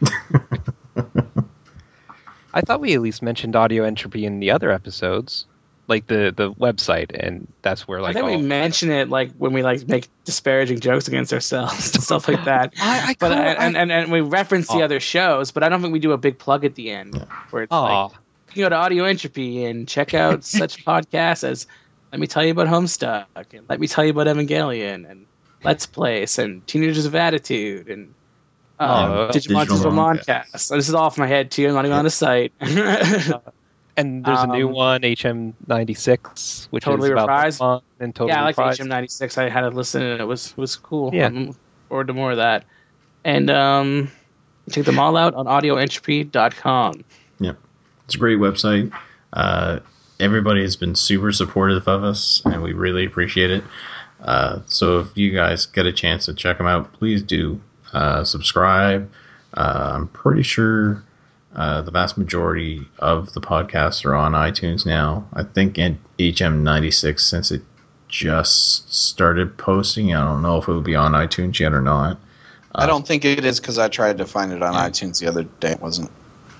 [2.54, 5.46] I thought we at least mentioned audio entropy in the other episodes,
[5.88, 9.30] like the the website, and that's where like I like think we mention it like
[9.38, 12.74] when we like make disparaging jokes against ourselves and stuff like that.
[12.80, 14.82] I, I But kinda- uh, I, and, and and we reference the Oh.
[14.82, 17.14] other shows, but I don't think we do a big plug at the end
[17.50, 18.04] where it's Aw.
[18.06, 18.12] like
[18.48, 21.66] you can go to Audio Entropy and check out such podcasts as
[22.12, 25.26] Let Me Tell You About Homestuck and Let Me Tell You About Evangelion and
[25.64, 28.12] Let's Place and Teenagers of Attitude and
[28.80, 30.26] oh, um, Uh, Oh, Digimon Digital Digital Moncast.
[30.26, 30.58] Moncast.
[30.60, 31.68] So this is off my head too.
[31.68, 32.52] I'm not even on the site.
[32.60, 33.38] Uh,
[33.98, 37.60] And there's a new Um, one, HM96, which Totally is about Reprised?
[37.60, 39.38] Pokemon and totally yeah, I like HM96.
[39.38, 41.10] I had to listen and it was was cool.
[41.14, 41.26] Yeah.
[41.26, 41.56] I'm looking
[41.88, 42.64] forward to more of that.
[43.24, 44.10] And um,
[44.70, 47.04] check them all out on audioentropy.com.
[47.40, 47.52] Yeah,
[48.04, 48.92] it's a great website.
[49.32, 49.80] Uh,
[50.20, 53.64] everybody has been super supportive of us, and we really appreciate it.
[54.20, 57.60] Uh, so if you guys get a chance to check them out, please do
[57.92, 59.10] uh, subscribe.
[59.54, 61.02] Uh, I'm pretty sure
[61.56, 65.26] uh, the vast majority of the podcasts are on iTunes now.
[65.32, 67.62] I think in HM96, since it
[68.08, 72.18] just started posting, I don't know if it will be on iTunes yet or not.
[72.74, 75.44] I don't think it is because I tried to find it on iTunes the other
[75.44, 75.72] day.
[75.72, 76.10] It wasn't.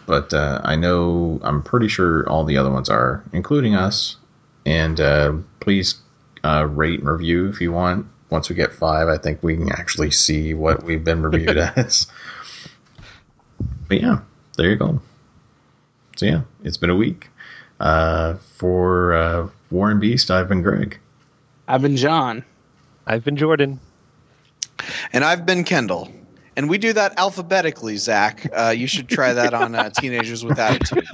[0.07, 4.17] but uh, I know I'm pretty sure all the other ones are, including us.
[4.65, 5.97] And uh, please
[6.43, 8.07] uh, rate and review if you want.
[8.31, 12.07] Once we get five, I think we can actually see what we've been reviewed as.
[13.89, 14.21] But yeah,
[14.57, 15.01] there you go.
[16.17, 17.29] So yeah, it's been a week.
[17.79, 20.99] Uh, for uh, War and Beast, I've been Greg.
[21.69, 22.45] I've been John.
[23.07, 23.81] I've been Jordan.
[25.13, 26.11] And I've been Kendall.
[26.57, 28.49] And we do that alphabetically, Zach.
[28.53, 31.07] Uh, you should try that on uh, Teenagers with Attitude.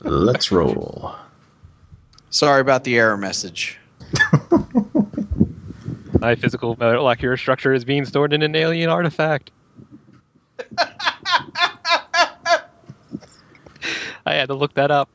[0.00, 1.14] Let's roll.
[2.28, 3.78] Sorry about the error message.
[6.20, 9.50] My physical molecular structure is being stored in an alien artifact.
[14.26, 15.08] I had to look that up.